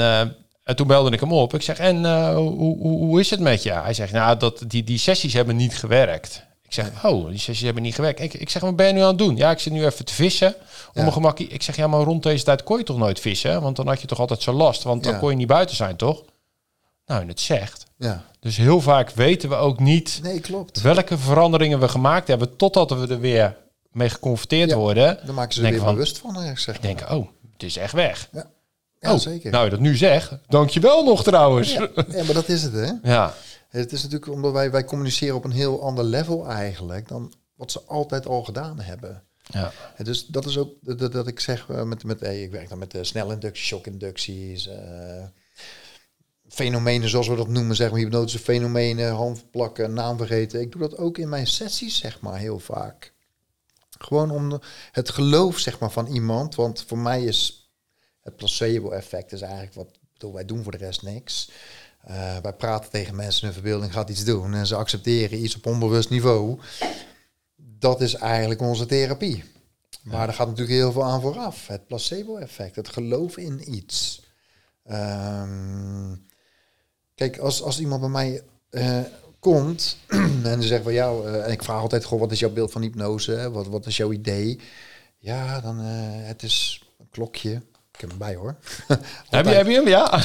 [0.68, 1.54] en toen belde ik hem op.
[1.54, 3.72] Ik zeg, en eh, hoe, hoe, hoe is het met je?
[3.72, 6.42] Hij zegt, nou, dat, die, die sessies hebben niet gewerkt.
[6.62, 8.20] Ik zeg, oh, die sessies hebben niet gewerkt.
[8.20, 9.36] Ik, ik zeg, wat ben je nu aan het doen?
[9.36, 10.48] Ja, ik zit nu even te vissen.
[10.48, 10.54] Om
[10.92, 11.00] Ja.
[11.00, 11.48] mijn gemakkie.
[11.48, 13.62] Ik zeg, ja, maar rond deze tijd kon je toch nooit vissen?
[13.62, 14.82] Want dan had je toch altijd zo last.
[14.82, 15.18] Want dan Ja.
[15.18, 16.22] kon je niet buiten zijn, toch?
[17.06, 17.86] Nou, en het zegt.
[17.98, 18.24] Ja.
[18.40, 20.80] Dus heel vaak weten we ook niet Nee, klopt.
[20.80, 22.56] welke veranderingen we gemaakt hebben...
[22.56, 23.56] totdat we er weer
[23.92, 24.76] mee geconfronteerd Ja.
[24.76, 25.18] worden.
[25.26, 26.56] Dan maken ze er weer van- bewust van.
[26.56, 28.28] Zeg Ik denk, oh, het is echt weg.
[28.32, 28.46] Ja,
[29.00, 29.50] ja oh, zeker.
[29.50, 31.72] Nou, je dat nu zegt, dankjewel nog trouwens.
[31.72, 31.88] ja.
[32.08, 32.92] ja, maar dat is het, hè?
[33.02, 33.34] Ja,
[33.68, 37.72] Het is natuurlijk omdat wij, wij communiceren op een heel ander level eigenlijk dan wat
[37.72, 39.22] ze altijd al gedaan hebben.
[39.42, 39.72] ja.
[39.98, 42.68] Ja, dus dat is ook dat, dat- ik zeg eh, met, met hey, ik werk
[42.68, 45.24] dan met de snelinducties, shockinducties, eh
[46.48, 50.60] fenomenen zoals we dat noemen, zeg maar, hypnotische fenomenen, handplakken, naam vergeten.
[50.60, 53.12] Ik doe dat ook in mijn sessies, zeg maar, heel vaak.
[53.98, 54.60] Gewoon om
[54.92, 57.57] het geloof, zeg maar, van iemand, want voor mij is
[58.28, 61.50] het placebo-effect is eigenlijk wat bedoel, wij doen voor de rest niks.
[62.02, 65.66] Eh, wij praten tegen mensen, hun verbeelding gaat iets doen en ze accepteren iets op
[65.66, 66.58] onbewust niveau.
[67.56, 69.44] Dat is eigenlijk onze therapie.
[70.02, 71.66] Maar er gaat natuurlijk heel veel aan vooraf.
[71.66, 74.22] Het placebo-effect, het geloof in iets.
[74.84, 76.14] Ehm,
[77.14, 79.00] kijk, als, als iemand bij mij eh,
[79.38, 79.96] komt
[80.44, 82.72] en ze zegt van jou, eh, en ik vraag altijd gewoon, wat is jouw beeld
[82.72, 83.50] van hypnose?
[83.50, 84.60] Wat, wat is jouw idee?
[85.18, 85.86] Ja, dan, eh,
[86.26, 87.62] het is een klokje.
[87.98, 88.56] Ik heb hem bij hoor.
[89.30, 89.88] Heb je, heb je hem?
[89.88, 90.20] Ja.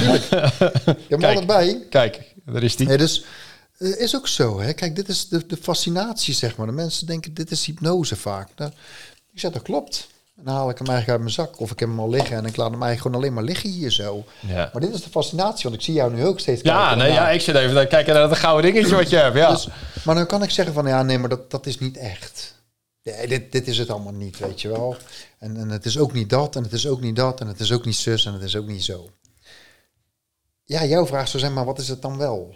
[1.08, 1.86] Je hebt hem bij.
[1.90, 2.86] Kijk, daar is die.
[2.86, 3.24] Nee, dus
[3.78, 4.60] eh, is ook zo.
[4.60, 4.72] Hè?
[4.72, 6.66] Kijk, dit is de, de fascinatie, zeg maar.
[6.66, 8.48] De mensen denken, dit is hypnose vaak.
[8.56, 8.70] Nou,
[9.32, 10.06] ik zeg, dat klopt.
[10.36, 11.60] En dan haal ik hem eigenlijk uit mijn zak.
[11.60, 13.70] Of ik heb hem al liggen en ik laat hem eigenlijk gewoon alleen maar liggen
[13.70, 14.24] hier zo.
[14.40, 14.70] Ja.
[14.72, 17.30] Maar dit is de fascinatie, want ik zie jou nu ook steeds Ja, nee, ja,
[17.30, 19.36] ik zit even te kijken naar dat gouden dingetje wat je hebt.
[19.36, 19.50] Ja.
[19.50, 19.68] Dus,
[20.04, 22.53] maar dan kan ik zeggen van, ja, nee, maar dat, dat is niet echt.
[23.04, 24.96] Nee, dit, dit is het allemaal niet, weet je wel.
[25.38, 27.60] En, en het is ook niet dat, en het is ook niet dat, en het
[27.60, 29.10] is ook niet zus, en het is ook niet zo.
[30.64, 32.54] Ja, jouw vraag zou zijn, maar wat is het dan wel?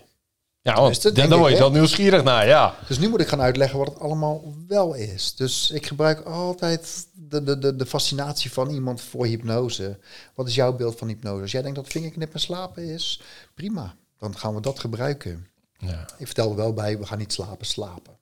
[0.63, 2.75] ja, want denk daar word je dan nieuwsgierig naar, ja.
[2.87, 5.35] Dus nu moet ik gaan uitleggen wat het allemaal wel is.
[5.35, 9.99] Dus ik gebruik altijd de, de, de, de fascinatie van iemand voor hypnose.
[10.35, 11.43] Wat is jouw beeld van hypnose?
[11.43, 13.21] Als jij denkt dat vingerknip en slapen is,
[13.55, 13.95] prima.
[14.19, 15.47] Dan gaan we dat gebruiken.
[15.79, 16.07] ja.
[16.19, 18.18] Ik vertel er wel bij, we gaan niet slapen, slapen.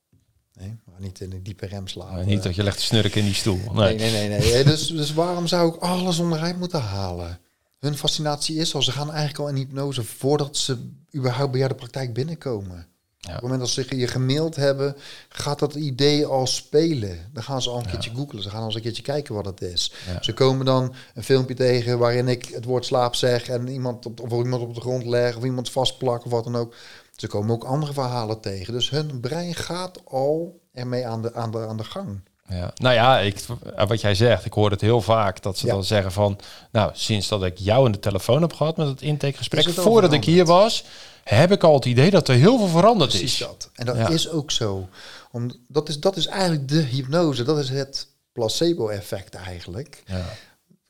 [0.59, 2.15] Nee, gaan niet in een diepe rem slapen.
[2.15, 3.61] Maar niet dat je legt te snurken in die stoel.
[3.73, 3.97] Nee.
[3.97, 4.53] Nee, nee, nee.
[4.53, 4.65] nee.
[4.65, 7.39] Dus, dus waarom zou ik alles onderuit moeten halen?
[7.79, 11.73] Hun fascinatie is al, ze gaan eigenlijk al in hypnose voordat ze überhaupt bij jou
[11.73, 12.87] de praktijk binnenkomen.
[13.27, 14.97] Op het moment dat ze je gemaild hebben,
[15.29, 17.31] gaat dat idee al spelen.
[17.33, 19.45] Dan gaan ze al een keertje googlen, ze gaan al eens een keertje kijken wat
[19.45, 19.93] het is.
[20.07, 20.23] Ja.
[20.23, 24.21] Ze komen dan een filmpje tegen waarin ik het woord slaap zeg en iemand op,
[24.21, 26.75] of iemand op de grond leg of iemand vastplak of wat dan ook.
[27.17, 28.73] Ze komen ook andere verhalen tegen.
[28.73, 32.21] Dus hun brein gaat al ermee aan de, aan de, aan de gang.
[32.49, 32.71] Ja.
[32.75, 33.45] Nou ja, ik,
[33.89, 35.73] wat jij zegt, ik hoor het heel vaak dat ze Ja.
[35.73, 36.39] dan zeggen van,
[36.73, 40.13] nou, sinds dat ik jou in de telefoon heb gehad met het intakegesprek, het voordat
[40.13, 40.85] ik hier was,
[41.25, 43.47] heb ik al het idee dat er heel veel veranderd Precies is.
[43.47, 43.71] dat.
[43.75, 44.09] En dat Ja.
[44.09, 44.89] is ook zo.
[45.33, 47.43] Om, dat, is, dat is eigenlijk de hypnose.
[47.43, 50.03] Dat is het placebo-effect eigenlijk.
[50.07, 50.25] Ja.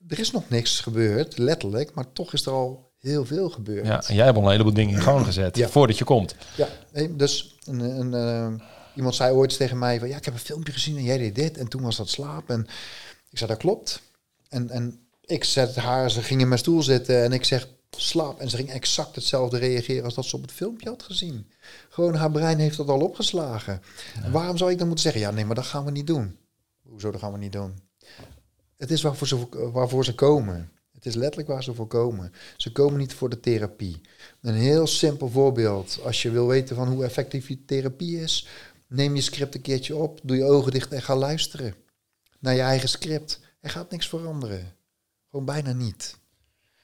[0.08, 3.86] Er is nog niks gebeurd, letterlijk, maar toch is er al heel veel gebeurd.
[3.86, 5.68] Ja, en jij hebt al een heleboel dingen in gang gezet Ja.
[5.68, 6.34] voordat je komt.
[6.57, 10.34] Ja, nee, dus een, een, eh, iemand zei ooit tegen mij van ja, ik heb
[10.34, 12.66] een filmpje gezien en jij deed dit en toen was dat slaap en
[13.30, 14.03] ik zei dat klopt.
[14.49, 18.40] En, en ik zet haar, ze ging in mijn stoel zitten en ik zeg slaap
[18.40, 21.51] en ze ging exact hetzelfde reageren als dat ze op het filmpje had gezien.
[21.88, 23.82] Gewoon haar brein heeft dat al opgeslagen.
[24.22, 26.36] En waarom zou ik dan moeten zeggen ja, nee, maar dat gaan we niet doen.
[26.88, 27.78] Hoezo dat gaan we niet doen?
[28.76, 30.70] Het is waarvoor ze, waarvoor ze komen.
[30.97, 32.32] Het is letterlijk waar ze voor komen.
[32.57, 34.01] Ze komen niet voor de therapie.
[34.40, 35.99] Een heel simpel voorbeeld.
[36.05, 38.49] Als je wil weten van hoe effectief je therapie is,
[38.86, 41.74] neem je script een keertje op, doe je ogen dicht en ga luisteren
[42.38, 43.40] naar je eigen script.
[43.61, 44.74] Er gaat niks veranderen.
[45.30, 46.18] Gewoon bijna niet.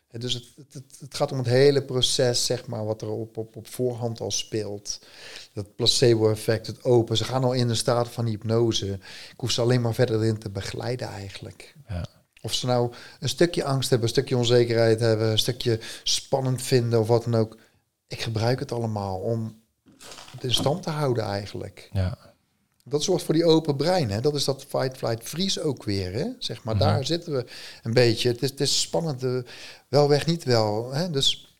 [0.08, 3.56] Dus het, het, het, gaat om het hele proces, zeg maar, wat er op, op,
[3.56, 5.00] op voorhand al speelt.
[5.52, 7.16] Dat placebo-effect, het open.
[7.16, 8.92] Ze gaan al in een staat van hypnose.
[9.32, 11.74] Ik hoef ze alleen maar verder in te begeleiden eigenlijk.
[11.88, 12.06] Ja.
[12.42, 17.00] Of ze nou een stukje angst hebben, een stukje onzekerheid hebben, een stukje spannend vinden
[17.00, 17.56] of wat dan ook.
[18.06, 19.60] Ik gebruik het allemaal om
[20.30, 21.88] het in stand te houden eigenlijk.
[21.92, 22.18] Ja.
[22.84, 24.10] Dat zorgt voor die open brein.
[24.10, 24.20] Hè?
[24.20, 26.12] Dat is dat fight, flight, freeze ook weer.
[26.12, 26.26] Hè?
[26.38, 26.84] Zeg maar, Mhm.
[26.84, 27.46] daar zitten we
[27.82, 28.28] een beetje.
[28.28, 29.22] Het is, het is spannend.
[29.24, 29.38] eh,
[29.88, 30.92] wel weg, niet wel.
[30.92, 31.10] Hè?
[31.10, 31.56] Dus,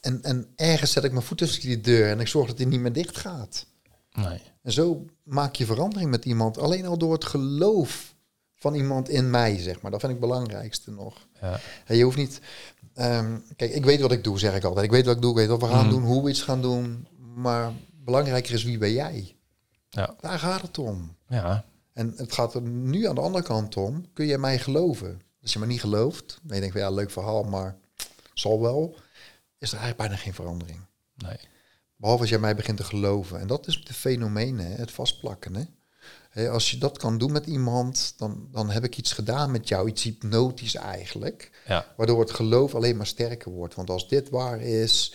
[0.00, 2.66] en, en ergens zet ik mijn voet tussen die deur en ik zorg dat die
[2.66, 3.66] niet meer dicht gaat.
[4.12, 4.40] Nee.
[4.62, 6.58] En zo maak je verandering met iemand.
[6.58, 8.14] Alleen al door het geloof
[8.58, 9.90] van iemand in mij, zeg maar.
[9.90, 11.26] Dat vind ik het belangrijkste nog.
[11.40, 11.60] Ja.
[11.86, 12.40] En je hoeft niet...
[12.94, 14.84] ehm, kijk, ik weet wat ik doe, zeg ik altijd.
[14.84, 15.94] Ik weet wat ik doe, ik weet wat we gaan Mhm.
[15.94, 17.06] doen, hoe we iets gaan doen.
[17.34, 17.72] Maar
[18.04, 19.36] belangrijker is wie ben jij?
[19.90, 20.14] Ja.
[20.20, 21.16] Daar gaat het om.
[21.28, 21.64] Ja.
[21.92, 24.12] En het gaat er nu aan de andere kant om.
[24.12, 25.20] Kun je mij geloven?
[25.42, 27.76] Als je me niet gelooft, dan je denkt van ja, leuk verhaal, maar
[28.34, 28.94] zal wel.
[29.58, 30.80] Is er eigenlijk bijna geen verandering.
[31.16, 31.36] Nee.
[31.96, 33.40] Behalve als jij mij begint te geloven.
[33.40, 34.68] En dat is de fenomeen, hè?
[34.74, 35.54] het vastplakken.
[35.54, 35.62] Hè?
[36.46, 39.88] Als je dat kan doen met iemand, dan, dan heb ik iets gedaan met jou.
[39.88, 41.62] Iets hypnotisch eigenlijk.
[41.66, 41.86] Ja.
[41.96, 43.74] Waardoor het geloof alleen maar sterker wordt.
[43.74, 45.14] Want als dit waar is,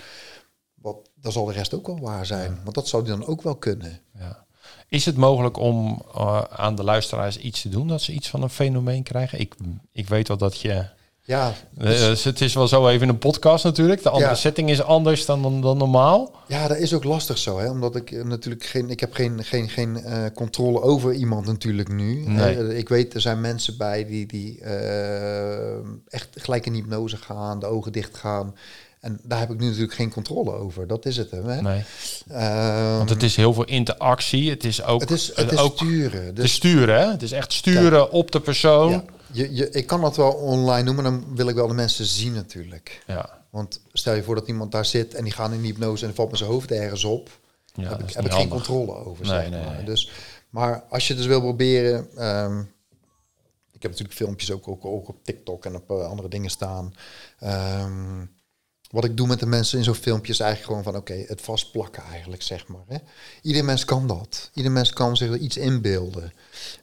[0.74, 2.60] wat, dan zal de rest ook wel waar zijn.
[2.64, 4.02] Want dat zou die dan ook wel kunnen.
[4.20, 4.46] Ja.
[4.88, 8.42] Is het mogelijk om eh, aan de luisteraars iets te doen dat ze iets van
[8.42, 9.40] een fenomeen krijgen?
[9.40, 9.56] Ik,
[9.92, 10.86] ik weet wel dat je.
[11.26, 14.04] Ja, Eh, dus het is wel zo even een podcast natuurlijk.
[14.04, 14.36] De andere Ja.
[14.36, 16.32] setting is anders dan, dan, dan normaal.
[16.48, 17.70] Ja, dat is ook lastig zo, hè?
[17.70, 21.90] omdat ik eh, natuurlijk geen, ik heb geen, geen, geen eh, controle over iemand natuurlijk
[21.90, 22.24] nu.
[22.28, 22.78] Nee.
[22.78, 24.62] Ik weet, er zijn mensen bij die, die
[26.10, 28.56] echt gelijk in hypnose gaan, de ogen dicht gaan.
[29.00, 30.88] En daar heb ik nu natuurlijk geen controle over.
[30.88, 31.62] Dat is het, hè?
[31.62, 31.84] Nee.
[32.30, 34.50] Ehm, Want het is heel veel interactie.
[34.50, 36.26] Het is ook, het is, het is ook sturen.
[36.26, 37.00] te Dus sturen.
[37.00, 37.12] Hè?
[37.12, 38.90] Het is echt sturen op de persoon.
[38.92, 39.04] ja,
[39.34, 42.34] je, je, ik kan dat wel online noemen, dan wil ik wel de mensen zien
[42.34, 43.04] natuurlijk.
[43.08, 43.42] Ja.
[43.50, 46.30] Want stel je voor dat iemand daar zit en die gaan in hypnose en valt
[46.30, 47.30] met zijn hoofd ergens op.
[47.74, 49.26] Ja, heb ik, heb ik geen controle over.
[49.26, 49.76] Nee, zeg maar.
[49.76, 49.86] nee.
[49.86, 50.12] Dus,
[50.50, 52.08] maar als je dus wil proberen.
[52.18, 52.60] ehm,
[53.72, 56.94] ik heb natuurlijk filmpjes ook, ook, ook op TikTok en op eh, andere dingen staan.
[57.40, 58.26] Ehm,
[58.94, 61.42] wat ik doe met de mensen in zo'n filmpje is eigenlijk gewoon van oké, het
[61.42, 62.84] vastplakken eigenlijk, zeg maar.
[62.88, 62.98] Hè.
[63.42, 64.50] Ieder mens kan dat.
[64.54, 66.34] Ieder mens kan zich er iets inbeelden.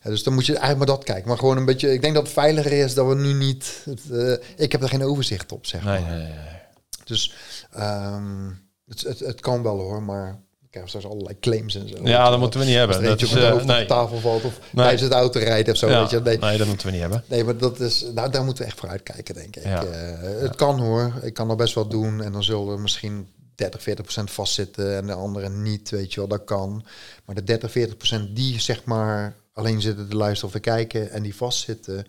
[0.02, 1.28] Ja, dus dan moet je eigenlijk maar dat kijken.
[1.28, 3.82] Maar gewoon een beetje, ik denk dat het veiliger is dat we nu niet.
[3.84, 6.11] Het, eh, ik heb er geen overzicht op, zeg Nee, maar.
[6.11, 6.58] nee, nee.
[7.04, 7.34] Dus
[7.70, 8.50] ehm,
[8.88, 10.40] het, het, het kan wel hoor, maar
[10.70, 11.96] ik krijg straks allerlei claims en zo.
[12.04, 12.96] Ja, dat moeten we niet hebben.
[12.96, 13.86] Als Dat is, op de eh, op nee.
[13.86, 15.88] tafel valt of tijdens het auto rijden of zo.
[15.88, 16.20] Ja, Weet je.
[16.20, 17.24] Nee, nee, dat moeten we niet hebben.
[17.26, 19.64] nee, maar dat is, nou, daar moeten we echt voor uitkijken, denk ik.
[19.64, 19.84] Ja.
[19.84, 23.28] Eh, het kan hoor, ik kan er best wel doen en dan zullen er misschien
[23.54, 26.84] 30, 40 procent vastzitten en de anderen niet, weet je wel, dat kan.
[27.24, 31.10] Maar de 30, 40 procent die zeg maar alleen zitten te luisteren of te kijken
[31.10, 32.06] en die vastzitten,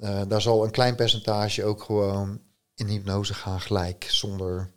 [0.00, 2.40] eh, daar zal een klein percentage ook gewoon
[2.74, 4.70] in hypnose gaan gelijk, zonder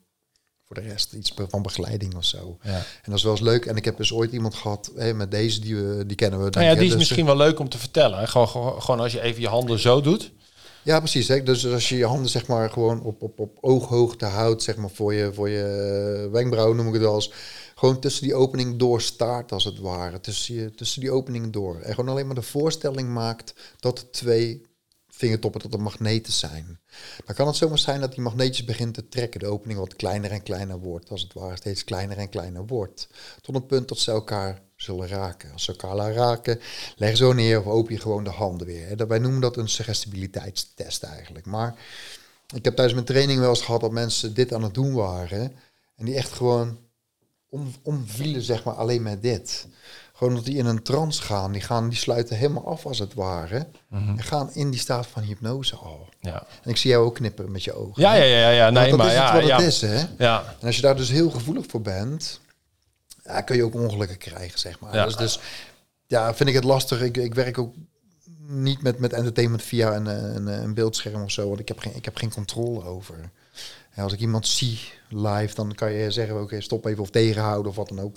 [0.67, 2.57] voor de rest iets van begeleiding of zo.
[2.61, 2.75] Ja.
[2.75, 3.65] En dat is wel eens leuk.
[3.65, 6.43] En ik heb dus ooit iemand gehad, hè, met deze, die, we, die kennen we.
[6.43, 8.19] Nou denk ja, die is Dus, misschien wel leuk om te vertellen.
[8.19, 8.27] hè.
[8.27, 10.31] Gewoon, gewoon, gewoon als je even je handen zo doet.
[10.83, 11.27] Ja, precies.
[11.27, 11.43] Hè?
[11.43, 14.89] Dus als je je handen zeg maar gewoon op, op, op ooghoogte houdt, zeg maar
[14.89, 15.63] voor je, voor je
[16.25, 17.31] eh, wenkbrauw noem ik het eens.
[17.75, 20.19] Gewoon tussen die opening door staart als het ware.
[20.19, 21.79] Tussen, je, tussen die opening door.
[21.79, 24.61] En gewoon alleen maar de voorstelling maakt dat twee
[25.17, 26.79] vingertoppen tot de magneten zijn.
[27.25, 29.39] Dan kan het zomaar zijn dat die magneetjes begint te trekken.
[29.39, 31.09] De opening wat kleiner en kleiner wordt.
[31.09, 33.07] Als het ware steeds kleiner en kleiner wordt.
[33.41, 35.51] Tot een punt dat ze elkaar zullen raken.
[35.51, 36.59] Als ze elkaar raken,
[36.95, 38.97] leg zo neer of open je gewoon de handen weer.
[38.97, 41.45] Dat- Wij noemen dat een suggestibiliteitstest eigenlijk.
[41.45, 41.75] Maar
[42.55, 45.55] ik heb tijdens mijn training wel eens gehad dat mensen dit aan het doen waren.
[45.95, 46.79] En die echt gewoon
[47.49, 49.67] om, omvielen, zeg maar, alleen met dit.
[50.17, 51.51] Gewoon dat die in een trance gaan.
[51.51, 53.67] Die, gaan, die sluiten helemaal af als het ware.
[53.91, 56.09] En gaan in die staat van hypnose al.
[56.19, 58.01] Ja, En ik zie jou ook knipperen met je ogen.
[58.01, 58.49] ja, ja, ja.
[58.49, 58.69] ja.
[58.69, 59.57] Nee, dat maar is ja, wat ja.
[59.57, 60.03] het is, hè?
[60.17, 62.39] Ja, En als je daar dus heel gevoelig voor bent,
[63.23, 64.93] ja, kun je ook ongelukken krijgen, zeg maar.
[64.93, 65.05] Ja.
[65.05, 65.39] Dus, dus
[66.07, 67.01] ja, vind ik het lastig.
[67.01, 67.73] Ik, ik werk ook
[68.47, 71.95] niet met, met entertainment via een, een, een beeldscherm of zo, want ik heb geen,
[71.95, 73.15] ik heb geen controle over.
[73.93, 77.69] En als ik iemand zie live, dan kan je zeggen, oké, stop even of tegenhouden
[77.69, 78.15] of wat dan ook.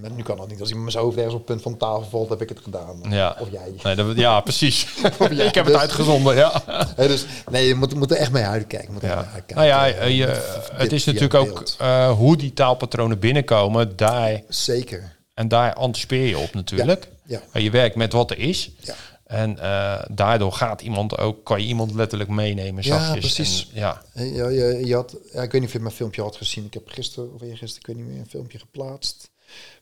[0.00, 0.60] Maar nu kan dat niet.
[0.60, 2.58] Als iemand zijn hoofd ergens op het punt van de tafel valt, heb ik het
[2.60, 3.00] gedaan.
[3.08, 3.36] ja.
[3.40, 3.72] Of jij.
[3.82, 4.86] Nee, dat, ja, precies.
[5.30, 5.46] jij.
[5.46, 6.62] ik heb Dus- het uitgezonden, ja.
[6.96, 8.92] Dus nee, je moet, moet er echt mee uitkijken.
[8.92, 9.08] Moet ja.
[9.08, 9.56] mee uitkijken.
[9.56, 10.26] Nou ja, eh, je,
[10.72, 13.96] het is natuurlijk ook eh, hoe die taalpatronen binnenkomen.
[13.96, 15.16] Daar, Zeker.
[15.34, 17.08] en daar anticipeer je op natuurlijk.
[17.24, 17.40] Ja.
[17.52, 18.70] Eh, Je werkt met wat er is.
[18.80, 18.94] Ja.
[19.26, 22.84] En eh, daardoor gaat iemand ook, kan je iemand letterlijk meenemen.
[22.84, 23.34] Ja, zachtjes.
[23.34, 23.68] precies.
[23.74, 24.02] En, ja,
[24.48, 26.64] Ja, je had, ja, ik weet niet of je mijn filmpje had gezien.
[26.64, 29.30] Ik heb gisteren of eergisteren, ik weet niet meer, een filmpje geplaatst.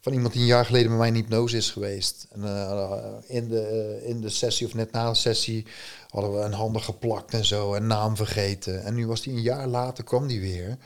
[0.00, 2.26] Van iemand die een jaar geleden bij mij in hypnose is geweest.
[2.30, 5.66] En eh, in, de, in de sessie of net na de sessie
[6.08, 7.74] hadden we een handen geplakt en zo.
[7.74, 8.84] En naam vergeten.
[8.84, 10.78] En nu was hij een jaar later, kwam die weer.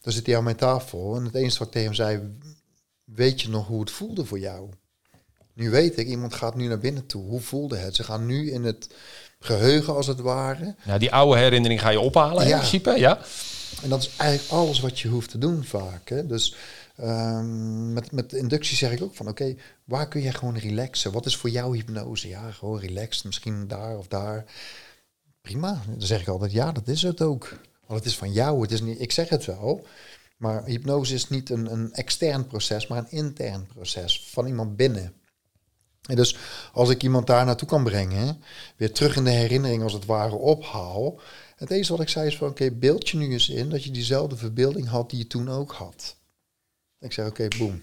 [0.00, 1.16] Dan zit hij aan mijn tafel.
[1.16, 2.38] En het enige wat ik tegen hem zei,
[3.04, 4.68] weet je nog hoe het voelde voor jou?
[5.54, 7.24] Nu weet ik, iemand gaat nu naar binnen toe.
[7.24, 7.96] Hoe voelde het?
[7.96, 8.88] Ze gaan nu in het
[9.40, 10.74] geheugen als het ware.
[10.84, 12.98] ja, die oude herinnering ga je ophalen in principe.
[12.98, 13.18] Ja.
[13.82, 16.08] En dat is eigenlijk alles wat je hoeft te doen vaak.
[16.08, 16.26] Hè?
[16.26, 16.54] Dus
[16.96, 21.12] Ehm, met, met inductie zeg ik ook van, oké, waar kun je gewoon relaxen?
[21.12, 22.28] Wat is voor jou hypnose?
[22.28, 24.44] Ja, gewoon relaxed, misschien daar of daar.
[25.40, 27.58] Prima, dan zeg ik altijd, ja, dat is het ook.
[27.86, 29.86] Want het is van jou, het is niet, ik zeg het wel,
[30.36, 35.14] maar hypnose is niet een, een extern proces, maar een intern proces van iemand binnen.
[36.08, 36.36] En dus
[36.72, 38.42] als ik iemand daar naartoe kan brengen,
[38.76, 41.20] weer terug in de herinnering als het ware ophaal.
[41.56, 43.90] Het enige wat ik zei is van oké, beeld je nu eens in dat je
[43.90, 46.16] diezelfde verbeelding had die je toen ook had.
[47.04, 47.82] Ik zeg oké, boem,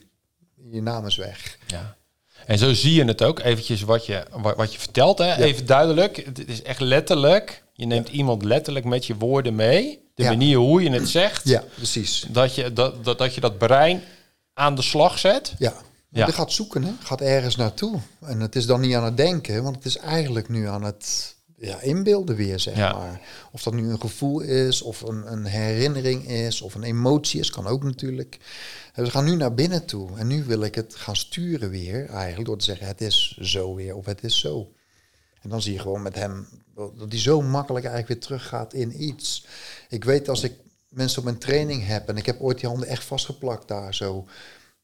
[0.71, 1.57] je naam is weg.
[1.67, 1.95] Ja.
[2.45, 5.17] En zo zie je het ook, eventjes wat je, wat, wat je vertelt.
[5.17, 5.35] Hè?
[5.35, 7.63] Even duidelijk, het is echt letterlijk.
[7.73, 10.09] Je neemt iemand letterlijk met je woorden mee.
[10.15, 10.29] De Ja.
[10.29, 11.47] manier hoe je het zegt.
[11.47, 12.25] Ja, precies.
[12.29, 14.01] Dat, je, dat, dat, dat je dat brein
[14.53, 15.53] aan de slag zet.
[15.57, 15.73] Ja.
[16.09, 16.25] Ja.
[16.25, 16.91] Je gaat zoeken, hè?
[17.03, 17.99] gaat ergens naartoe.
[18.21, 21.35] En het is dan niet aan het denken, want het is eigenlijk nu aan het
[21.61, 22.93] ja, inbeelden weer, zeg Ja.
[22.93, 23.21] maar.
[23.51, 27.49] Of dat nu een gevoel is, of een, een herinnering is, of een emotie is,
[27.49, 28.37] kan ook natuurlijk.
[28.93, 30.17] En we gaan nu naar binnen toe.
[30.17, 33.75] En nu wil ik het gaan sturen weer, eigenlijk, door te zeggen, het is zo
[33.75, 34.71] weer, of het is zo.
[35.41, 39.03] En dan zie je gewoon met hem dat hij zo makkelijk eigenlijk weer teruggaat in
[39.03, 39.45] iets.
[39.89, 40.53] Ik weet als ik
[40.89, 44.25] mensen op mijn training heb en ik heb ooit die handen echt vastgeplakt daar zo.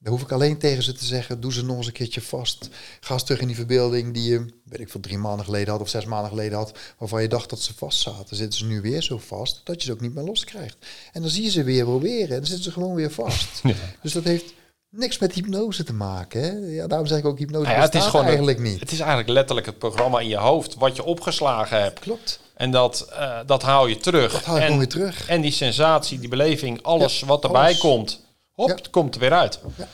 [0.07, 2.69] Dan hoef ik alleen tegen ze te zeggen, doe ze nog eens een keertje vast.
[2.99, 5.81] Ga eens terug in die verbeelding die je, weet ik veel, drie maanden geleden had
[5.81, 8.35] of zes maanden geleden had, waarvan je dacht dat ze vast zaten.
[8.35, 10.77] Zitten ze nu weer zo vast dat je ze ook niet meer loskrijgt.
[11.13, 13.61] En dan zie je ze weer proberen en dan zitten ze gewoon weer vast.
[14.01, 14.53] Dus dat heeft
[14.89, 16.41] niks met hypnose te maken.
[16.41, 16.51] Hè?
[16.51, 18.79] Ja, daarom zeg ik ook hypnose Nou ja, het is gewoon eigenlijk een- niet.
[18.79, 21.99] Het is eigenlijk letterlijk het programma in je hoofd wat je opgeslagen hebt.
[21.99, 22.39] Klopt.
[22.55, 24.31] En dat, eh, dat haal je terug.
[24.31, 25.27] Dat haal je en, weer terug.
[25.29, 27.77] En die sensatie, die beleving, alles Ja, wat erbij alles.
[27.77, 28.25] komt,
[28.57, 29.59] hop, het komt er weer uit.
[29.77, 29.87] Ja.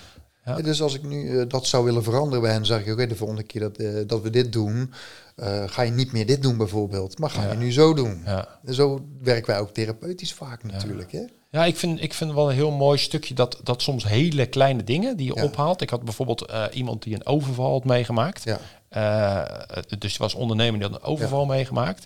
[0.62, 3.16] Dus als ik nu eh, dat zou willen veranderen bij hen, zeg ik, oké, de
[3.16, 4.94] volgende keer dat, eh, dat we dit doen,
[5.36, 8.22] eh, ga je niet meer dit doen bijvoorbeeld, maar ga je nu zo doen.
[8.26, 8.60] Ja.
[8.66, 11.12] En zo werken wij ook therapeutisch vaak natuurlijk.
[11.12, 11.24] Hè?
[11.50, 14.84] Ja, ik vind, ik vind wel een heel mooi stukje dat, dat soms hele kleine
[14.84, 15.82] dingen die je ophaalt.
[15.82, 18.44] Ik had bijvoorbeeld iemand die een overval had meegemaakt.
[18.44, 19.66] Ja.
[19.88, 22.06] Dus die was ondernemer, die had een overval meegemaakt.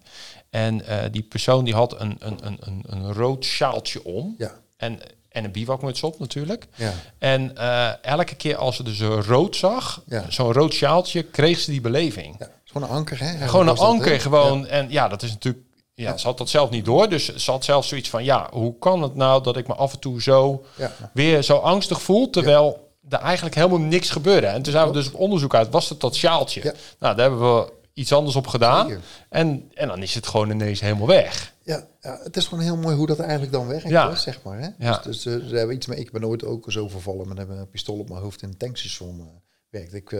[0.49, 0.81] En
[1.11, 4.35] die persoon die had een, een, een, een, een rood sjaaltje om.
[4.37, 4.59] Ja.
[4.77, 4.99] En,
[5.37, 6.67] en een bivakmuts op natuurlijk.
[6.75, 6.93] Ja.
[7.17, 10.25] En eh, elke keer als ze dus een rood zag, Ja.
[10.29, 12.35] zo'n rood sjaaltje, kreeg ze die beleving.
[12.39, 13.47] Ja, gewoon een anker, hè?
[13.47, 14.67] Gewoon een anker, gewoon.
[14.67, 15.63] En ja, dat is natuurlijk.
[15.93, 17.09] Ja, ze had dat zelf niet door.
[17.09, 19.93] Dus ze had zelf zoiets van: ja, hoe kan het nou dat ik me af
[19.93, 20.65] en toe zo
[21.13, 24.47] weer zo angstig voel, terwijl er eigenlijk helemaal niks gebeurde.
[24.47, 26.61] En toen zijn we dus op onderzoek uit: was het dat sjaaltje?
[26.63, 26.73] Ja.
[26.99, 29.01] Nou, daar hebben we iets anders op gedaan.
[29.29, 31.53] En, en dan is het gewoon ineens helemaal weg.
[31.63, 34.15] Ja, ja, het is gewoon heel mooi hoe dat eigenlijk dan werkt, Ja.
[34.15, 34.59] zeg maar.
[34.59, 34.67] Hè?
[34.79, 34.99] Ja.
[35.03, 35.99] Dus, dus eh, ze hebben iets mee.
[35.99, 39.19] Ik ben ooit ook zo vervallen met een pistool op mijn hoofd in een tankstation.
[39.19, 39.25] eh
[39.69, 40.19] werkte ik eh,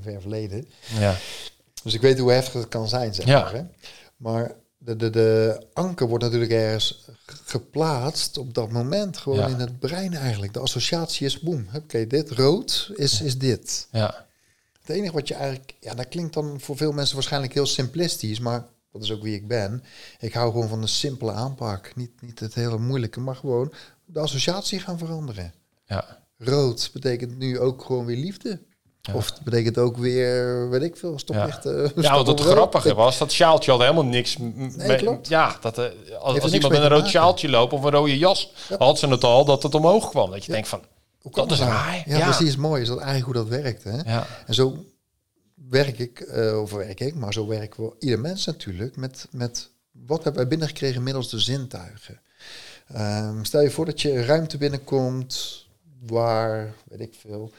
[0.00, 0.68] ver verleden.
[0.98, 1.14] Ja.
[1.82, 3.40] Dus ik weet hoe heftig het kan zijn, zeg Ja.
[3.42, 3.52] maar.
[3.54, 3.62] Hè?
[4.16, 7.08] Maar de, de, de anker wordt natuurlijk ergens
[7.44, 9.16] geplaatst op dat moment.
[9.18, 9.46] Gewoon Ja.
[9.46, 10.52] in het brein eigenlijk.
[10.52, 11.68] De associatie is boem.
[11.74, 13.88] Oké, dit rood is, is dit.
[13.92, 14.26] Ja.
[14.90, 15.74] Het enige wat je eigenlijk...
[15.80, 18.40] Ja, dat klinkt dan voor veel mensen waarschijnlijk heel simplistisch.
[18.40, 19.82] Maar dat is ook wie ik ben.
[20.18, 21.92] Ik hou gewoon van een simpele aanpak.
[21.96, 23.72] Niet, niet het hele moeilijke, maar gewoon
[24.04, 25.52] de associatie gaan veranderen.
[25.84, 26.18] Ja.
[26.38, 28.60] Rood betekent nu ook gewoon weer liefde.
[29.14, 31.64] Of het betekent ook weer, weet ik veel, stoplicht.
[31.64, 32.52] Ja, stop want het rood.
[32.52, 35.28] grappige was, dat sjaaltje had helemaal niks Nee, mee- klopt.
[35.28, 35.84] Ja, dat, eh,
[36.20, 39.24] als, als iemand met een rood sjaaltje loopt of een rode jas, had ze het
[39.24, 40.30] al dat het omhoog kwam.
[40.30, 40.80] Dat je denkt van,
[41.20, 41.72] Hoe kan dat is nou?
[41.72, 42.08] raar.
[42.08, 43.84] Ja, precies, mooi is dat eigenlijk hoe dat werkt.
[43.84, 44.12] Hè?
[44.12, 44.26] Ja.
[44.46, 44.84] En zo
[45.68, 49.70] werk ik, eh, of werk ik, maar zo werken we ieder mens natuurlijk met, met
[49.90, 52.20] wat hebben wij binnengekregen middels de zintuigen.
[52.86, 55.66] Ehm, stel je voor dat je ruimte binnenkomt
[56.06, 57.52] waar, weet ik veel,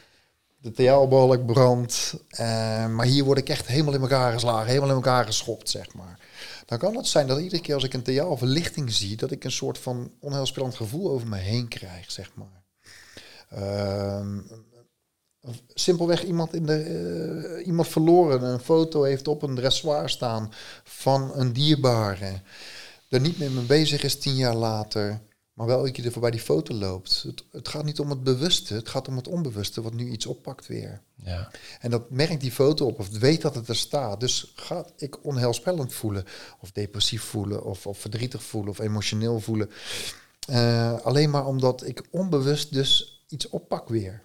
[0.61, 4.95] de TL-balk brandt, eh, maar hier word ik echt helemaal in elkaar geslagen, helemaal in
[4.95, 6.19] elkaar geschopt, zeg maar.
[6.65, 9.51] Dan kan het zijn dat iedere keer als ik een TL-verlichting zie, dat ik een
[9.51, 12.60] soort van onheilspellend gevoel over me heen krijg, zeg maar.
[13.51, 14.39] Ehm,
[15.73, 20.51] simpelweg iemand, in de, eh, iemand verloren een foto heeft op een dressoir staan
[20.83, 22.41] van een dierbare.
[23.09, 25.21] Er niet meer mee bezig is tien jaar later,
[25.53, 27.21] maar wel een keer er voorbij die foto loopt.
[27.21, 30.25] Het, het gaat niet om het bewuste, het gaat om het onbewuste wat nu iets
[30.25, 31.01] oppakt weer.
[31.15, 31.51] Ja.
[31.79, 34.19] En dat merkt die foto op of weet dat het er staat.
[34.19, 36.25] Dus ga ik onheilspellend voelen
[36.59, 39.69] of depressief voelen of, of verdrietig voelen of emotioneel voelen.
[40.47, 44.21] Eh, alleen maar omdat ik onbewust dus iets oppak weer.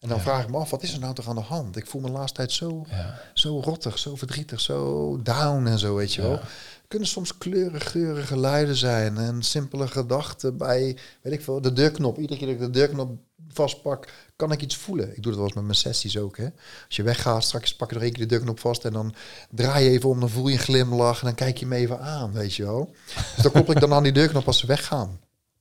[0.00, 1.76] En dan vraag ik me af, wat is er nou toch aan de hand?
[1.76, 2.86] Ik voel me de laatste tijd zo,
[3.34, 6.40] zo rottig, zo verdrietig, zo down en zo, weet je wel.
[6.88, 12.18] kunnen soms kleurig, geurige geluiden zijn en simpele gedachten bij, weet ik veel, de deurknop.
[12.18, 15.16] Iedere keer dat ik de deurknop vastpak, kan ik iets voelen.
[15.16, 16.36] Ik doe dat wel eens met mijn sessies ook.
[16.36, 16.48] Hè.
[16.86, 19.14] Als je weggaat, straks pak je er één keer de deurknop vast en dan
[19.50, 22.00] draai je even om, dan voel je een glimlach en dan kijk je me even
[22.00, 22.94] aan, weet je wel.
[23.34, 25.20] Dus dan koppel ik dan aan die deurknop als ze weggaan.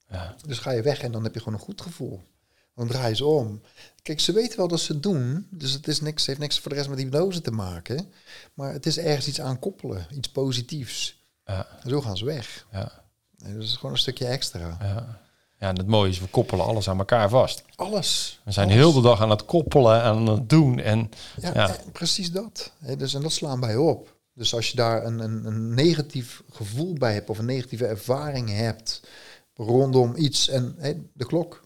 [0.09, 0.35] Ja.
[0.47, 2.21] Dus ga je weg en dan heb je gewoon een goed gevoel.
[2.80, 3.61] Dan draaien ze om.
[4.01, 5.47] Kijk, ze weten wel dat ze het doen.
[5.49, 8.11] Dus het is niks, heeft niks voor de rest met hypnose te maken.
[8.53, 10.07] Maar het is ergens iets aan koppelen.
[10.11, 11.23] Iets positiefs.
[11.45, 12.68] Ja, En zo gaan ze weg.
[12.72, 12.91] ja,
[13.38, 14.77] En dat is gewoon een stukje extra.
[14.81, 15.19] ja.
[15.60, 17.64] Ja, en het mooie is, we koppelen alles aan elkaar vast.
[17.76, 18.39] Alles.
[18.45, 18.80] We zijn Alles.
[18.80, 20.80] heel de dag aan het koppelen, aan het doen.
[20.80, 21.10] En
[21.41, 21.76] Ja, Ja.
[21.91, 22.72] precies dat.
[22.80, 24.18] Hè, dus, en dat slaan wij op.
[24.34, 28.49] Dus als je daar een, een, een negatief gevoel bij hebt of een negatieve ervaring
[28.49, 29.01] hebt
[29.53, 30.76] rondom iets en
[31.14, 31.61] de klok,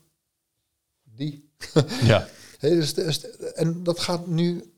[1.15, 1.49] die.
[2.03, 2.27] ja,
[2.59, 4.73] dus, dus- en dat gaat nu,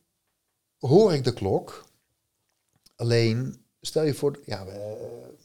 [0.79, 1.85] hoor ik de klok,
[2.95, 4.65] alleen stel je voor, ja,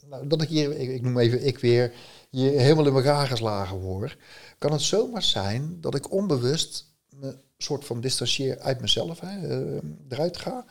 [0.05, 1.93] nou, dat ik hier, ik, ik noem even ik weer,
[2.29, 4.17] hier helemaal in elkaar geslagen word,
[4.57, 9.81] kan het zomaar zijn dat ik onbewust me soort van distancieer uit mezelf, hè, eh,
[10.09, 10.65] eruit ga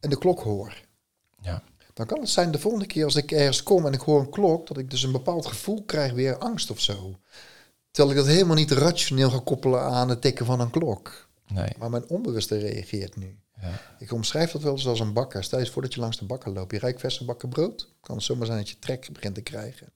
[0.00, 0.80] en de klok hoor.
[1.40, 1.62] ja,
[1.94, 4.30] Dan kan het zijn de volgende keer als ik ergens kom en ik hoor een
[4.30, 7.18] klok, dat ik dus een bepaald gevoel krijg, weer angst of zo.
[7.92, 11.28] Terwijl ik dat helemaal niet rationeel ga koppelen aan het tikken van een klok.
[11.48, 11.68] nee.
[11.78, 13.38] Maar mijn onbewuste reageert nu.
[13.60, 13.80] Ja.
[13.98, 15.44] Ik omschrijf dat wel eens als een bakker.
[15.44, 16.72] Stel je eens voor dat je langs de bakker loopt.
[16.72, 17.88] Je rijdt verse bakken brood.
[18.00, 19.92] Kan het zomaar zijn dat je trek begint te krijgen.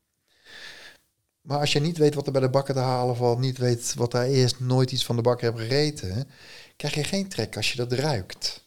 [1.40, 3.94] Maar als je niet weet wat er bij de bakker te halen valt, niet weet
[3.94, 6.28] wat daar is, nooit iets van de bakker hebt gegeten,
[6.76, 8.64] krijg je geen trek als je dat ruikt.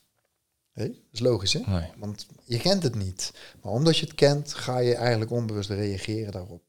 [0.74, 1.60] Dat is logisch, hè?
[1.66, 1.90] Nee.
[1.98, 3.34] Want je kent het niet.
[3.62, 6.69] Maar omdat je het kent, ga je eigenlijk onbewust reageren daarop.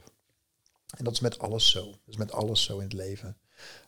[1.01, 1.85] En dat is met alles zo.
[1.85, 3.37] Dat is met alles zo in het leven.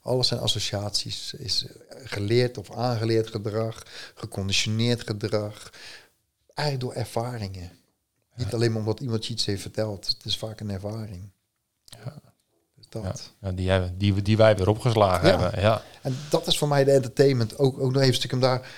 [0.00, 1.34] Alles zijn associaties.
[1.34, 3.82] Is geleerd of aangeleerd gedrag,
[4.14, 5.70] geconditioneerd gedrag.
[6.54, 7.70] Eigenlijk door ervaringen.
[8.36, 10.06] Niet alleen maar omdat iemand iets heeft verteld.
[10.06, 11.30] Het is vaak een ervaring.
[11.84, 12.20] Ja.
[12.76, 13.30] Dus dat.
[13.40, 15.38] Ja, die, hebben, die, die wij weer opgeslagen Ja.
[15.38, 15.60] hebben.
[15.60, 17.58] Ja, En dat is voor mij de entertainment.
[17.58, 18.70] Ook, ook nog even stuk daar.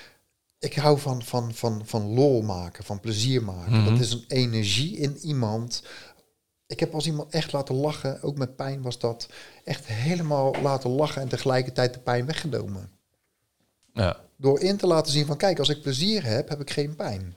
[0.59, 3.81] Ik hou van, van, van, van lol maken, van plezier maken.
[3.81, 3.91] Mhm.
[3.91, 5.83] Dat is een energie in iemand.
[6.75, 9.29] Ik heb als iemand echt laten lachen, ook met pijn was dat,
[9.65, 12.91] echt helemaal laten lachen en tegelijkertijd de pijn weggenomen.
[13.93, 16.97] ja, Door in te laten zien van kijk, als ik plezier heb, heb ik geen
[16.97, 17.37] pijn.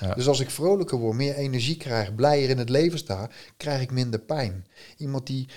[0.00, 0.14] Ja.
[0.14, 3.90] Dus als ik vrolijker word, meer energie krijg, blijer in het leven sta, krijg ik
[3.90, 4.66] minder pijn.
[4.96, 5.48] Iemand die,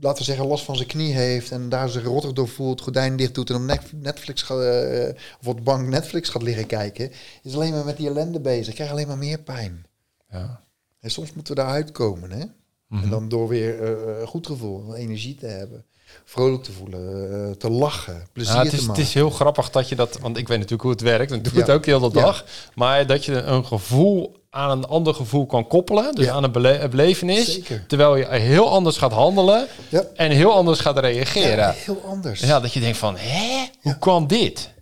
[0.00, 3.16] laten we zeggen, last van zijn knie heeft en daar zich rottig door voelt, gordijn
[3.16, 5.08] dicht doet en op Netflix gaat, eh,
[5.40, 7.10] of op de bank Netflix gaat liggen kijken,
[7.42, 8.74] is alleen maar met die ellende bezig.
[8.74, 9.86] Krijgt alleen maar meer pijn.
[10.30, 10.64] ja.
[11.00, 12.44] En soms moeten we daaruit komen, hè?
[12.88, 13.02] Mhm.
[13.02, 15.84] En dan door weer eh, een goed gevoel, energie te hebben,
[16.24, 19.02] vrolijk te voelen, eh, te lachen, plezier Ja, het, te is, het maken.
[19.02, 21.52] is heel grappig dat je dat, want ik weet natuurlijk hoe het werkt, want ik
[21.52, 21.66] doe Ja.
[21.66, 22.24] het ook heel de Ja.
[22.24, 22.44] dag.
[22.74, 26.32] Maar dat je een gevoel aan een ander gevoel kan koppelen, dus Ja.
[26.32, 27.84] aan een bele- belevenis, Zeker.
[27.86, 30.04] terwijl je heel anders gaat handelen Ja.
[30.14, 31.50] en heel anders gaat reageren.
[31.56, 32.40] Ja, Ja, heel anders.
[32.40, 34.74] dat je denkt van, hè, hoe kan dit?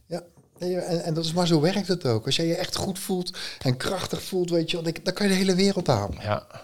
[0.59, 2.27] Ja, en, en dat is maar zo werkt het ook.
[2.27, 5.39] Als jij je echt goed voelt en krachtig voelt, weet je, dan, kan je de
[5.39, 6.11] hele wereld aan.
[6.21, 6.59] Ja, En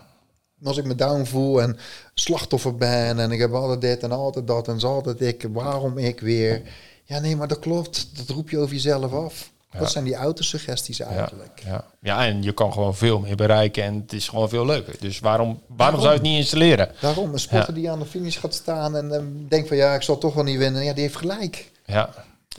[0.65, 1.77] als ik me down voel en
[2.15, 5.99] slachtoffer ben en ik heb altijd dit en altijd dat en is altijd ik, waarom
[5.99, 6.63] ik weer?
[7.05, 8.17] Ja, nee, maar dat klopt.
[8.17, 9.51] Dat roep je over jezelf af.
[9.73, 9.79] Ja.
[9.79, 11.63] Dat zijn die autosuggesties ja, eigenlijk.
[11.65, 11.85] ja.
[12.01, 14.95] ja, en je kan gewoon veel meer bereiken en het is gewoon veel leuker.
[15.01, 16.01] Dus waarom, waarom Waarom?
[16.01, 16.93] zou je het niet installeren?
[17.01, 20.03] Daarom, een sporter die aan de finish gaat staan en ehm, denkt van ja, ik
[20.03, 20.85] zal toch wel niet winnen.
[20.85, 21.71] Ja, die heeft gelijk.
[21.85, 22.11] Ja,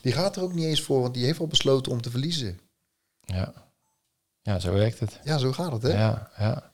[0.01, 2.59] Die gaat er ook niet eens voor, want die heeft al besloten om te verliezen.
[3.25, 3.53] ja.
[4.43, 5.19] Ja, zo werkt het.
[5.23, 5.89] Ja, zo gaat het, hè?
[5.93, 6.70] Ja, ja.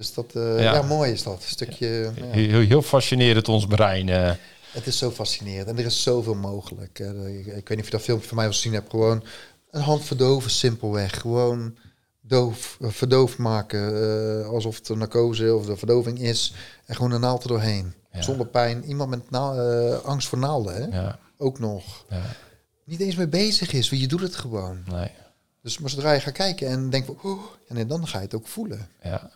[0.00, 0.72] Dus dat, eh, ja.
[0.74, 0.82] Ja.
[0.82, 1.34] mooi is dat.
[1.42, 2.24] Een stukje, ja.
[2.24, 4.08] Heel, heel fascinerend ons brein.
[4.08, 4.32] eh.
[4.72, 6.98] Het is zo fascinerend en er is zoveel mogelijk.
[6.98, 8.90] Ik, ik weet niet of je dat filmpje van mij wel gezien hebt.
[8.90, 9.24] Gewoon
[9.70, 11.20] een hand verdoven, simpelweg.
[11.20, 11.76] Gewoon
[12.20, 14.46] doof, eh, verdoofd maken.
[14.46, 16.54] alsof het een narcose of de verdoving is.
[16.86, 17.94] En gewoon een naald er doorheen.
[18.18, 18.84] Zonder pijn.
[18.84, 19.32] Iemand met
[20.04, 21.00] angst voor naalden, hè?
[21.00, 22.04] Ja, ook nog.
[22.08, 22.22] ja,
[22.84, 24.82] Niet eens mee bezig is, want je doet het gewoon.
[24.86, 25.10] nee,
[25.62, 27.18] Dus maar zodra je gaat kijken en denkt van...
[27.22, 28.88] Oh, en dan ga je het ook voelen.
[29.02, 29.30] ja,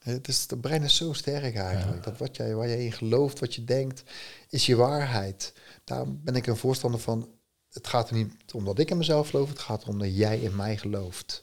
[0.00, 2.02] Het is, de brein is zo sterk eigenlijk.
[2.04, 4.02] Dat wat jij, waar je in gelooft, wat je denkt,
[4.48, 5.52] is je waarheid.
[5.84, 7.28] Daar ben ik een voorstander van.
[7.72, 9.48] Het gaat er niet om dat ik in mezelf geloof.
[9.48, 11.42] Het gaat erom dat jij in mij gelooft.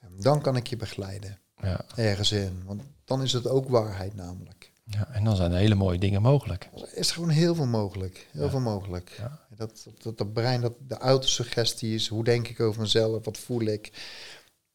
[0.00, 1.38] En dan kan ik je begeleiden.
[1.62, 2.62] ja, Ergens in.
[2.64, 4.72] Want dan is het ook waarheid namelijk.
[4.84, 5.08] ja.
[5.12, 6.68] En dan zijn er hele mooie dingen mogelijk.
[6.74, 8.28] Er is gewoon heel veel mogelijk.
[8.32, 8.50] Heel Ja.
[8.50, 9.14] veel mogelijk.
[9.18, 9.46] Ja.
[9.56, 12.08] Dat, dat, dat, brein, dat de autosuggestie is.
[12.08, 13.24] Hoe denk ik over mezelf?
[13.24, 13.92] Wat voel ik?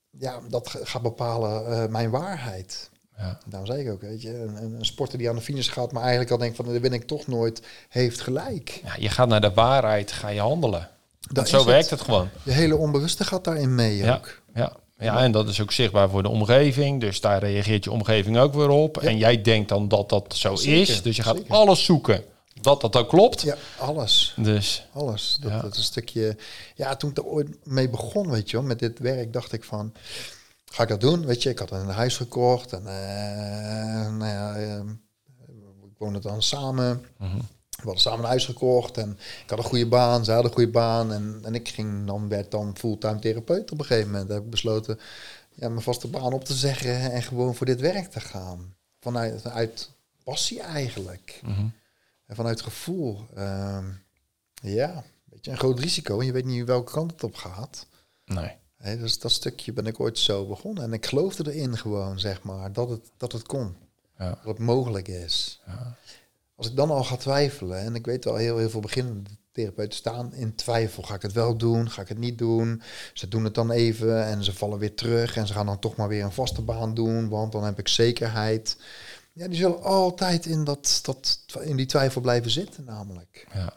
[0.09, 2.89] Ja, dat ga- gaat bepalen eh, mijn waarheid.
[3.17, 5.91] Ja, Daarom zei ik ook, weet je, een, een- sporter die aan de finish gaat,
[5.91, 8.81] maar eigenlijk al denkt van, dat win ik toch nooit, heeft gelijk.
[8.83, 10.89] ja, je gaat naar de waarheid, ga je handelen.
[11.31, 12.29] Dat zo werkt het gewoon.
[12.43, 14.15] Je hele onbewuste gaat daarin mee Ja.
[14.15, 14.39] ook.
[14.53, 14.73] Ja.
[14.97, 17.01] ja, en dat is ook zichtbaar voor de omgeving.
[17.01, 19.01] Dus daar reageert je omgeving ook weer op.
[19.01, 19.07] Ja.
[19.07, 21.01] En jij denkt dan dat dat zo Zeker, is.
[21.01, 21.53] Dus je gaat zeker.
[21.53, 22.23] alles zoeken
[22.61, 23.41] dat dat ook klopt.
[23.41, 24.33] Ja, alles.
[24.37, 25.37] Dus Alles.
[25.41, 25.61] Dat, Ja.
[25.61, 26.35] dat is een stukje...
[26.75, 29.63] Ja, toen ik er ooit mee begon, weet je wel, met dit werk, dacht ik
[29.63, 29.93] van...
[30.71, 31.25] Ga ik dat doen?
[31.25, 32.87] Weet je, ik had een huis gekocht en...
[32.87, 34.79] eh, nou ja, eh,
[35.81, 37.05] we woonden dan samen.
[37.17, 37.37] Mhm.
[37.69, 40.51] We hadden samen een huis gekocht en ik had een goede baan, zij had een
[40.51, 41.13] goede baan.
[41.13, 44.29] En, en ik ging dan, werd dan fulltime therapeut op een gegeven moment.
[44.29, 44.99] heb ik besloten
[45.53, 48.75] ja, mijn vaste baan op te zeggen en gewoon voor dit werk te gaan.
[48.99, 49.89] Vanuit uit
[50.23, 51.39] passie eigenlijk.
[51.43, 51.65] Mhm.
[52.25, 53.25] En vanuit gevoel.
[53.35, 53.85] Ehm,
[54.53, 56.19] ja, een beetje een groot risico.
[56.19, 57.87] En je weet niet welke kant het op gaat.
[58.25, 58.59] Nee.
[58.83, 60.83] Dus dat stukje ben ik ooit zo begonnen.
[60.83, 63.75] En ik geloofde erin gewoon, zeg maar, dat het, dat het kon.
[64.17, 64.29] Ja.
[64.29, 65.61] Dat het mogelijk is.
[66.55, 69.97] Als ik dan al ga twijfelen, en ik weet wel heel, heel veel beginnende therapeuten
[69.97, 71.03] staan in twijfel.
[71.03, 71.89] Ga ik het wel doen?
[71.89, 72.81] Ga ik het niet doen?
[73.13, 75.35] Ze doen het dan even en ze vallen weer terug.
[75.35, 77.87] En ze gaan dan toch maar weer een vaste baan doen, want dan heb ik
[77.87, 78.77] zekerheid.
[79.33, 83.47] Ja, die zullen altijd in, dat, dat, in die twijfel blijven zitten, namelijk.
[83.53, 83.73] Ja.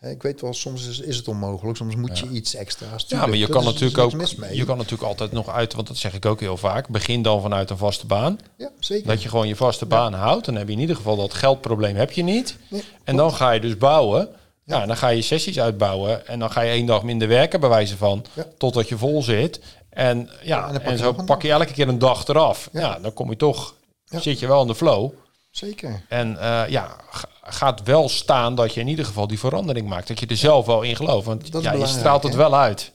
[0.00, 3.04] Ik weet wel, soms is, is het onmogelijk, soms moet je iets extra's.
[3.08, 4.10] Ja, maar je kan is natuurlijk ook,
[4.52, 6.88] je kan natuurlijk altijd nog uit, want dat zeg ik ook heel vaak.
[6.88, 8.38] Begin dan vanuit een vaste baan.
[8.56, 9.06] Ja, zeker.
[9.06, 10.44] Dat je gewoon je vaste baan houdt.
[10.44, 12.56] Dan heb je in ieder geval dat geldprobleem heb je niet.
[12.68, 14.28] Nee, en dan ga je dus bouwen.
[14.64, 16.26] Ja, en dan ga je sessies uitbouwen.
[16.26, 18.24] En dan ga je één dag minder werken, bij wijze van.
[18.58, 19.60] Totdat je vol zit.
[19.88, 22.68] En ja, en zo pak je elke keer een dag eraf.
[22.72, 23.74] Ja, dan kom je toch,
[24.04, 25.12] zit je wel in de flow.
[25.50, 26.02] Zeker.
[26.08, 26.96] En eh, ja,
[27.42, 30.08] gaat wel staan dat je in ieder geval die verandering maakt.
[30.08, 31.26] Dat je er zelf wel in gelooft.
[31.26, 32.38] Want ja, je straalt het hè?
[32.38, 32.92] wel uit.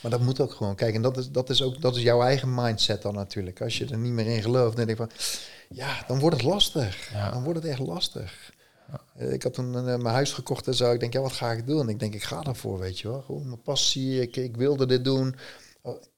[0.00, 0.74] Maar dat moet ook gewoon.
[0.74, 3.60] Kijk, en dat is, dat is ook dat is jouw eigen mindset dan natuurlijk.
[3.60, 5.10] Als je er niet meer in gelooft, dan denk ik van,
[5.68, 7.10] ja, dan wordt het lastig.
[7.12, 7.30] Ja.
[7.30, 8.54] Dan wordt het echt lastig.
[9.16, 10.92] Ik had toen eh, mijn huis gekocht en zo.
[10.92, 11.88] Ik denk, ja, wat ga ik doen?
[11.88, 13.22] Ik denk, ik ga ervoor, weet je wel.
[13.26, 15.36] Gewoon mijn passie, ik, ik wilde dit doen.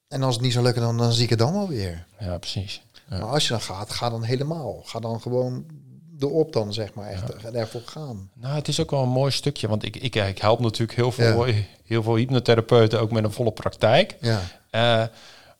[0.09, 2.06] En als het niet zou lukken, dan, dan zie ik het dan wel weer.
[2.18, 2.82] Ja, precies.
[3.10, 3.18] Ja.
[3.18, 4.82] Maar als je dan gaat, ga dan helemaal.
[4.84, 5.66] Ga dan gewoon
[6.18, 7.50] erop dan, zeg maar, echt ja.
[7.52, 8.30] ervoor gaan.
[8.34, 11.12] Nou, het is ook wel een mooi stukje, want ik, ik, ik help natuurlijk heel
[11.12, 11.44] veel,
[11.84, 14.16] heel veel hypnotherapeuten ook met een volle praktijk.
[14.20, 14.40] Ja,
[14.70, 15.04] Eh,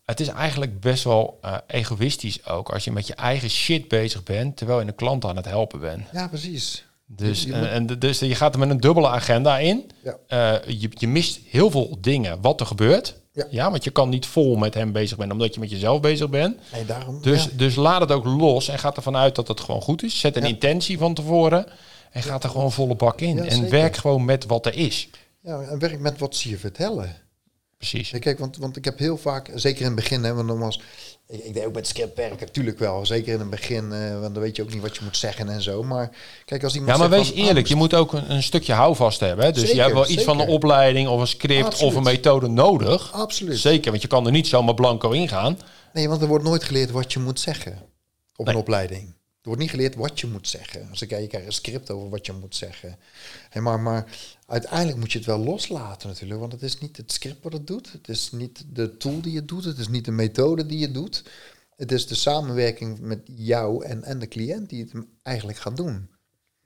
[0.05, 4.23] het is eigenlijk best wel eh, egoïstisch ook als je met je eigen shit bezig
[4.23, 6.03] bent, terwijl je een klant aan het helpen bent.
[6.13, 6.87] ja precies.
[7.07, 9.91] Dus, Je eh, en, dus je gaat er met een dubbele agenda in.
[10.03, 10.61] Ja.
[10.67, 13.21] Je, je mist heel veel dingen wat er gebeurt.
[13.33, 13.47] Ja.
[13.51, 13.71] Ja.
[13.71, 16.59] want je kan niet vol met hem bezig zijn, omdat je met jezelf bezig bent.
[16.73, 17.23] Nee, daarom.
[17.23, 17.51] Dus, ja.
[17.55, 20.21] dus laat het ook los en ga ervan uit dat het gewoon goed is.
[20.21, 20.49] Zet een Ja.
[20.49, 21.67] intentie van tevoren
[22.11, 23.39] en ga er gewoon volle bak in.
[23.49, 25.09] En werk gewoon met wat er is.
[25.41, 27.17] ja, en werk met wat ze je vertellen.
[27.77, 28.11] Precies.
[28.19, 30.81] Kijk, want, want ik heb heel vaak, zeker in het begin, hè, want nogmaals,
[31.29, 33.07] ik, ik deed ook met script werken, natuurlijk wel.
[33.07, 35.49] Zeker in het begin, eh, want dan weet je ook niet wat je moet zeggen
[35.49, 35.83] en zo.
[35.83, 36.11] Maar
[36.45, 38.73] kijk, als iemand Ja, maar wees van, eerlijk, angst- je moet ook een, een stukje
[38.73, 39.45] houvast hebben.
[39.45, 39.51] Hè?
[39.53, 41.91] Dus Zeker, je hebt wel iets van een opleiding of een script Absoluut.
[41.93, 43.13] of een methode nodig.
[43.13, 43.59] Absoluut.
[43.59, 45.59] Zeker, want je kan er niet zomaar blanco ingaan.
[45.93, 47.83] Nee, want er wordt nooit geleerd wat je moet zeggen
[48.37, 48.55] op Nee.
[48.55, 49.03] een opleiding.
[49.43, 50.87] Er wordt niet geleerd wat je moet zeggen.
[50.91, 52.97] Als ik kijk, je krijgt een script over wat je moet zeggen.
[53.51, 54.05] Hey, maar, maar
[54.49, 56.41] uiteindelijk moet je het wel loslaten natuurlijk.
[56.41, 57.93] Want het is niet het script wat het doet.
[57.93, 59.65] Het is niet de tool die het doet.
[59.65, 61.25] Het is niet de methode die het doet.
[61.77, 66.11] Het is de samenwerking met jou en, en de cliënt die het eigenlijk gaat doen.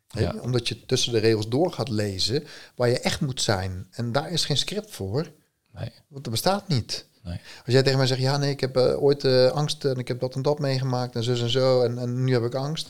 [0.08, 0.34] Ja.
[0.40, 2.44] Omdat je tussen de regels door gaat lezen
[2.74, 3.86] waar je echt moet zijn.
[3.90, 5.32] En daar is geen script voor.
[5.72, 7.06] Nee, Want dat bestaat niet.
[7.22, 7.40] nee.
[7.64, 10.08] Als jij tegen mij zegt, ja nee, ik heb eh, ooit eh, angst en ik
[10.08, 12.88] heb dat en dat meegemaakt en zus en zo en, en nu heb ik angst.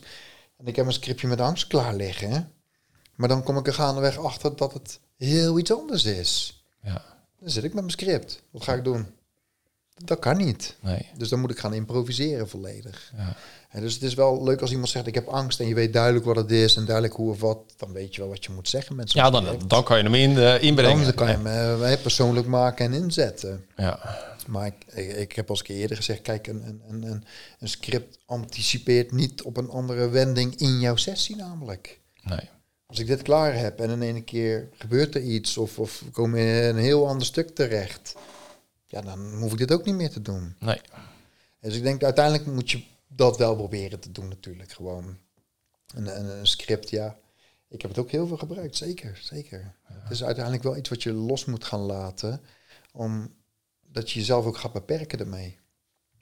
[0.56, 2.52] En ik heb een scriptje met angst klaar liggen.
[3.23, 6.62] Maar dan kom ik er gaandeweg achter dat het heel iets anders is.
[6.82, 7.03] Ja,
[7.40, 8.43] Dan zit ik met mijn script.
[8.51, 9.07] Wat ga ik doen?
[10.05, 10.77] Dat kan niet.
[10.81, 11.07] nee.
[11.16, 13.12] Dus dan moet ik gaan improviseren volledig.
[13.16, 13.36] Ja.
[13.70, 15.93] En dus het is wel leuk als iemand zegt, ik heb angst en je weet
[15.93, 17.59] duidelijk wat het is en duidelijk hoe of wat.
[17.77, 20.15] Dan weet je wel wat je moet zeggen met Ja, dan, dan kan je hem
[20.15, 21.05] in, eh, inbrengen.
[21.05, 23.66] Dan kan je hem eh, persoonlijk maken en inzetten.
[23.77, 27.24] Ja, Maar ik, ik, ik heb al eens keer eerder gezegd, kijk, een, een, een,
[27.59, 32.01] een script anticipeert niet op een andere wending in jouw sessie namelijk.
[32.23, 32.49] nee.
[32.93, 36.10] Als ik dit klaar heb en in ene keer gebeurt er iets of, of we
[36.10, 38.14] komen in een heel ander stuk terecht,
[38.86, 40.56] ja, dan hoef ik dit ook niet meer te doen.
[40.59, 40.81] Nee.
[41.60, 45.16] Dus ik denk uiteindelijk moet je dat wel proberen te doen natuurlijk, gewoon.
[45.94, 47.16] Een, een, een script, ja.
[47.69, 49.74] Ik heb het ook heel veel gebruikt, zeker, zeker.
[49.82, 52.40] Het is uiteindelijk wel iets wat je los moet gaan laten,
[52.93, 55.59] omdat je jezelf ook gaat beperken ermee.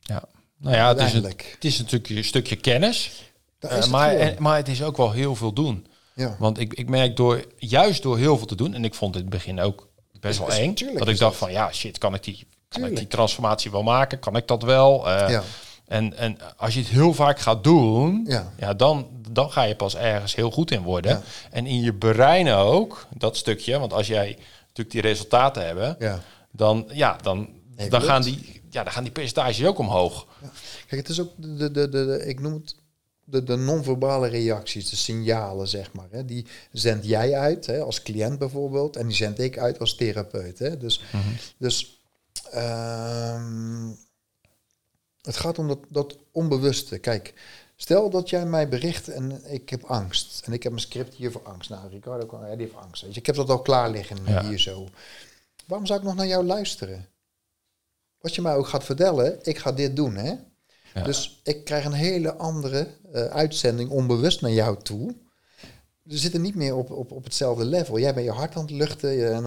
[0.01, 0.25] Ja.
[0.57, 3.31] Nou ja, het is, het is natuurlijk een stukje kennis.
[3.59, 5.87] Eh, maar, en, maar het is ook wel heel veel doen.
[6.21, 6.37] Ja.
[6.39, 9.25] Want ik, ik merk door, juist door heel veel te doen, en ik vond het
[9.25, 9.89] in het begin ook
[10.21, 12.97] best wel eng, tuurlijk dat ik dacht van ja, shit, kan ik die, kan ik
[12.97, 14.19] die transformatie wel maken?
[14.19, 15.09] Kan ik dat wel?
[15.11, 15.43] Eh, Ja.
[15.87, 18.53] en, en als je het heel vaak gaat doen, Ja.
[18.59, 18.75] ja.
[18.75, 21.11] dan, dan ga je pas ergens heel goed in worden.
[21.11, 21.23] Ja.
[21.51, 26.21] En in je brein ook, dat stukje, want als jij natuurlijk die resultaten hebben, Ja.
[26.53, 30.27] dan, ja, dan, Nee, dan, gaan die, ja, dan gaan die percentages ook omhoog.
[30.87, 32.75] Kijk, het is ook de, de, de, de ik noem het
[33.31, 36.09] de, de non-verbale reacties, de signalen, zeg maar.
[36.11, 36.25] Hè.
[36.25, 40.59] Die zend jij uit, hè, als cliënt bijvoorbeeld, en die zend ik uit als therapeut.
[40.59, 40.77] Hè.
[40.77, 41.03] Dus,
[41.59, 42.01] dus
[42.51, 43.89] ehm,
[45.23, 46.99] het gaat om dat, dat onbewuste.
[46.99, 47.35] Kijk,
[47.77, 50.43] Stel dat jij mij bericht en ik heb angst.
[50.47, 51.71] En ik heb een script hier voor angst.
[51.71, 53.03] Nou, Ricardo, kan- ja, die heeft angst.
[53.03, 53.21] Weet je.
[53.21, 54.45] Ik heb dat al klaar liggen Ja.
[54.49, 54.89] hier zo.
[55.67, 57.09] Waarom zou ik nog naar jou luisteren?
[58.21, 60.35] Wat je mij ook gaat vertellen, ik ga dit doen, hè?
[60.95, 61.03] Ja.
[61.03, 65.15] Dus ik krijg een hele andere eh, uitzending onbewust naar jou toe.
[66.03, 67.99] We zitten niet meer op, op, op hetzelfde level.
[67.99, 69.45] Jij bent je hart aan het luchten je- en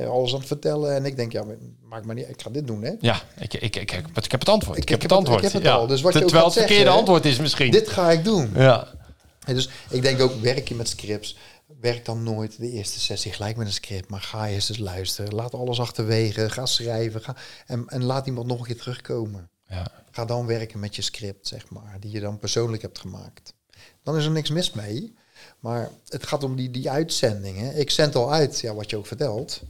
[0.00, 0.94] eh, alles aan het vertellen.
[0.94, 1.44] En ik denk, ja,
[1.82, 2.92] maakt maar niet, ik ga dit doen, hè?
[3.00, 4.76] Ja, ik, ik, ik, ik, heb het- ik heb het antwoord.
[4.76, 5.38] Ik, Ik- heb het antwoord.
[5.38, 5.74] ik heb het ja.
[5.76, 7.70] al, dus wat je ook Terwijl het verkeerde zeggen, antwoord is misschien.
[7.70, 8.50] Dit ga ik doen.
[8.54, 8.94] ja.
[9.46, 11.36] Ja, dus ik denk ook, werk je met scripts,
[11.80, 15.34] werk dan nooit de eerste sessie gelijk met een script, maar ga eerst eens luisteren.
[15.34, 17.36] Laat alles achterwege, ga schrijven ga,
[17.66, 19.50] en, en laat iemand nog een keer terugkomen.
[19.68, 19.86] Ja.
[20.10, 23.54] Ga dan werken met je script, zeg maar, die je dan persoonlijk hebt gemaakt.
[24.02, 25.14] Dan is er niks mis mee,
[25.60, 27.76] maar het gaat om die, die uitzendingen.
[27.78, 29.62] Ik zend al uit, ja, wat je ook vertelt.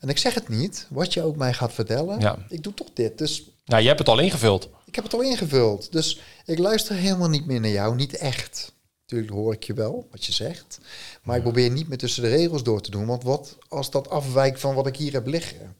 [0.00, 2.20] En ik zeg het niet, wat je ook mij gaat vertellen.
[2.20, 2.38] Ja.
[2.48, 4.68] Ik doe toch dit, dus Nou, je hebt het al ingevuld.
[4.84, 5.92] ik heb het al ingevuld.
[5.92, 7.94] Dus ik luister helemaal niet meer naar jou.
[7.94, 8.72] Niet echt.
[9.00, 10.78] Natuurlijk hoor ik je wel, wat je zegt.
[11.22, 13.06] Maar ik probeer niet meer tussen de regels door te doen.
[13.06, 15.76] Want wat als dat afwijkt van wat ik hier heb liggen?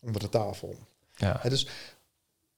[0.00, 0.76] Onder de tafel.
[1.16, 1.40] Ja.
[1.48, 1.66] Dus,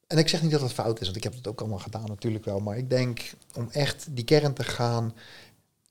[0.06, 2.06] en ik zeg niet dat het fout is, want ik heb het ook allemaal gedaan
[2.06, 2.60] natuurlijk wel.
[2.60, 5.14] Maar ik denk, om echt die kern te gaan,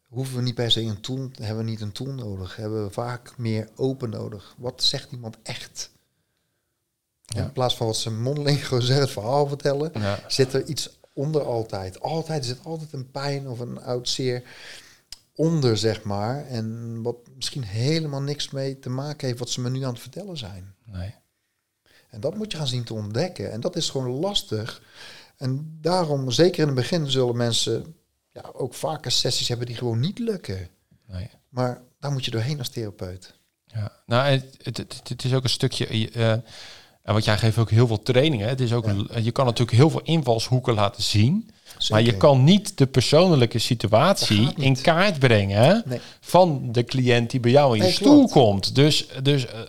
[0.08, 2.56] hoeven we niet per se een tool, hebben we niet een tool nodig.
[2.56, 4.56] Hebben we vaak meer open nodig.
[4.58, 5.92] Wat zegt iemand echt?
[7.26, 7.44] Ja.
[7.44, 10.20] In plaats van wat ze mondeling gewoon zeggen, het verhaal vertellen, Ja.
[10.28, 12.02] zit er iets onder altijd.
[12.02, 14.44] Altijd zit altijd een pijn of een oud zeer
[15.36, 16.46] onder, zeg maar.
[16.48, 20.02] En wat misschien helemaal niks mee te maken heeft wat ze me nu aan het
[20.02, 20.74] vertellen zijn.
[20.86, 21.14] Nee.
[22.14, 23.52] En dat moet je gaan zien te ontdekken.
[23.52, 24.82] En dat is gewoon lastig.
[25.38, 27.96] En daarom, zeker in het begin, zullen mensen
[28.32, 30.70] ja, ook vaker sessies hebben die gewoon niet lukken.
[31.08, 31.30] nee.
[31.50, 33.34] Maar daar moet je doorheen als therapeut.
[33.66, 33.92] Ja.
[34.06, 35.88] Nou, het, het, het, is ook een stukje...
[36.12, 36.32] eh,
[37.04, 38.48] en wat jij geeft ook heel veel trainingen.
[38.48, 38.86] Het is ook,
[39.22, 41.50] Je kan natuurlijk heel veel invalshoeken laten zien.
[41.90, 46.00] Maar je kan niet de persoonlijke situatie in kaart brengen Nee.
[46.20, 48.32] van de cliënt die bij jou in je stoel klopt.
[48.32, 48.76] komt.
[48.76, 49.60] Dus, dus eh,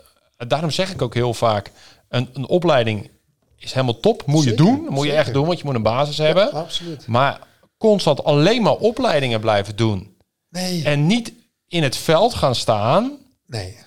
[0.48, 1.70] daarom zeg ik ook heel vaak,
[2.14, 3.10] een, een opleiding
[3.58, 4.26] is helemaal top.
[4.26, 6.52] Moet je doen, moet je echt doen, want je moet een basis hebben.
[6.52, 7.06] Absoluut.
[7.06, 7.40] Maar
[7.78, 10.14] constant alleen maar opleidingen blijven doen
[10.54, 11.32] Nee, en niet
[11.68, 13.12] in het veld gaan staan,
[13.46, 13.78] nee.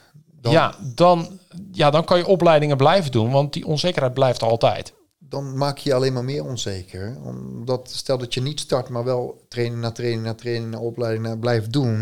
[0.41, 1.39] Dan, ja, dan,
[1.71, 4.93] ja, dan kan je opleidingen blijven doen, want die onzekerheid blijft altijd.
[5.29, 7.17] Dan maak je je alleen maar meer onzeker.
[7.23, 11.23] Omdat stel dat je niet start, maar wel training na training na training na opleiding
[11.25, 11.99] na blijft doen.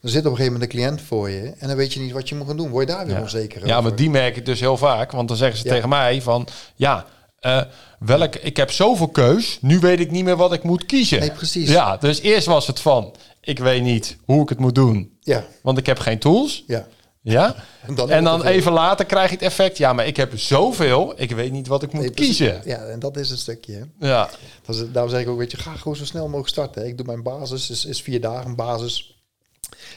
[0.00, 1.52] Dan zit op een gegeven moment een cliënt voor je.
[1.58, 2.68] En dan weet je niet wat je moet gaan doen.
[2.68, 3.20] Word je daar weer Ja.
[3.20, 5.10] onzeker Ja, maar die merk ik dus heel vaak.
[5.12, 5.74] Want dan zeggen ze Ja.
[5.74, 6.46] tegen mij van...
[6.76, 7.06] Ja,
[7.40, 7.62] eh,
[7.98, 9.58] welk, ik heb zoveel keus.
[9.60, 11.20] Nu weet ik niet meer wat ik moet kiezen.
[11.20, 11.68] Nee, precies.
[11.70, 13.14] Ja, dus eerst was het van...
[13.42, 15.16] Ik weet niet hoe ik het moet doen.
[15.20, 16.64] Ja, Want ik heb geen tools.
[16.66, 16.86] ja.
[17.22, 17.54] Ja.
[17.86, 19.76] En dan, En dan even later krijg je het effect.
[19.78, 21.12] Ja, maar ik heb zoveel.
[21.16, 22.62] Ik weet niet wat ik moet Nee, kiezen.
[22.64, 23.72] Ja, en dat is het stukje.
[23.72, 24.08] hè.
[24.08, 24.30] Ja.
[24.64, 26.86] Dat is, daarom zeg ik ook, weet je, ga gewoon zo snel mogelijk starten.
[26.86, 29.14] Ik doe mijn basis, is, is vier dagen basis.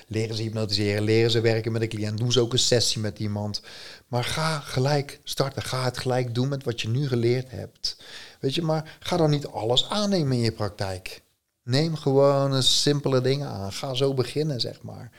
[0.08, 2.18] Leren ze hypnotiseren, leren ze werken met een cliënt.
[2.18, 3.62] Doen ze ook een sessie met iemand.
[4.08, 5.62] Maar ga gelijk starten.
[5.62, 7.98] Ga het gelijk doen met wat je nu geleerd hebt.
[8.40, 11.22] Weet je, maar ga dan niet alles aannemen in je praktijk.
[11.64, 13.72] Neem gewoon een simpele dingen aan.
[13.72, 15.12] Ga zo beginnen, zeg maar.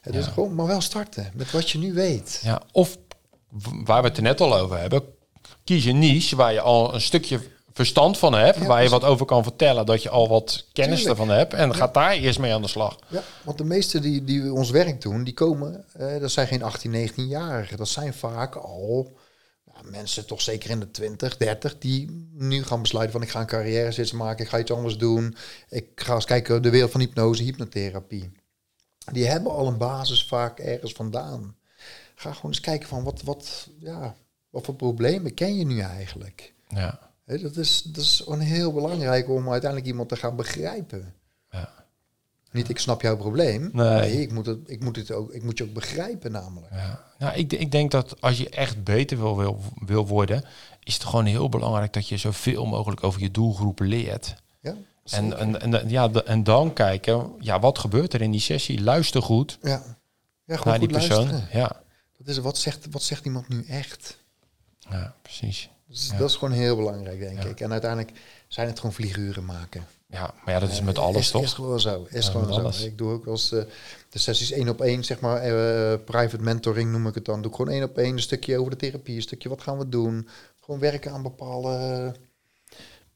[0.00, 2.40] Het is gewoon, maar wel starten met wat je nu weet.
[2.42, 2.62] ja.
[2.72, 2.96] Of
[3.84, 5.02] waar we het er net al over hebben.
[5.64, 7.40] Kies een niche waar je al een stukje
[7.72, 8.58] verstand van hebt.
[8.58, 9.86] Ja, waar je wat over kan vertellen.
[9.86, 11.20] Dat je al wat kennis Tuurlijk.
[11.20, 11.54] ervan hebt.
[11.54, 12.98] En gaat daar eerst mee aan de slag.
[13.08, 16.62] Ja, want de meesten die, die ons werk doen, die komen, eh, dat zijn geen
[16.62, 17.76] 18, 19-jarigen.
[17.76, 19.12] Dat zijn vaak al
[19.84, 23.46] mensen, toch zeker in de 20, 30, die nu gaan besluiten van ik ga een
[23.46, 25.36] carrière zitten maken, ik ga iets anders doen.
[25.68, 28.32] Ik ga eens kijken de wereld van hypnose, hypnotherapie.
[29.12, 31.56] Die hebben al een basis vaak ergens vandaan.
[32.14, 34.14] Ga gewoon eens kijken van wat, wat, ja,
[34.50, 36.54] wat voor problemen ken je nu eigenlijk?
[36.68, 37.10] Ja.
[37.24, 41.14] Dat, is, dat is heel belangrijk om uiteindelijk iemand te gaan begrijpen.
[41.50, 41.81] Ja.
[42.52, 43.70] Niet ik snap jouw probleem.
[43.72, 44.20] Nee.
[44.22, 46.72] ik, moet het, ik, moet het ook, ik moet je ook begrijpen namelijk.
[46.72, 47.04] Ja.
[47.18, 50.44] Nou, ik, ik denk dat als je echt beter wil, wil, wil worden,
[50.82, 54.34] is het gewoon heel belangrijk dat je zoveel mogelijk over je doelgroepen leert.
[54.60, 54.74] Ja,
[55.10, 58.82] En, en, en, ja, en dan kijken, ja, wat gebeurt er in die sessie?
[58.82, 59.96] Luister goed ja.
[60.44, 61.28] ja naar die persoon.
[61.28, 61.60] luisteren.
[61.60, 61.82] Ja.
[62.18, 64.18] Dat is, wat, zegt, wat zegt iemand nu echt?
[64.90, 65.70] ja, precies.
[65.86, 66.16] Dus Ja.
[66.16, 67.60] Dat is gewoon heel belangrijk, denk ik.
[67.60, 68.12] En uiteindelijk
[68.48, 69.86] zijn het gewoon vlieguren maken.
[70.12, 71.42] Ja, maar ja, dat is met alles is, toch?
[71.42, 72.06] Is gewoon zo.
[72.10, 72.60] Is Ja, gewoon zo.
[72.60, 72.82] alles.
[72.84, 73.62] Ik doe ook eens eh,
[74.08, 77.42] de sessies één op één, zeg maar, eh, private mentoring noem ik het dan.
[77.42, 79.78] Doe ik gewoon één op één, een stukje over de therapie, een stukje wat gaan
[79.78, 80.28] we doen.
[80.60, 82.14] Gewoon werken aan bepaalde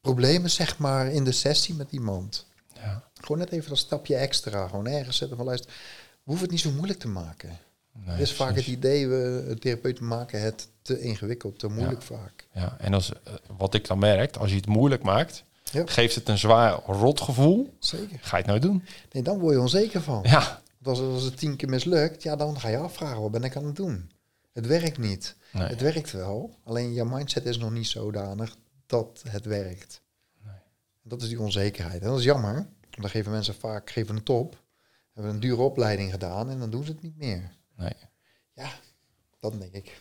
[0.00, 2.46] problemen, zeg maar, in de sessie met iemand.
[2.74, 3.02] Ja.
[3.20, 4.68] Gewoon net even dat stapje extra.
[4.68, 5.70] Gewoon ergens zetten van luister.
[5.70, 7.58] We hoeven het niet zo moeilijk te maken.
[7.92, 12.46] Nee, is vaak het idee, we therapeuten maken het te ingewikkeld, te moeilijk vaak.
[12.52, 15.82] Ja, en als, eh, wat ik dan merk, als je het moeilijk maakt, Ja.
[15.86, 17.74] Geeft het een zwaar rotgevoel?
[17.78, 18.18] Zeker.
[18.20, 18.84] Ga je het nou doen?
[19.12, 20.20] Nee, dan word je onzeker van.
[20.22, 20.62] Ja.
[20.78, 23.56] Want als, als het tien keer mislukt, ja, dan ga je afvragen, wat ben ik
[23.56, 24.10] aan het doen?
[24.52, 25.36] Het werkt niet.
[25.52, 25.66] Nee.
[25.66, 28.56] Het werkt wel, alleen je mindset is nog niet zodanig
[28.86, 30.04] dat het werkt.
[31.02, 32.02] Dat is die onzekerheid.
[32.02, 34.62] En dat is jammer, want dan geven mensen vaak geven een top,
[35.12, 37.50] hebben een dure opleiding gedaan en dan doen ze het niet meer.
[37.76, 37.92] Nee.
[38.54, 38.70] Ja,
[39.40, 40.00] dan denk ik.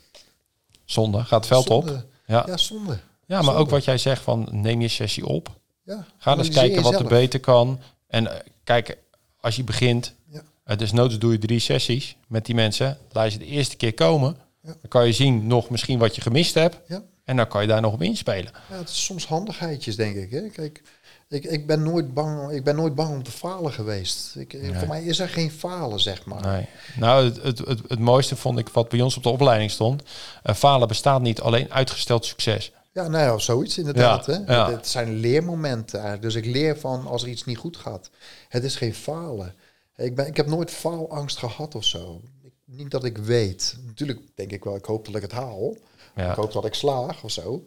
[0.85, 1.23] Zonde.
[1.23, 2.05] Gaat het veld op.
[2.25, 2.43] Ja.
[2.47, 2.99] Ja, zonde.
[3.27, 3.60] Ja, maar zonde.
[3.60, 5.49] ook wat jij zegt van neem je sessie op.
[5.84, 7.80] Ja, Ga eens kijken wat er beter kan.
[8.07, 8.97] En eh, kijk,
[9.39, 10.41] als je begint, Ja.
[10.65, 12.97] uh, desnoods doe je drie sessies met die mensen.
[13.11, 14.38] Laat je de eerste keer komen.
[14.61, 14.69] Ja.
[14.81, 16.80] Dan kan je zien nog misschien wat je gemist hebt.
[16.88, 17.02] Ja.
[17.23, 18.52] En dan kan je daar nog op inspelen.
[18.69, 20.31] Ja, het is soms handigheidjes, denk ik.
[20.31, 20.49] Hè?
[20.49, 20.81] Kijk,
[21.30, 24.35] ik, ik, ben nooit bang, ik ben nooit bang om te falen geweest.
[24.35, 24.73] Ik, Nee.
[24.73, 26.41] Voor mij is er geen falen, zeg maar.
[26.41, 26.68] Nee.
[26.95, 30.03] Nou, het, het, het, het mooiste vond ik wat bij ons op de opleiding stond.
[30.43, 32.72] Eh, falen bestaat niet alleen uitgesteld succes.
[32.95, 34.26] Ja, nou ja, zoiets inderdaad.
[34.26, 34.53] Ja, hè?
[34.53, 34.65] ja.
[34.65, 36.34] Het, het zijn leermomenten eigenlijk.
[36.34, 38.09] Dus ik leer van als er iets niet goed gaat.
[38.49, 39.55] Het is geen falen.
[39.95, 42.22] Ik, ben, ik heb nooit faalangst gehad of zo.
[42.41, 43.77] Ik, niet dat ik weet.
[43.85, 45.76] Natuurlijk denk ik wel, ik hoop dat ik het haal.
[46.15, 46.30] Ja.
[46.30, 47.65] Ik hoop dat ik slaag of zo.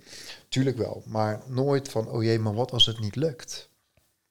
[0.48, 1.02] Tuurlijk wel.
[1.06, 3.68] Maar nooit van, oh jee, maar wat als het niet lukt?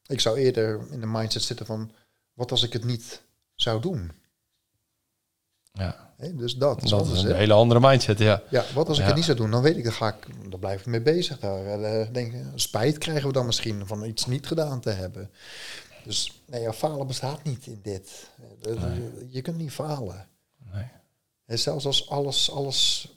[0.05, 1.91] Ik zou eerder in de mindset zitten van,
[2.33, 3.21] wat als ik het niet
[3.55, 4.11] zou doen?
[5.73, 6.06] Ja.
[6.17, 7.37] Hè, dus dat is Dat anders, is een hè?
[7.37, 8.43] hele andere mindset, ja.
[8.49, 9.07] Ja, wat als ik Ja.
[9.07, 9.51] het niet zou doen?
[9.51, 11.39] Dan weet ik, dan ga ik, dan blijf ik mee bezig.
[11.39, 15.29] Daar eh, denk ik, spijt krijgen we dan misschien van iets niet gedaan te hebben.
[16.03, 18.29] Dus nee, ja, falen bestaat niet in dit.
[18.61, 18.91] Eh, eh,
[19.29, 20.27] Je kunt niet falen.
[20.73, 20.85] Nee.
[21.45, 23.11] En zelfs als alles, alles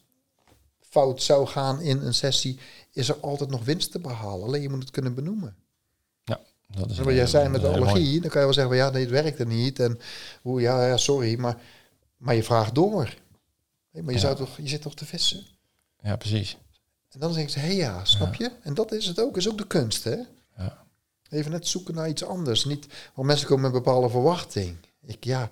[0.81, 2.59] fout zou gaan in een sessie,
[2.93, 4.47] is er altijd nog winst te behalen.
[4.47, 5.57] Alleen je moet het kunnen benoemen.
[6.25, 8.85] Ja, dat is wat jij zei met de allergie, dan kan je wel zeggen, van,
[8.85, 9.79] ja, nee, het werkte niet.
[9.81, 9.99] En
[10.43, 11.57] hoe, ja, ja, sorry, maar,
[12.21, 13.15] maar je vraagt door.
[13.93, 14.27] Hey, maar je, Ja.
[14.27, 15.47] zou toch, je zit toch te vissen?
[16.03, 16.57] Ja, precies.
[17.11, 18.51] En dan zeggen ze, hé hey ja, snap je?
[18.63, 20.17] En dat is het ook, is ook de kunst, hè?
[20.57, 20.79] Ja.
[21.31, 22.65] Even net zoeken naar iets anders.
[22.65, 24.77] Niet, want mensen komen met een bepaalde verwachting.
[25.07, 25.49] Ik, ja,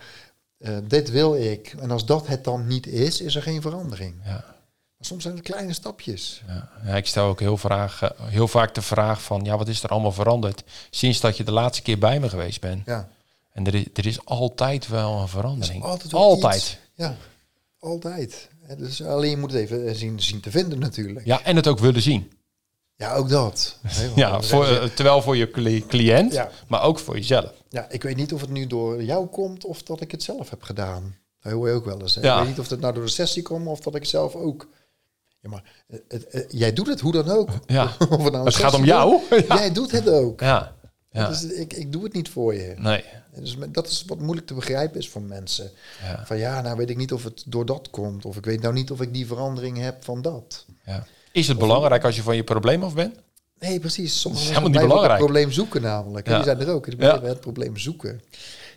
[0.59, 1.75] eh, dit wil ik.
[1.79, 4.15] En als dat het dan niet is, is er geen verandering.
[4.25, 4.45] Ja.
[4.97, 6.43] Maar soms zijn het kleine stapjes.
[6.47, 6.71] Ja.
[6.85, 9.83] Ja, ik stel ook heel, vraag, eh, heel vaak de vraag van, ja, wat is
[9.83, 12.87] er allemaal veranderd sinds dat je de laatste keer bij me geweest bent?
[12.87, 13.09] Ja,
[13.59, 15.83] En er is, er is altijd wel een verandering.
[15.83, 16.57] Er altijd altijd.
[16.57, 16.79] iets.
[16.95, 17.17] ja
[17.81, 18.49] altijd.
[18.79, 21.27] Dus alleen je moet het even zien, zien te vinden natuurlijk.
[21.27, 22.33] Ja, en het ook willen zien.
[22.97, 23.79] Ja, ook dat.
[24.15, 26.51] Ja, voor, eh, terwijl voor je cli- cliënt, Ja.
[26.69, 27.53] maar ook voor jezelf.
[27.69, 30.51] ja, ik weet niet of het nu door jou komt of dat ik het zelf
[30.51, 31.17] heb gedaan.
[31.41, 32.15] Dat hoor je ook wel eens.
[32.15, 32.21] Hè?
[32.21, 32.33] Ja.
[32.35, 34.35] Ik weet niet of het nou door de sessie komt of dat ik het zelf
[34.35, 34.69] ook...
[35.41, 37.49] Ja, maar eh, het, eh, jij doet het hoe dan ook.
[37.67, 37.85] Ja.
[38.11, 39.21] Of het, nou Het gaat om jou.
[39.49, 40.41] Jij doet het ook.
[40.41, 40.77] Ja.
[41.19, 41.29] Ja.
[41.29, 42.75] Dus ik, ik doe het niet voor je.
[42.77, 43.05] Nee.
[43.35, 45.71] Dus dat is wat moeilijk te begrijpen is voor mensen.
[46.03, 46.27] Ja.
[46.27, 48.25] Van ja, nou weet ik niet of het door dat komt.
[48.25, 50.67] Of ik weet nou niet of ik die verandering heb van dat.
[50.85, 51.07] Ja.
[51.33, 53.15] Is het belangrijk als je van je probleem af bent?
[53.59, 54.23] Nee, precies.
[54.23, 55.11] Dat is helemaal niet belangrijk.
[55.11, 56.29] het probleem zoeken namelijk.
[56.29, 56.35] Ja.
[56.35, 56.87] Die zijn er ook.
[56.99, 57.23] Ja.
[57.23, 58.21] het probleem zoeken.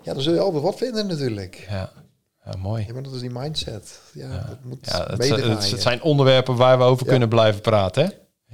[0.03, 1.65] Ja, dan zul je altijd wat vinden natuurlijk.
[1.69, 1.91] Ja,
[2.45, 2.85] ja mooi.
[2.87, 3.99] Ja, maar dat is die mindset.
[4.13, 8.03] Ja, dat moet het, het, zijn onderwerpen waar we over kunnen blijven praten.
[8.03, 8.09] Hè?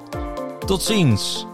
[0.66, 1.47] Tot ziens!